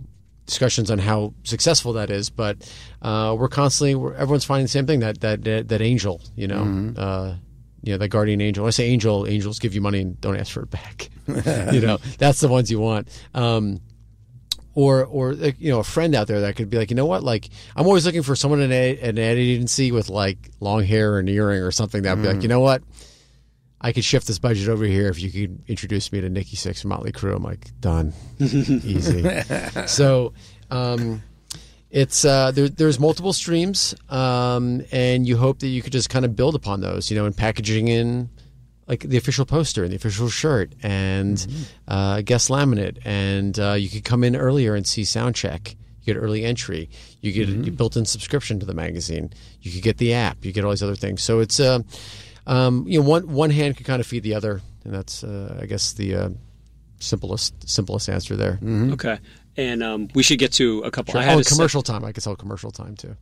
discussions 0.45 0.91
on 0.91 0.99
how 0.99 1.34
successful 1.43 1.93
that 1.93 2.10
is, 2.10 2.30
but 2.30 2.58
uh, 3.01 3.36
we're 3.38 3.47
constantly, 3.47 3.95
we're, 3.95 4.14
everyone's 4.14 4.45
finding 4.45 4.66
the 4.66 4.70
same 4.70 4.88
thing 4.88 4.99
that 4.99 5.22
that 5.22 5.43
that, 5.43 5.68
that 5.70 5.82
angel, 5.82 6.22
you 6.36 6.47
know. 6.47 6.93
Uh, 6.97 7.36
you 7.84 7.91
know, 7.91 7.99
the 7.99 8.08
guardian 8.08 8.41
angel. 8.41 8.64
When 8.64 8.70
I 8.70 8.72
say 8.72 8.88
angel, 8.88 9.28
angels 9.28 9.60
give 9.60 9.76
you 9.76 9.82
money 9.82 10.01
and 10.01 10.20
don't 10.20 10.36
ask 10.36 10.51
for 10.51 10.64
it 10.64 10.72
back. 10.72 11.08
you 11.72 11.82
know, 11.82 11.99
that's 12.18 12.39
the 12.39 12.47
ones 12.47 12.72
you 12.72 12.80
want. 12.80 13.08
Um, 13.36 13.80
or 14.76 15.06
or 15.06 15.34
you 15.34 15.72
know 15.72 15.80
a 15.80 15.84
friend 15.84 16.14
out 16.14 16.28
there 16.28 16.41
that 16.41 16.56
could 16.56 16.70
be 16.70 16.78
like 16.78 16.89
you 16.89 16.95
know 16.95 17.06
what 17.06 17.24
like 17.24 17.49
I'm 17.76 17.88
always 17.88 18.06
looking 18.06 18.24
for 18.24 18.36
someone 18.36 18.62
in 18.62 18.72
a, 18.72 18.99
an 18.99 19.18
ad 19.18 19.38
agency 19.38 19.91
with 19.91 20.10
like 20.10 20.51
long 20.60 20.84
hair 20.84 21.14
or 21.14 21.20
an 21.20 21.30
earring 21.30 21.62
or 21.62 21.72
something 21.72 22.03
that'd 22.03 22.22
be 22.22 22.28
like 22.28 22.43
you 22.43 22.49
know 22.49 22.60
what 22.60 22.84
I 23.82 23.92
could 23.92 24.04
shift 24.04 24.28
this 24.28 24.40
budget 24.40 24.70
over 24.70 24.86
here 24.86 25.10
if 25.10 25.22
you 25.22 25.32
could 25.32 25.64
introduce 25.68 26.12
me 26.12 26.22
to 26.22 26.30
Nikki 26.30 26.56
Sixx 26.56 26.82
from 26.82 26.90
Motley 26.90 27.12
Crue 27.12 27.36
I'm 27.36 27.44
like 27.44 27.70
done 27.80 28.14
easy 28.40 29.24
so 29.88 30.34
um, 30.72 31.22
it's 31.92 32.26
uh, 32.26 32.52
there, 32.52 32.70
there's 32.70 33.00
multiple 33.00 33.34
streams 33.34 33.94
um, 34.10 34.82
and 34.92 35.28
you 35.28 35.38
hope 35.38 35.60
that 35.60 35.68
you 35.68 35.82
could 35.82 35.94
just 35.94 36.10
kind 36.10 36.26
of 36.26 36.36
build 36.36 36.56
upon 36.56 36.82
those 36.82 37.12
you 37.12 37.18
know 37.18 37.26
and 37.26 37.36
packaging 37.36 37.88
in 37.88 38.30
like 38.88 39.02
the 39.02 39.18
official 39.18 39.46
poster 39.46 39.84
and 39.84 39.92
the 39.92 39.96
official 39.96 40.30
shirt 40.30 40.74
and 40.84 41.48
uh, 41.88 42.22
guest 42.22 42.50
laminate, 42.50 43.00
and 43.04 43.60
uh, 43.60 43.74
you 43.74 43.90
could 43.90 44.04
come 44.04 44.24
in 44.24 44.36
earlier 44.36 44.76
and 44.76 44.86
see 44.86 45.04
sound 45.04 45.36
check. 45.36 45.76
You 46.02 46.14
get 46.14 46.20
early 46.20 46.46
entry. 46.46 46.90
You 47.20 47.32
get 47.32 47.68
a 47.68 47.72
built-in 47.72 48.06
subscription 48.06 48.60
to 48.60 48.66
the 48.66 48.76
magazine. 48.76 49.34
You 49.62 49.72
could 49.72 49.82
get 49.82 49.98
the 49.98 50.14
app. 50.14 50.46
You 50.46 50.52
get 50.52 50.64
all 50.64 50.70
these 50.70 50.84
other 50.84 50.96
things. 50.96 51.24
So 51.24 51.40
it's 51.40 51.60
uh, 51.60 51.80
um, 52.48 52.86
you 52.88 53.02
know 53.02 53.08
one 53.08 53.28
one 53.32 53.50
hand 53.50 53.78
can 53.78 53.86
kind 53.86 54.00
of 54.00 54.08
feed 54.08 54.24
the 54.24 54.34
other, 54.36 54.62
and 54.84 54.93
that's 54.93 55.24
uh, 55.24 55.60
I 55.62 55.66
guess 55.66 55.93
the 55.93 56.16
uh, 56.16 56.30
simplest 57.00 57.68
simplest 57.70 58.10
answer 58.10 58.36
there. 58.36 58.60
Okay. 58.64 59.20
And 59.58 59.82
um, 59.84 60.10
we 60.14 60.22
should 60.24 60.39
get 60.39 60.52
to 60.54 60.82
a 60.82 60.91
couple. 60.91 61.14
Sure. 61.14 61.22
I 61.22 61.24
had 61.24 61.32
Oh, 61.32 61.36
a 61.36 61.38
and 61.38 61.46
se- 61.46 61.56
commercial 61.56 61.82
time. 61.82 62.04
I 62.04 62.12
could 62.12 62.24
sell 62.24 62.36
commercial 62.36 62.72
time 62.72 62.96
too. 62.96 63.16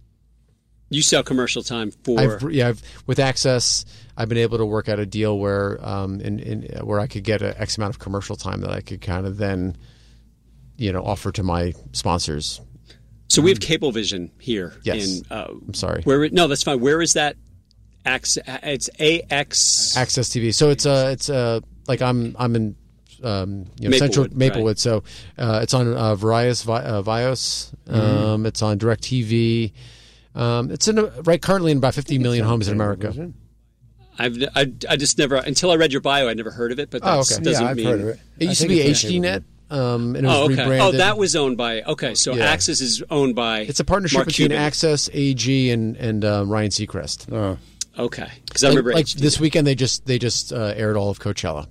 You 0.89 1.01
sell 1.01 1.23
commercial 1.23 1.63
time 1.63 1.91
for. 2.03 2.19
I've, 2.19 2.51
yeah, 2.51 2.69
I've, 2.69 2.81
with 3.07 3.17
AXS, 3.17 3.85
I've 4.17 4.29
been 4.29 4.37
able 4.39 4.57
to 4.59 4.65
work 4.65 4.89
out 4.89 4.99
a 4.99 5.05
deal 5.07 5.39
where, 5.39 5.83
um, 5.83 6.19
in, 6.21 6.39
in 6.39 6.85
where 6.85 6.99
I 6.99 7.07
could 7.07 7.23
get 7.23 7.41
a 7.41 7.59
X 7.59 7.77
amount 7.77 7.95
of 7.95 7.99
commercial 7.99 8.35
time 8.35 8.61
that 8.61 8.69
I 8.71 8.81
could 8.81 9.01
kind 9.01 9.25
of 9.25 9.37
then, 9.37 9.75
you 10.77 10.91
know, 10.91 11.03
offer 11.03 11.31
to 11.31 11.41
my 11.43 11.73
sponsors. 11.93 12.61
so 13.27 13.41
we 13.41 13.49
have 13.49 13.59
Cablevision 13.59 14.29
here. 14.39 14.73
Yes. 14.83 15.19
In, 15.21 15.25
uh, 15.31 15.47
I'm 15.49 15.73
sorry, 15.73 16.01
where? 16.03 16.29
No, 16.29 16.47
that's 16.47 16.63
fine. 16.63 16.79
Where 16.79 17.01
is 17.01 17.13
that? 17.13 17.37
Ax, 18.05 18.37
it's 18.47 18.89
AX. 18.99 19.95
AXS 19.97 20.29
TV. 20.29 20.53
So 20.53 20.69
it's 20.69 20.85
uh, 20.85 21.09
it's 21.13 21.29
uh, 21.29 21.59
like 21.87 22.01
I'm 22.01 22.35
I'm 22.39 22.55
in. 22.55 22.75
Um, 23.23 23.67
you 23.79 23.87
know, 23.87 23.95
Central 23.97 24.25
Maplewood, 24.25 24.37
Maplewood, 24.37 24.79
so 24.79 25.03
uh, 25.37 25.61
it's 25.63 25.73
on 25.73 25.93
uh, 25.93 26.13
Various 26.15 26.61
Vi- 26.63 26.83
uh, 26.83 27.01
FiOS. 27.03 27.73
Um, 27.89 28.45
It's 28.45 28.61
on 28.61 28.77
DirecTV. 28.77 29.71
Um, 30.35 30.69
it's 30.71 30.89
in 30.89 30.97
a, 30.99 31.03
right 31.21 31.41
currently 31.41 31.71
in 31.71 31.77
about 31.77 31.93
50 31.93 32.17
million 32.19 32.43
homes 32.45 32.67
in 32.67 32.73
America. 32.73 33.31
I've 34.19 34.35
I, 34.55 34.73
I 34.89 34.95
just 34.97 35.17
never 35.17 35.35
until 35.37 35.71
I 35.71 35.75
read 35.75 35.93
your 35.93 36.01
bio. 36.01 36.27
I 36.27 36.33
never 36.33 36.51
heard 36.51 36.73
of 36.73 36.79
it, 36.79 36.89
but 36.91 37.01
Oh, 37.03 37.23
that 37.23 37.31
okay. 37.33 37.43
doesn't 37.43 37.63
yeah, 37.63 37.69
I've 37.69 37.77
mean. 37.77 37.85
heard 37.85 38.01
of 38.01 38.07
it. 38.09 38.19
It 38.39 38.45
used 38.49 38.61
to 38.61 38.67
be 38.67 38.81
it's 38.81 39.05
on 39.05 39.11
HDNet, 39.11 39.43
um, 39.69 40.15
and 40.17 40.25
it 40.25 40.29
was 40.29 40.37
Oh, 40.37 40.43
okay. 40.43 40.61
rebranded. 40.61 40.81
Oh, 40.81 40.91
that 40.97 41.17
was 41.17 41.35
owned 41.37 41.55
by. 41.57 41.81
Okay, 41.83 42.15
so 42.15 42.33
Yeah. 42.33 42.53
AXS 42.53 42.81
is 42.81 43.03
owned 43.09 43.35
by. 43.35 43.61
It's 43.61 43.79
a 43.79 43.85
partnership 43.85 44.17
Mark 44.17 44.27
between 44.27 44.49
Cuban. 44.49 44.61
Access, 44.65 45.09
AG, 45.13 45.71
and 45.71 45.95
and 45.95 46.25
uh, 46.25 46.43
Ryan 46.45 46.69
Seacrest. 46.71 47.31
Oh. 47.33 47.57
Okay, 47.97 48.27
because 48.45 48.63
I 48.63 48.69
remember 48.69 48.93
like 48.93 49.05
HD. 49.05 49.19
this 49.19 49.39
weekend 49.39 49.67
they 49.67 49.75
just 49.75 50.05
they 50.05 50.17
just 50.17 50.51
uh, 50.51 50.73
aired 50.75 50.97
all 50.97 51.09
of 51.09 51.19
Coachella, 51.19 51.67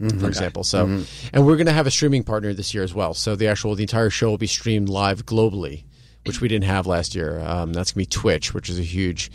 Mm-hmm. 0.00 0.18
for 0.18 0.26
example. 0.28 0.64
So, 0.64 0.86
and 1.32 1.46
we're 1.46 1.56
going 1.56 1.66
to 1.66 1.72
have 1.72 1.86
a 1.86 1.90
streaming 1.90 2.24
partner 2.24 2.52
this 2.54 2.72
year 2.74 2.82
as 2.82 2.94
well. 2.94 3.12
So 3.14 3.36
the 3.36 3.48
actual 3.48 3.74
the 3.74 3.82
entire 3.82 4.10
show 4.10 4.30
will 4.30 4.38
be 4.38 4.46
streamed 4.46 4.88
live 4.88 5.26
globally, 5.26 5.84
which 6.26 6.40
we 6.40 6.48
didn't 6.48 6.64
have 6.64 6.86
last 6.86 7.14
year. 7.14 7.38
Um, 7.40 7.72
that's 7.72 7.92
going 7.92 8.04
to 8.04 8.08
be 8.08 8.20
Twitch, 8.20 8.52
which 8.54 8.68
is 8.70 8.78
a 8.78 8.82
huge 8.82 9.30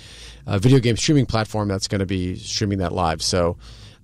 uh, 0.47 0.57
video 0.57 0.79
game 0.79 0.97
streaming 0.97 1.25
platform 1.27 1.67
that's 1.67 1.87
going 1.87 1.99
to 1.99 2.05
be 2.05 2.35
streaming 2.35 2.79
that 2.79 2.91
live. 2.93 3.21
So. 3.21 3.57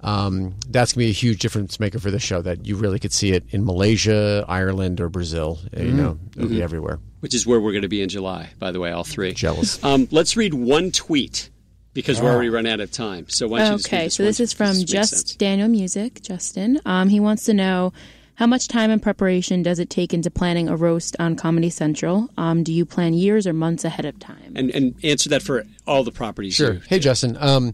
Um, 0.04 0.56
that's 0.68 0.94
gonna 0.94 1.06
be 1.06 1.10
a 1.12 1.14
huge 1.14 1.38
difference 1.42 1.80
maker 1.80 2.00
for 2.00 2.10
the 2.10 2.18
show. 2.18 2.42
That 2.42 2.66
you 2.66 2.76
really 2.76 2.98
could 2.98 3.14
see 3.14 3.34
it 3.34 3.44
in 3.52 3.64
Malaysia, 3.64 4.44
Ireland, 4.48 5.00
or 5.00 5.10
Brazil. 5.10 5.60
Uh, 5.78 5.84
You 5.84 5.92
know, 5.92 6.18
it'll 6.36 6.46
Mm-hmm. 6.48 6.56
be 6.56 6.64
everywhere. 6.64 7.00
which 7.20 7.36
is 7.36 7.46
where 7.46 7.60
we're 7.62 7.72
going 7.72 7.84
to 7.84 7.88
be 7.88 8.02
in 8.02 8.10
July. 8.10 8.50
By 8.58 8.72
the 8.72 8.80
way, 8.80 8.90
all 8.92 9.04
three. 9.04 9.32
Jealous. 9.34 9.78
Um, 9.84 10.08
let's 10.10 10.36
read 10.36 10.56
one 10.56 10.90
tweet 10.90 11.51
because 11.94 12.22
we're 12.22 12.32
already 12.32 12.50
run 12.50 12.66
out 12.66 12.80
of 12.80 12.92
time. 12.92 13.28
So 13.30 13.48
why 13.48 13.60
don't 13.60 13.72
you 13.72 13.78
just 13.78 13.88
Okay, 13.88 14.04
this 14.06 14.16
so 14.16 14.24
one? 14.24 14.28
this 14.30 14.40
is 14.40 14.54
from 14.54 14.74
This 14.76 14.84
Just 14.86 15.12
sense. 15.12 15.36
Daniel 15.36 15.68
Music, 15.68 16.22
Justin. 16.22 16.80
Um, 16.86 17.10
he 17.10 17.20
wants 17.20 17.44
to 17.46 17.54
know 17.54 17.94
how 18.36 18.48
much 18.48 18.68
time 18.68 18.90
and 18.90 19.04
preparation 19.04 19.62
does 19.62 19.78
it 19.78 19.90
take 19.92 20.14
into 20.16 20.32
planning 20.32 20.68
a 20.68 20.76
roast 20.76 21.16
on 21.20 21.36
Comedy 21.36 21.70
Central? 21.70 22.28
Um, 22.38 22.64
do 22.64 22.74
you 22.74 22.86
plan 22.86 23.14
years 23.14 23.46
or 23.46 23.54
months 23.54 23.84
ahead 23.84 24.06
of 24.06 24.18
time? 24.20 24.54
and 24.56 24.72
and 24.72 24.96
answer 25.04 25.30
that 25.30 25.42
for 25.44 25.64
all 25.86 26.04
the 26.04 26.12
properties. 26.12 26.56
Sure. 26.56 26.74
you- 26.76 26.82
Hey, 26.88 26.98
Justin. 27.00 27.38
Um, 27.40 27.74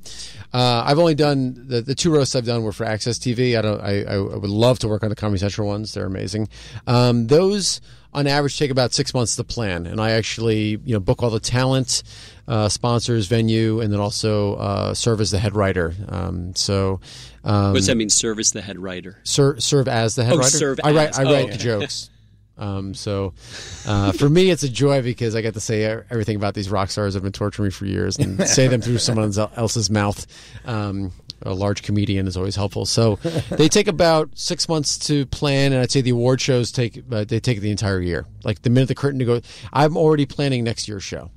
uh, 0.53 0.83
I've 0.85 0.99
only 0.99 1.15
done 1.15 1.65
the, 1.67 1.81
the 1.81 1.95
two 1.95 2.11
roasts 2.11 2.35
I've 2.35 2.45
done 2.45 2.63
were 2.63 2.71
for 2.73 2.85
AXS 2.85 3.17
TV. 3.19 3.57
I 3.57 3.61
don't. 3.61 3.79
I, 3.81 4.03
I 4.03 4.17
would 4.17 4.49
love 4.49 4.79
to 4.79 4.87
work 4.87 5.03
on 5.03 5.09
the 5.09 5.15
Comedy 5.15 5.39
Central 5.39 5.67
ones. 5.67 5.93
They're 5.93 6.05
amazing. 6.05 6.49
Um, 6.85 7.27
those 7.27 7.79
on 8.13 8.25
average 8.27 8.57
take 8.57 8.71
about 8.71 8.93
six 8.93 9.13
months 9.13 9.35
to 9.35 9.43
plan, 9.43 9.85
and 9.85 10.01
I 10.01 10.11
actually 10.11 10.79
you 10.83 10.93
know 10.93 10.99
book 10.99 11.21
all 11.23 11.29
the 11.29 11.39
talent, 11.39 12.03
uh, 12.47 12.69
sponsors, 12.69 13.27
venue, 13.27 13.81
and 13.81 13.91
then 13.91 13.99
also 13.99 14.55
uh, 14.55 14.93
serve 14.93 15.19
as 15.21 15.31
the 15.31 15.39
head 15.39 15.55
writer. 15.55 15.93
Um, 16.07 16.55
so. 16.55 16.99
Um, 17.43 17.71
What 17.71 17.75
does 17.75 17.87
that 17.87 17.97
mean? 17.97 18.09
Service 18.09 18.51
the 18.51 18.61
head 18.61 18.77
writer. 18.79 19.19
ser- 19.23 19.59
serve 19.59 19.87
as 19.87 20.15
the 20.15 20.23
head 20.23 20.33
Oh, 20.33 20.37
writer. 20.37 20.49
serve 20.49 20.79
I 20.83 20.91
write. 20.91 21.09
as. 21.09 21.19
I 21.19 21.23
Oh, 21.23 21.33
okay. 21.35 21.51
the 21.51 21.57
jokes. 21.57 22.09
Um, 22.59 22.95
so 22.95 23.33
uh, 23.85 24.11
for 24.13 24.27
me, 24.27 24.49
it's 24.49 24.63
a 24.63 24.69
joy 24.69 25.03
because 25.03 25.35
I 25.35 25.41
get 25.41 25.53
to 25.53 25.59
say 25.59 25.83
everything 25.83 26.35
about 26.37 26.55
these 26.55 26.69
rock 26.71 26.89
stars 26.89 27.13
that 27.13 27.17
have 27.19 27.23
been 27.23 27.31
torturing 27.31 27.67
me 27.67 27.71
for 27.71 27.85
years 27.85 28.17
and 28.17 28.47
say 28.47 28.67
them 28.67 28.81
through 28.81 28.97
someone 28.97 29.31
else's 29.55 29.89
mouth. 29.91 30.25
Um, 30.65 31.11
a 31.43 31.53
large 31.53 31.83
comedian 31.83 32.25
is 32.27 32.35
always 32.35 32.55
helpful. 32.55 32.87
So 32.87 33.17
they 33.51 33.69
take 33.69 33.87
about 33.87 34.31
six 34.33 34.67
months 34.67 34.97
to 35.05 35.27
plan, 35.27 35.71
and 35.71 35.81
I'd 35.83 35.91
say 35.91 36.01
the 36.01 36.09
award 36.09 36.41
shows 36.41 36.71
take 36.71 37.03
uh, 37.11 37.25
they 37.25 37.39
take 37.39 37.59
the 37.61 37.69
entire 37.69 38.01
year. 38.01 38.25
Like 38.43 38.63
the 38.63 38.71
minute 38.71 38.87
the 38.87 38.95
curtain 38.95 39.19
to 39.19 39.25
go, 39.25 39.41
I'm 39.71 39.95
already 39.95 40.25
planning 40.25 40.63
next 40.63 40.87
year's 40.87 41.03
show. 41.03 41.29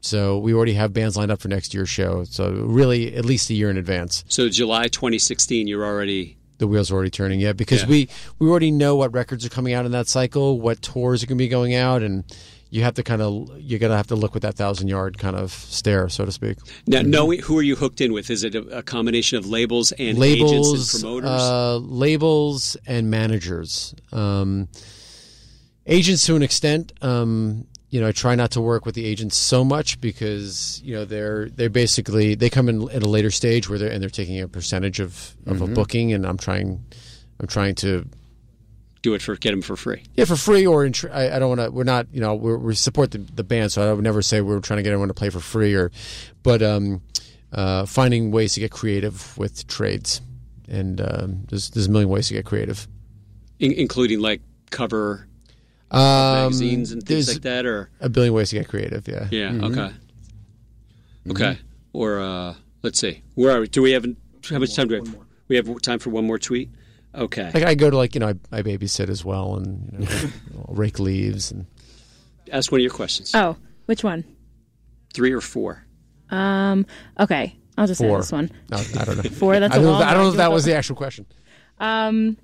So 0.00 0.38
we 0.38 0.54
already 0.54 0.74
have 0.74 0.92
bands 0.92 1.16
lined 1.16 1.30
up 1.30 1.40
for 1.40 1.48
next 1.48 1.74
year's 1.74 1.88
show. 1.88 2.24
So 2.24 2.50
really, 2.52 3.14
at 3.16 3.24
least 3.24 3.50
a 3.50 3.54
year 3.54 3.70
in 3.70 3.76
advance 3.76 4.24
So 4.28 4.48
July 4.48 4.88
2016, 4.88 5.66
you're 5.66 5.84
already. 5.84 6.36
the 6.58 6.66
wheels 6.66 6.90
are 6.90 6.94
already 6.94 7.10
turning 7.10 7.38
yeah 7.40 7.52
because 7.52 7.82
Yeah. 7.82 7.88
we 7.88 8.08
we 8.38 8.48
already 8.48 8.70
know 8.70 8.96
what 8.96 9.12
records 9.12 9.44
are 9.44 9.50
coming 9.50 9.74
out 9.74 9.84
in 9.84 9.92
that 9.92 10.08
cycle 10.08 10.58
what 10.60 10.80
tours 10.80 11.22
are 11.22 11.26
going 11.26 11.36
to 11.38 11.44
be 11.44 11.48
going 11.48 11.74
out 11.74 12.02
and 12.02 12.24
you 12.70 12.82
have 12.82 12.94
to 12.94 13.02
kind 13.02 13.20
of 13.20 13.50
you're 13.58 13.78
going 13.78 13.90
to 13.90 13.96
have 13.96 14.06
to 14.06 14.16
look 14.16 14.32
with 14.32 14.42
that 14.42 14.54
thousand 14.54 14.88
yard 14.88 15.18
kind 15.18 15.36
of 15.36 15.50
stare 15.52 16.08
so 16.08 16.24
to 16.24 16.32
speak 16.32 16.56
Now, 16.86 17.02
knowing 17.02 17.40
who 17.40 17.58
are 17.58 17.62
you 17.62 17.76
hooked 17.76 18.00
in 18.00 18.12
with? 18.14 18.30
Is 18.30 18.42
it 18.42 18.54
a, 18.54 18.78
a 18.78 18.82
combination 18.82 19.36
of 19.38 19.44
labels 19.46 19.92
and 19.92 20.16
labels 20.18 20.52
agents 20.52 20.94
and 20.94 21.02
promoters? 21.02 21.30
uh, 21.30 21.76
labels 21.76 22.76
and 22.86 23.10
managers 23.10 23.94
um, 24.12 24.68
agents 25.86 26.24
to 26.26 26.36
an 26.36 26.42
extent 26.42 26.92
um, 27.02 27.66
you 27.90 28.00
know 28.00 28.08
I 28.08 28.12
try 28.12 28.34
not 28.34 28.50
to 28.52 28.60
work 28.60 28.84
with 28.84 28.94
the 28.94 29.04
agents 29.04 29.36
so 29.36 29.64
much 29.64 30.00
because 30.00 30.80
you 30.84 30.94
know 30.94 31.04
they're 31.04 31.48
they're 31.50 31.70
basically 31.70 32.34
they 32.34 32.50
come 32.50 32.68
in 32.68 32.90
at 32.90 33.02
a 33.02 33.08
later 33.08 33.30
stage 33.30 33.68
where 33.68 33.78
they're 33.78 33.90
and 33.90 34.02
they're 34.02 34.10
taking 34.10 34.40
a 34.40 34.48
percentage 34.48 35.00
of, 35.00 35.36
of 35.46 35.62
a 35.62 35.66
booking 35.66 36.12
and 36.12 36.26
I'm 36.26 36.36
trying 36.38 36.84
I'm 37.40 37.46
trying 37.46 37.74
to 37.76 38.06
Do 39.02 39.14
it 39.14 39.22
for 39.22 39.36
get 39.36 39.50
them 39.52 39.62
for 39.62 39.76
free. 39.76 40.02
Yeah, 40.14 40.24
for 40.24 40.36
free 40.36 40.66
or 40.66 40.84
in 40.84 40.92
tr- 40.92 41.10
I, 41.12 41.36
I 41.36 41.38
don't 41.38 41.48
want 41.56 41.60
to. 41.60 41.70
We're 41.70 41.84
not, 41.84 42.06
you 42.12 42.20
know, 42.20 42.34
we're, 42.34 42.56
we 42.56 42.74
support 42.74 43.12
the, 43.12 43.18
the 43.18 43.44
band, 43.44 43.70
so 43.70 43.88
I 43.88 43.92
would 43.92 44.02
never 44.02 44.22
say 44.22 44.40
we're 44.40 44.60
trying 44.60 44.78
to 44.78 44.82
get 44.82 44.90
everyone 44.90 45.08
to 45.08 45.14
play 45.14 45.30
for 45.30 45.40
free 45.40 45.74
or, 45.74 45.92
but 46.42 46.62
um, 46.62 47.02
uh, 47.52 47.86
finding 47.86 48.32
ways 48.32 48.54
to 48.54 48.60
get 48.60 48.70
creative 48.72 49.36
with 49.38 49.66
trades, 49.68 50.20
and 50.68 51.00
um, 51.00 51.44
there's 51.48 51.70
there's 51.70 51.86
a 51.86 51.90
million 51.90 52.08
ways 52.08 52.28
to 52.28 52.34
get 52.34 52.44
creative. 52.44 52.88
In, 53.58 53.72
including 53.72 54.20
like 54.20 54.40
cover 54.70 55.28
Um, 55.90 56.00
magazines 56.44 56.92
and 56.92 57.02
things 57.02 57.26
there's 57.26 57.36
like 57.36 57.42
that, 57.44 57.64
or 57.66 57.90
A 58.00 58.08
billion 58.08 58.34
ways 58.34 58.50
to 58.50 58.56
get 58.56 58.68
creative. 58.68 59.06
Yeah. 59.06 59.28
yeah, 59.30 59.50
Mm-hmm. 59.50 59.64
okay, 59.78 59.94
okay, 61.30 61.58
or 61.92 62.20
uh, 62.20 62.54
let's 62.82 62.98
see, 62.98 63.22
where 63.34 63.56
are 63.56 63.60
we? 63.60 63.68
Do 63.68 63.82
we 63.82 63.92
have 63.92 64.04
how 64.48 64.58
much 64.58 64.74
time 64.74 64.88
do 64.88 65.00
we 65.00 65.08
have? 65.08 65.16
We 65.48 65.56
have 65.56 65.82
time 65.82 65.98
for 65.98 66.10
one 66.10 66.26
more 66.26 66.38
tweet. 66.38 66.70
Okay. 67.14 67.50
Like 67.54 67.62
I 67.64 67.74
go 67.74 67.88
to 67.88 67.96
like 67.96 68.14
you 68.14 68.20
know 68.20 68.28
I, 68.52 68.58
I 68.58 68.62
babysit 68.62 69.08
as 69.08 69.24
well 69.24 69.56
and 69.56 69.96
you 70.00 70.06
know, 70.06 70.30
rake 70.68 70.98
leaves 70.98 71.50
and 71.52 71.66
Ask 72.52 72.70
one 72.70 72.80
of 72.80 72.82
your 72.82 72.92
questions. 72.92 73.32
Oh, 73.34 73.56
which 73.86 74.04
one? 74.04 74.24
Three 75.14 75.32
or 75.32 75.40
four. 75.40 75.84
Um. 76.30 76.84
Okay, 77.18 77.56
I'll 77.78 77.86
just 77.86 78.00
say 78.00 78.06
four. 78.08 78.18
this 78.18 78.32
one. 78.32 78.50
No, 78.70 78.76
I 78.98 79.04
don't 79.04 79.16
know. 79.16 79.22
Four. 79.30 79.58
That's 79.60 79.72
I 79.74 79.78
a 79.78 79.80
don't, 79.80 79.84
know 79.86 79.90
long 79.92 80.02
if- 80.02 80.08
I 80.08 80.14
don't 80.14 80.22
know 80.24 80.30
if 80.30 80.36
that 80.36 80.50
was 80.52 80.64
the 80.64 80.74
actual 80.74 80.96
question. 80.96 81.26
Um, 81.78 82.36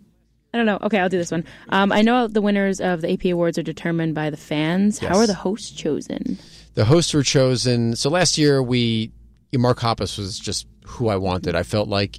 I 0.55 0.59
don't 0.59 0.67
know. 0.67 0.79
Okay, 0.83 0.99
I'll 0.99 1.09
do 1.09 1.19
this 1.19 1.31
one. 1.31 1.45
Um, 1.71 1.93
I 1.93 2.03
know 2.03 2.27
the 2.27 2.43
winners 2.43 2.81
of 2.81 3.01
the 3.01 3.13
AP 3.13 3.25
awards 3.33 3.57
are 3.57 3.63
determined 3.63 4.15
by 4.15 4.29
the 4.29 4.37
fans. 4.37 4.99
How 4.99 5.17
are 5.17 5.27
the 5.27 5.35
hosts 5.35 5.71
chosen? 5.71 6.39
The 6.75 6.85
hosts 6.85 7.15
were 7.15 7.23
chosen. 7.23 7.97
So 7.97 8.11
last 8.11 8.37
year 8.37 8.63
we 8.63 9.13
Mark 9.55 9.79
Hoppus 9.81 10.19
was 10.19 10.39
just 10.39 10.67
who 10.87 11.09
I 11.09 11.17
wanted. 11.17 11.55
I 11.55 11.63
felt 11.63 11.89
like 11.89 12.19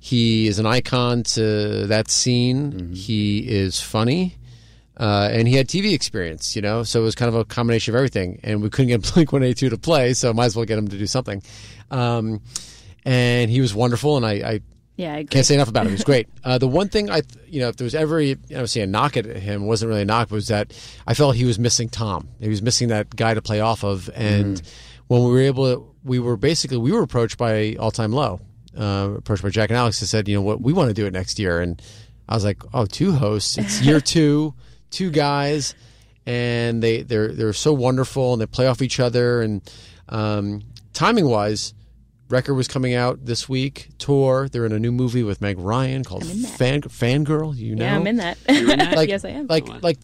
he 0.00 0.46
is 0.46 0.58
an 0.58 0.66
icon 0.66 1.22
to 1.24 1.86
that 1.86 2.10
scene. 2.10 2.92
He 2.94 3.38
is 3.38 3.80
funny. 3.80 4.36
Uh, 4.96 5.28
and 5.32 5.48
he 5.48 5.56
had 5.56 5.66
TV 5.66 5.92
experience, 5.92 6.54
you 6.54 6.62
know, 6.62 6.84
so 6.84 7.00
it 7.00 7.04
was 7.04 7.16
kind 7.16 7.28
of 7.28 7.34
a 7.34 7.44
combination 7.44 7.92
of 7.92 7.96
everything. 7.96 8.38
And 8.44 8.62
we 8.62 8.70
couldn't 8.70 8.88
get 8.88 9.12
Blink 9.14 9.32
One 9.32 9.42
Eighty 9.42 9.54
Two 9.54 9.70
to 9.70 9.78
play, 9.78 10.14
so 10.14 10.32
might 10.32 10.46
as 10.46 10.56
well 10.56 10.64
get 10.64 10.78
him 10.78 10.88
to 10.88 10.98
do 10.98 11.06
something. 11.06 11.42
Um, 11.90 12.42
and 13.04 13.50
he 13.50 13.60
was 13.60 13.74
wonderful, 13.74 14.16
and 14.16 14.24
I, 14.24 14.32
I 14.32 14.60
Yeah, 14.96 15.14
I 15.14 15.18
agree. 15.18 15.26
can't 15.26 15.46
say 15.46 15.54
enough 15.54 15.68
about 15.68 15.86
him. 15.86 15.88
He 15.90 15.94
was 15.94 16.04
great. 16.12 16.28
Uh, 16.44 16.58
the 16.58 16.68
one 16.68 16.88
thing 16.88 17.10
I, 17.10 17.20
th- 17.20 17.46
you 17.48 17.60
know, 17.60 17.68
if 17.68 17.76
there 17.76 17.84
was 17.84 17.94
ever, 17.94 18.20
you 18.20 18.36
know, 18.50 18.64
say 18.66 18.80
a 18.80 18.86
knock 18.86 19.16
at 19.16 19.24
him, 19.24 19.62
it 19.62 19.66
wasn't 19.66 19.88
really 19.88 20.02
a 20.02 20.04
knock, 20.04 20.30
was 20.30 20.48
that 20.48 20.72
I 21.06 21.14
felt 21.14 21.34
he 21.34 21.44
was 21.44 21.58
missing 21.58 21.88
Tom. 21.88 22.28
He 22.40 22.48
was 22.48 22.62
missing 22.62 22.88
that 22.88 23.14
guy 23.14 23.34
to 23.34 23.42
play 23.42 23.60
off 23.60 23.82
of. 23.84 24.08
And 24.14 24.62
when 25.08 25.24
we 25.24 25.30
were 25.30 25.40
able 25.40 25.64
to, 25.74 25.94
we 26.04 26.18
were 26.20 26.36
basically, 26.36 26.76
we 26.78 26.92
were 26.92 27.02
approached 27.02 27.38
by 27.38 27.74
All 27.80 27.90
Time 27.90 28.12
Low, 28.12 28.40
uh, 28.78 29.10
approached 29.16 29.42
by 29.42 29.50
Jack 29.50 29.70
and 29.70 29.76
Alex 29.76 29.98
who 30.00 30.06
said, 30.06 30.28
you 30.28 30.36
know 30.36 30.42
what, 30.42 30.60
we 30.60 30.72
want 30.72 30.88
to 30.88 30.94
do 30.94 31.06
it 31.06 31.12
next 31.12 31.38
year. 31.40 31.60
And 31.60 31.82
I 32.28 32.34
was 32.34 32.44
like, 32.44 32.62
oh, 32.72 32.86
two 32.86 33.12
hosts. 33.12 33.58
It's 33.58 33.82
year 33.82 34.00
two, 34.00 34.54
two 34.90 35.10
guys. 35.10 35.74
And 36.26 36.82
they, 36.82 37.02
they're, 37.02 37.32
they're 37.32 37.52
so 37.52 37.72
wonderful 37.72 38.32
and 38.32 38.40
they 38.40 38.46
play 38.46 38.66
off 38.66 38.80
each 38.80 39.00
other. 39.00 39.42
And 39.42 39.60
um, 40.08 40.62
timing 40.92 41.26
wise, 41.26 41.74
record 42.34 42.54
was 42.54 42.68
coming 42.68 42.94
out 42.94 43.24
this 43.24 43.48
week. 43.48 43.88
Tour. 43.98 44.48
They're 44.50 44.66
in 44.66 44.72
a 44.72 44.78
new 44.78 44.92
movie 44.92 45.22
with 45.22 45.40
Meg 45.40 45.58
Ryan 45.58 46.04
called 46.04 46.26
Fan 46.26 46.82
Fangirl. 46.82 47.56
You 47.56 47.76
know, 47.76 47.84
Yeah, 47.84 47.96
I'm 47.96 48.06
in 48.06 48.16
that. 48.16 48.36
Like, 48.94 49.08
yes, 49.14 49.24
I 49.24 49.30
am. 49.30 49.46
Like, 49.46 49.66
like 49.82 49.98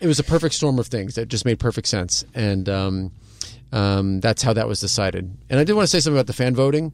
it 0.00 0.06
was 0.06 0.18
a 0.18 0.24
perfect 0.24 0.54
storm 0.54 0.78
of 0.78 0.86
things 0.86 1.14
that 1.14 1.28
just 1.28 1.44
made 1.44 1.58
perfect 1.58 1.86
sense, 1.86 2.24
and 2.34 2.68
um, 2.68 3.12
um, 3.72 4.20
that's 4.20 4.42
how 4.42 4.52
that 4.54 4.66
was 4.66 4.80
decided. 4.80 5.36
And 5.50 5.60
I 5.60 5.64
did 5.64 5.74
want 5.74 5.84
to 5.84 5.90
say 5.90 6.00
something 6.00 6.16
about 6.16 6.26
the 6.26 6.32
fan 6.32 6.54
voting. 6.54 6.92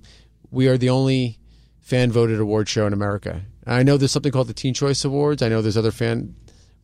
We 0.50 0.68
are 0.68 0.76
the 0.76 0.90
only 0.90 1.38
fan 1.80 2.12
voted 2.12 2.40
award 2.40 2.68
show 2.68 2.86
in 2.86 2.92
America. 2.92 3.42
I 3.66 3.82
know 3.84 3.96
there's 3.96 4.12
something 4.12 4.32
called 4.32 4.48
the 4.48 4.54
Teen 4.54 4.74
Choice 4.74 5.04
Awards. 5.04 5.42
I 5.42 5.48
know 5.48 5.62
there's 5.62 5.76
other 5.76 5.92
fan. 5.92 6.34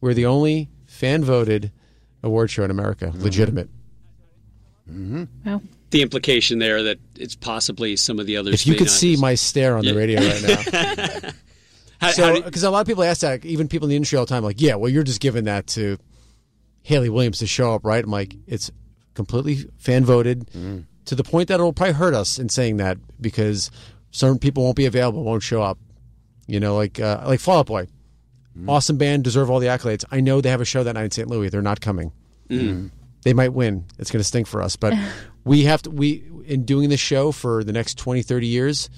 We're 0.01 0.15
the 0.15 0.27
only 0.27 0.71
fan 0.87 1.25
voted 1.25 1.73
award 2.23 2.51
show 2.51 2.63
in 2.65 2.71
America, 2.71 3.13
legitimate. 3.17 3.69
Wow. 4.89 5.63
The 5.91 6.03
implication 6.03 6.59
there 6.59 6.83
that 6.85 6.99
it's 7.17 7.35
possibly 7.35 7.97
some 7.97 8.19
of 8.19 8.27
the 8.27 8.37
others. 8.37 8.55
If 8.55 8.67
you 8.67 8.73
may 8.73 8.79
could 8.79 8.87
not- 8.89 8.93
see 8.93 9.17
my 9.17 9.35
stare 9.35 9.77
on 9.77 9.85
Yeah. 9.85 9.93
the 9.93 9.99
radio 9.99 10.21
right 10.21 10.43
now. 10.43 10.57
How- 11.23 11.31
how 12.01 12.11
so 12.13 12.35
did- 12.35 12.45
because 12.45 12.63
a 12.63 12.71
lot 12.71 12.81
of 12.83 12.87
people 12.87 13.03
ask 13.05 13.21
that, 13.23 13.45
even 13.45 13.69
people 13.69 13.87
in 13.87 13.91
the 13.91 13.97
industry 13.97 14.19
all 14.19 14.25
the 14.27 14.29
time, 14.31 14.43
like, 14.45 14.61
yeah, 14.61 14.75
well, 14.75 14.91
you're 14.91 15.03
just 15.03 15.21
giving 15.21 15.45
that 15.45 15.67
to 15.69 15.97
Hayley 16.83 17.09
Williams 17.09 17.39
to 17.39 17.47
show 17.47 17.75
up, 17.75 17.85
right? 17.85 18.03
I'm 18.05 18.11
like, 18.11 18.35
it's 18.47 18.71
completely 19.15 19.69
fan 19.79 20.05
voted 20.05 20.49
to 21.07 21.15
the 21.15 21.25
point 21.25 21.49
that 21.49 21.55
it'll 21.55 21.73
probably 21.73 21.95
hurt 21.95 22.15
us 22.15 22.39
in 22.39 22.49
saying 22.49 22.77
that 22.79 22.99
because 23.21 23.71
certain 24.11 24.39
people 24.39 24.63
won't 24.65 24.77
be 24.77 24.87
available, 24.87 25.25
won't 25.25 25.43
show 25.43 25.63
up. 25.63 25.79
You 26.47 26.61
know, 26.61 26.77
like 26.77 26.99
uh, 27.01 27.25
like 27.27 27.41
Fall 27.41 27.59
Out 27.59 27.67
Boy, 27.67 27.87
awesome 28.67 28.97
band, 28.97 29.25
deserve 29.25 29.51
all 29.51 29.59
the 29.59 29.67
accolades. 29.67 30.05
I 30.11 30.21
know 30.21 30.41
they 30.41 30.49
have 30.51 30.61
a 30.63 30.65
show 30.67 30.83
that 30.85 30.95
night 30.95 31.05
in 31.05 31.11
St. 31.11 31.29
Louis. 31.29 31.49
They're 31.51 31.61
not 31.63 31.81
coming. 31.83 32.13
They 33.29 33.35
might 33.35 33.53
win. 33.53 33.85
It's 33.99 34.11
going 34.11 34.21
to 34.21 34.25
stink 34.25 34.47
for 34.47 34.63
us, 34.63 34.75
but 34.77 34.95
we 35.45 35.65
have 35.65 35.83
to. 35.83 35.91
We 35.91 36.25
in 36.47 36.65
doing 36.65 36.89
this 36.89 36.99
show 36.99 37.31
for 37.31 37.63
the 37.63 37.75
next 37.75 37.99
20, 37.99 38.23
30 38.23 38.47
years. 38.47 38.89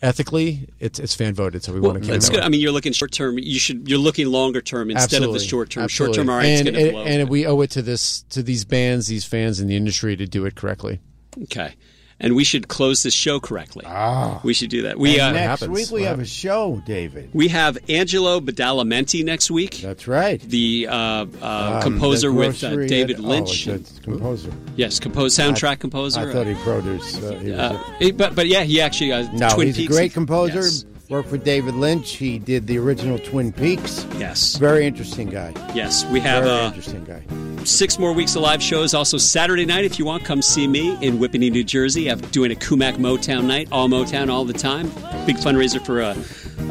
Ethically, 0.00 0.68
it's 0.78 1.00
it's 1.00 1.12
fan 1.12 1.34
voted, 1.34 1.64
so 1.64 1.72
we 1.72 1.80
Well, 1.80 1.90
want 1.90 2.04
to 2.04 2.06
keep 2.06 2.12
that's 2.12 2.28
it 2.28 2.34
good. 2.34 2.40
I 2.42 2.48
mean, 2.48 2.60
you're 2.60 2.70
looking 2.70 2.92
short 2.92 3.10
term. 3.10 3.36
You 3.36 3.58
should. 3.58 3.88
You're 3.88 3.98
looking 3.98 4.28
longer 4.28 4.60
term 4.60 4.92
instead 4.92 5.24
of 5.24 5.32
the 5.32 5.40
short 5.40 5.70
term. 5.70 5.82
Absolutely. 5.82 6.14
Short 6.14 6.24
term, 6.24 6.30
all 6.30 6.36
right, 6.36 6.46
it's 6.46 6.60
and, 6.60 6.68
going 6.68 6.74
to 6.78 6.82
and, 6.82 6.92
blow. 6.92 7.04
and 7.04 7.28
we 7.28 7.46
owe 7.46 7.60
it 7.62 7.70
to 7.72 7.82
this 7.82 8.22
to 8.28 8.44
these 8.44 8.64
bands, 8.64 9.08
these 9.08 9.24
fans 9.24 9.58
in 9.58 9.66
the 9.66 9.74
industry 9.74 10.14
to 10.14 10.24
do 10.26 10.44
it 10.44 10.54
correctly. 10.54 11.00
okay, 11.42 11.74
and 12.18 12.34
we 12.34 12.44
should 12.44 12.68
close 12.68 13.02
this 13.02 13.12
show 13.14 13.38
correctly. 13.40 13.84
Ah. 13.86 14.40
We 14.42 14.54
should 14.54 14.70
do 14.70 14.82
that. 14.82 14.98
We 14.98 15.20
uh, 15.20 15.32
next 15.32 15.46
happens? 15.62 15.70
week 15.70 15.90
we 15.90 16.00
What 16.02 16.08
have 16.08 16.20
a 16.20 16.24
show, 16.24 16.82
David. 16.86 17.30
we 17.34 17.48
have 17.48 17.76
Angelo 17.90 18.40
Badalamenti 18.40 19.24
next 19.24 19.50
week. 19.50 19.76
That's 19.82 20.08
right. 20.08 20.40
the 20.40 20.88
uh, 20.88 20.94
uh, 21.42 21.72
Um, 21.76 21.82
composer 21.82 22.28
the 22.28 22.34
with 22.34 22.64
uh, 22.64 22.74
David 22.86 23.16
at- 23.16 23.20
Lynch. 23.22 23.68
Oh, 23.68 23.74
it's 23.74 23.98
composer. 23.98 24.50
yes, 24.76 24.98
compose 24.98 25.36
soundtrack 25.36 25.78
composer. 25.80 26.20
I 26.28 26.32
thought 26.32 26.46
he 26.46 26.54
produced. 26.54 27.22
Uh, 27.22 27.32
he 27.38 27.52
Uh, 27.52 27.78
a- 28.00 28.10
but 28.12 28.34
but 28.34 28.46
yeah, 28.46 28.62
he 28.64 28.80
actually 28.80 29.12
uh, 29.12 29.30
no, 29.32 29.48
Twin 29.50 29.66
he's 29.68 29.76
Peaks. 29.76 29.92
a 29.94 29.96
great 29.98 30.12
composer. 30.14 30.60
Yes. 30.62 30.84
Worked 31.08 31.28
for 31.28 31.36
David 31.38 31.74
Lynch. 31.76 32.14
He 32.16 32.38
did 32.40 32.66
the 32.66 32.78
original 32.78 33.16
Twin 33.18 33.52
Peaks. 33.52 34.04
Yes, 34.18 34.56
Very 34.56 34.86
interesting 34.86 35.28
guy. 35.28 35.52
yes. 35.72 36.04
We 36.06 36.18
have 36.20 36.42
a. 36.42 36.46
Very 36.46 36.58
uh, 36.58 36.66
interesting 36.66 37.04
guy. 37.04 37.64
six 37.64 37.96
more 37.98 38.12
weeks 38.12 38.34
of 38.34 38.42
live 38.42 38.60
shows. 38.60 38.92
Also 38.92 39.16
Saturday 39.16 39.64
night, 39.64 39.84
if 39.84 40.00
you 40.00 40.04
want, 40.04 40.24
come 40.24 40.42
see 40.42 40.66
me 40.66 40.96
in 41.00 41.18
Whippany, 41.18 41.50
New 41.52 41.62
Jersey. 41.62 42.10
I'm 42.10 42.18
doing 42.18 42.50
a 42.50 42.56
CUMAC 42.56 42.96
Motown 42.96 43.44
night, 43.44 43.68
all 43.70 43.88
Motown, 43.88 44.30
all 44.30 44.44
the 44.44 44.52
time. 44.52 44.88
Big 45.26 45.36
fundraiser 45.36 45.84
for 45.86 46.00
a, 46.00 46.10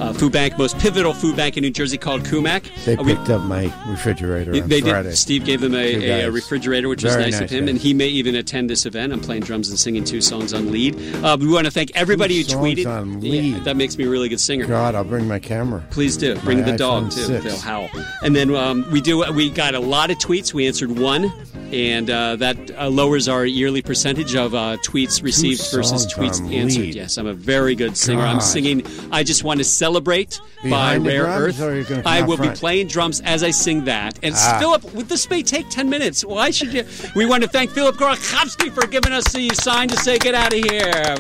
a 0.02 0.14
food 0.14 0.34
bank, 0.34 0.58
most 0.58 0.78
pivotal 0.80 1.14
food 1.14 1.38
bank 1.38 1.56
in 1.56 1.62
New 1.62 1.72
Jersey 1.72 1.98
called 1.98 2.24
CUMAC. 2.24 2.66
They 2.84 2.98
Uh, 2.98 3.04
we- 3.04 3.16
picked 3.16 3.30
up 3.30 3.42
my 3.44 3.72
refrigerator 3.88 4.52
on 4.54 4.68
they 4.68 4.82
Friday. 4.82 5.10
did. 5.10 5.18
Steve 5.18 5.46
gave 5.46 5.62
them 5.62 5.76
a, 5.76 6.24
a, 6.26 6.30
refrigerator, 6.32 6.90
which 6.90 7.04
was 7.06 7.14
Very 7.16 7.32
nice, 7.32 7.40
of 7.40 7.50
him, 7.50 7.62
guys. 7.66 7.70
and 7.70 7.80
he 7.80 7.94
may 7.94 8.08
even 8.10 8.36
attend 8.36 8.70
this 8.70 8.86
event. 8.86 9.14
I'm 9.14 9.22
playing 9.22 9.44
drums 9.44 9.70
and 9.70 9.80
singing 9.80 10.04
two 10.04 10.20
songs 10.20 10.54
on 10.54 10.72
lead. 10.74 10.98
Uh, 11.24 11.38
we 11.40 11.48
want 11.48 11.66
to 11.66 11.72
thank 11.72 11.92
everybody 11.96 12.44
Two 12.44 12.58
who 12.58 12.64
songs 12.76 12.80
tweeted. 12.80 13.02
on 13.02 13.22
Yeah, 13.22 13.60
that 13.60 13.78
makes 13.78 13.98
me 13.98 14.04
a 14.04 14.10
really 14.26 14.30
good 14.36 14.40
singer. 14.40 14.66
God, 14.66 14.96
I'll 14.96 15.04
bring 15.04 15.28
my 15.28 15.40
camera. 15.40 15.84
Please 15.92 16.18
do 16.18 16.36
bring 16.40 16.62
My 16.62 16.72
the 16.72 16.78
dog 16.78 17.12
too. 17.12 17.22
6. 17.22 17.44
They'll 17.44 17.58
howl. 17.58 17.90
And 18.24 18.36
then 18.36 18.54
um, 18.56 18.86
we 18.92 19.02
do. 19.02 19.32
We 19.34 19.50
got 19.52 19.76
a 19.76 19.80
lot 19.80 20.10
of 20.10 20.18
tweets. 20.18 20.54
We 20.54 20.66
answered 20.68 20.98
one, 20.98 21.32
and 21.72 22.10
uh, 22.10 22.36
that 22.38 22.58
uh, 22.78 22.90
lowers 22.90 23.28
our 23.28 23.46
yearly 23.46 23.82
percentage 23.84 24.36
of 24.36 24.56
uh, 24.56 24.78
tweets 24.86 25.22
received 25.22 25.62
versus 25.72 26.08
tweets 26.08 26.42
answered. 26.52 26.82
lead. 26.82 26.96
Yes, 26.96 27.18
I'm 27.18 27.28
a 27.28 27.34
very 27.34 27.76
good 27.76 27.96
singer. 27.98 28.22
I'm 28.22 28.42
singing. 28.42 28.84
I 29.12 29.24
just 29.24 29.44
want 29.44 29.60
to 29.60 29.64
celebrate 29.64 30.40
Behind 30.64 31.04
by 31.04 31.10
the 31.12 31.18
Rare 31.20 31.26
Earth. 31.26 31.62
or 31.62 31.76
you're 31.76 31.84
gonna 31.84 32.02
come 32.04 32.12
I 32.12 32.22
will 32.24 32.38
front? 32.38 32.54
be 32.54 32.60
playing 32.60 32.88
drums 32.88 33.22
as 33.22 33.44
I 33.44 33.52
sing 33.52 33.86
that. 33.86 34.20
And 34.24 34.34
Ah. 34.38 34.58
Philip, 34.60 35.08
this 35.08 35.30
may 35.30 35.44
take 35.44 35.70
ten 35.70 35.90
minutes. 35.90 36.26
Why 36.26 36.50
should 36.52 36.74
you? 36.74 36.84
We 37.16 37.26
want 37.28 37.44
to 37.44 37.50
thank 37.50 37.72
Philip 37.72 37.96
Gorokowski 37.96 38.72
for 38.74 38.88
giving 38.88 39.14
us 39.14 39.32
the 39.34 39.50
sign 39.54 39.88
to 39.90 39.98
say 39.98 40.18
get 40.18 40.34
out 40.34 40.54
of 40.54 40.60
here. 40.60 41.16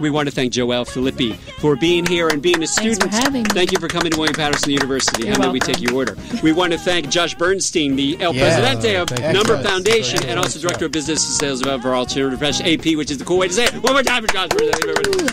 We 0.00 0.10
want 0.10 0.28
to 0.28 0.34
thank 0.34 0.52
Joel 0.52 0.84
Filippi 0.84 1.36
for 1.60 1.76
being 1.76 2.06
here 2.06 2.28
and 2.28 2.40
being 2.42 2.62
a 2.62 2.66
Thanks 2.66 2.76
for 2.76 2.82
student. 2.94 3.12
having 3.12 3.42
me. 3.42 3.48
Thank 3.50 3.72
you 3.72 3.78
for 3.78 3.88
coming 3.88 4.10
to 4.12 4.18
William 4.18 4.34
Paterson 4.34 4.70
University. 4.70 5.26
You're 5.26 5.34
How 5.36 5.40
may 5.46 5.48
we 5.50 5.60
take 5.60 5.80
your 5.80 5.94
order? 5.94 6.16
We 6.42 6.52
want 6.52 6.72
to 6.72 6.78
thank 6.78 7.08
Josh 7.10 7.34
Bernstein, 7.34 7.96
the 7.96 8.16
El 8.20 8.34
Yeah. 8.34 8.42
Presidente 8.60 8.96
of 8.96 9.10
Number 9.34 9.54
Yes. 9.56 9.66
Foundation, 9.66 10.18
Very 10.20 10.30
and 10.30 10.40
also 10.40 10.58
Director 10.58 10.86
of 10.86 10.92
Business 10.92 11.24
and 11.26 11.36
Sales 11.36 11.60
of 11.60 11.66
Overall 11.68 12.00
Alternative 12.00 12.38
Profession, 12.38 12.66
AP, 12.66 12.96
which 12.96 13.10
is 13.10 13.18
the 13.18 13.24
cool 13.24 13.38
way 13.38 13.48
to 13.48 13.52
say 13.54 13.64
it. 13.66 13.74
One 13.82 13.92
more 13.92 14.02
time 14.02 14.24
for 14.26 14.32
Josh 14.32 14.48
Bernstein. 14.48 15.26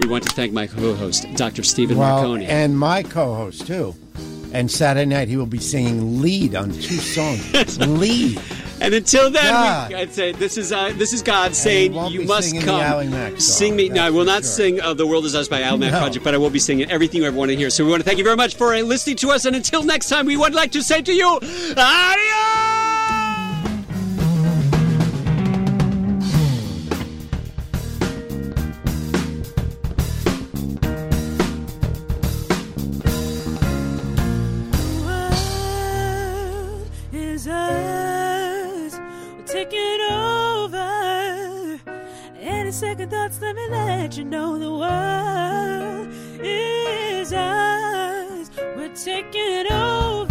We 0.00 0.08
want 0.08 0.24
to 0.24 0.30
thank 0.34 0.52
my 0.52 0.66
co-host, 0.66 1.26
Dr. 1.36 1.62
Stephen 1.62 1.96
Well, 1.96 2.24
Marcone. 2.24 2.48
and 2.48 2.76
my 2.76 3.02
co-host 3.04 3.66
too. 3.66 3.94
And 4.52 4.70
Saturday 4.70 5.06
night 5.06 5.28
he 5.28 5.36
will 5.36 5.46
be 5.46 5.58
singing 5.58 6.20
lead 6.20 6.54
on 6.54 6.72
two 6.72 6.96
songs. 6.96 7.78
lead. 7.78 8.40
And 8.82 8.94
until 8.94 9.30
then, 9.30 9.88
we, 9.88 9.94
I'd 9.94 10.12
say 10.12 10.32
this 10.32 10.58
is 10.58 10.72
uh, 10.72 10.92
this 10.96 11.12
is 11.12 11.22
God 11.22 11.54
saying 11.54 11.94
you 12.10 12.24
must 12.26 12.60
come. 12.62 13.38
Sing 13.38 13.76
me. 13.76 13.88
No, 13.88 14.02
I 14.02 14.10
will 14.10 14.24
not 14.24 14.42
sure. 14.42 14.50
sing 14.50 14.80
uh, 14.80 14.92
"The 14.92 15.06
World 15.06 15.24
Is 15.24 15.36
Us" 15.36 15.46
by 15.46 15.62
Al 15.62 15.78
Mac 15.78 15.92
No. 15.92 16.00
Project, 16.00 16.24
but 16.24 16.34
I 16.34 16.38
will 16.38 16.50
be 16.50 16.58
singing 16.58 16.90
everything 16.90 17.22
you 17.22 17.28
ever 17.28 17.36
want 17.36 17.50
to 17.50 17.56
hear. 17.56 17.70
So 17.70 17.84
we 17.84 17.90
want 17.90 18.02
to 18.02 18.04
thank 18.04 18.18
you 18.18 18.24
very 18.24 18.36
much 18.36 18.56
for 18.56 18.74
uh, 18.74 18.80
listening 18.80 19.16
to 19.18 19.30
us, 19.30 19.44
and 19.44 19.54
until 19.54 19.84
next 19.84 20.08
time, 20.08 20.26
we 20.26 20.36
would 20.36 20.52
like 20.52 20.72
to 20.72 20.82
say 20.82 21.00
to 21.00 21.12
you, 21.12 21.28
adios. 21.76 22.51
Thoughts, 43.12 43.40
let 43.42 43.54
me 43.54 43.68
let 43.68 44.16
you 44.16 44.24
know 44.24 44.58
the 44.58 44.72
world 44.72 46.08
is 46.42 47.32
ours. 47.32 48.50
We're 48.74 48.94
taking 48.94 49.52
it 49.60 49.70
over. 49.70 50.21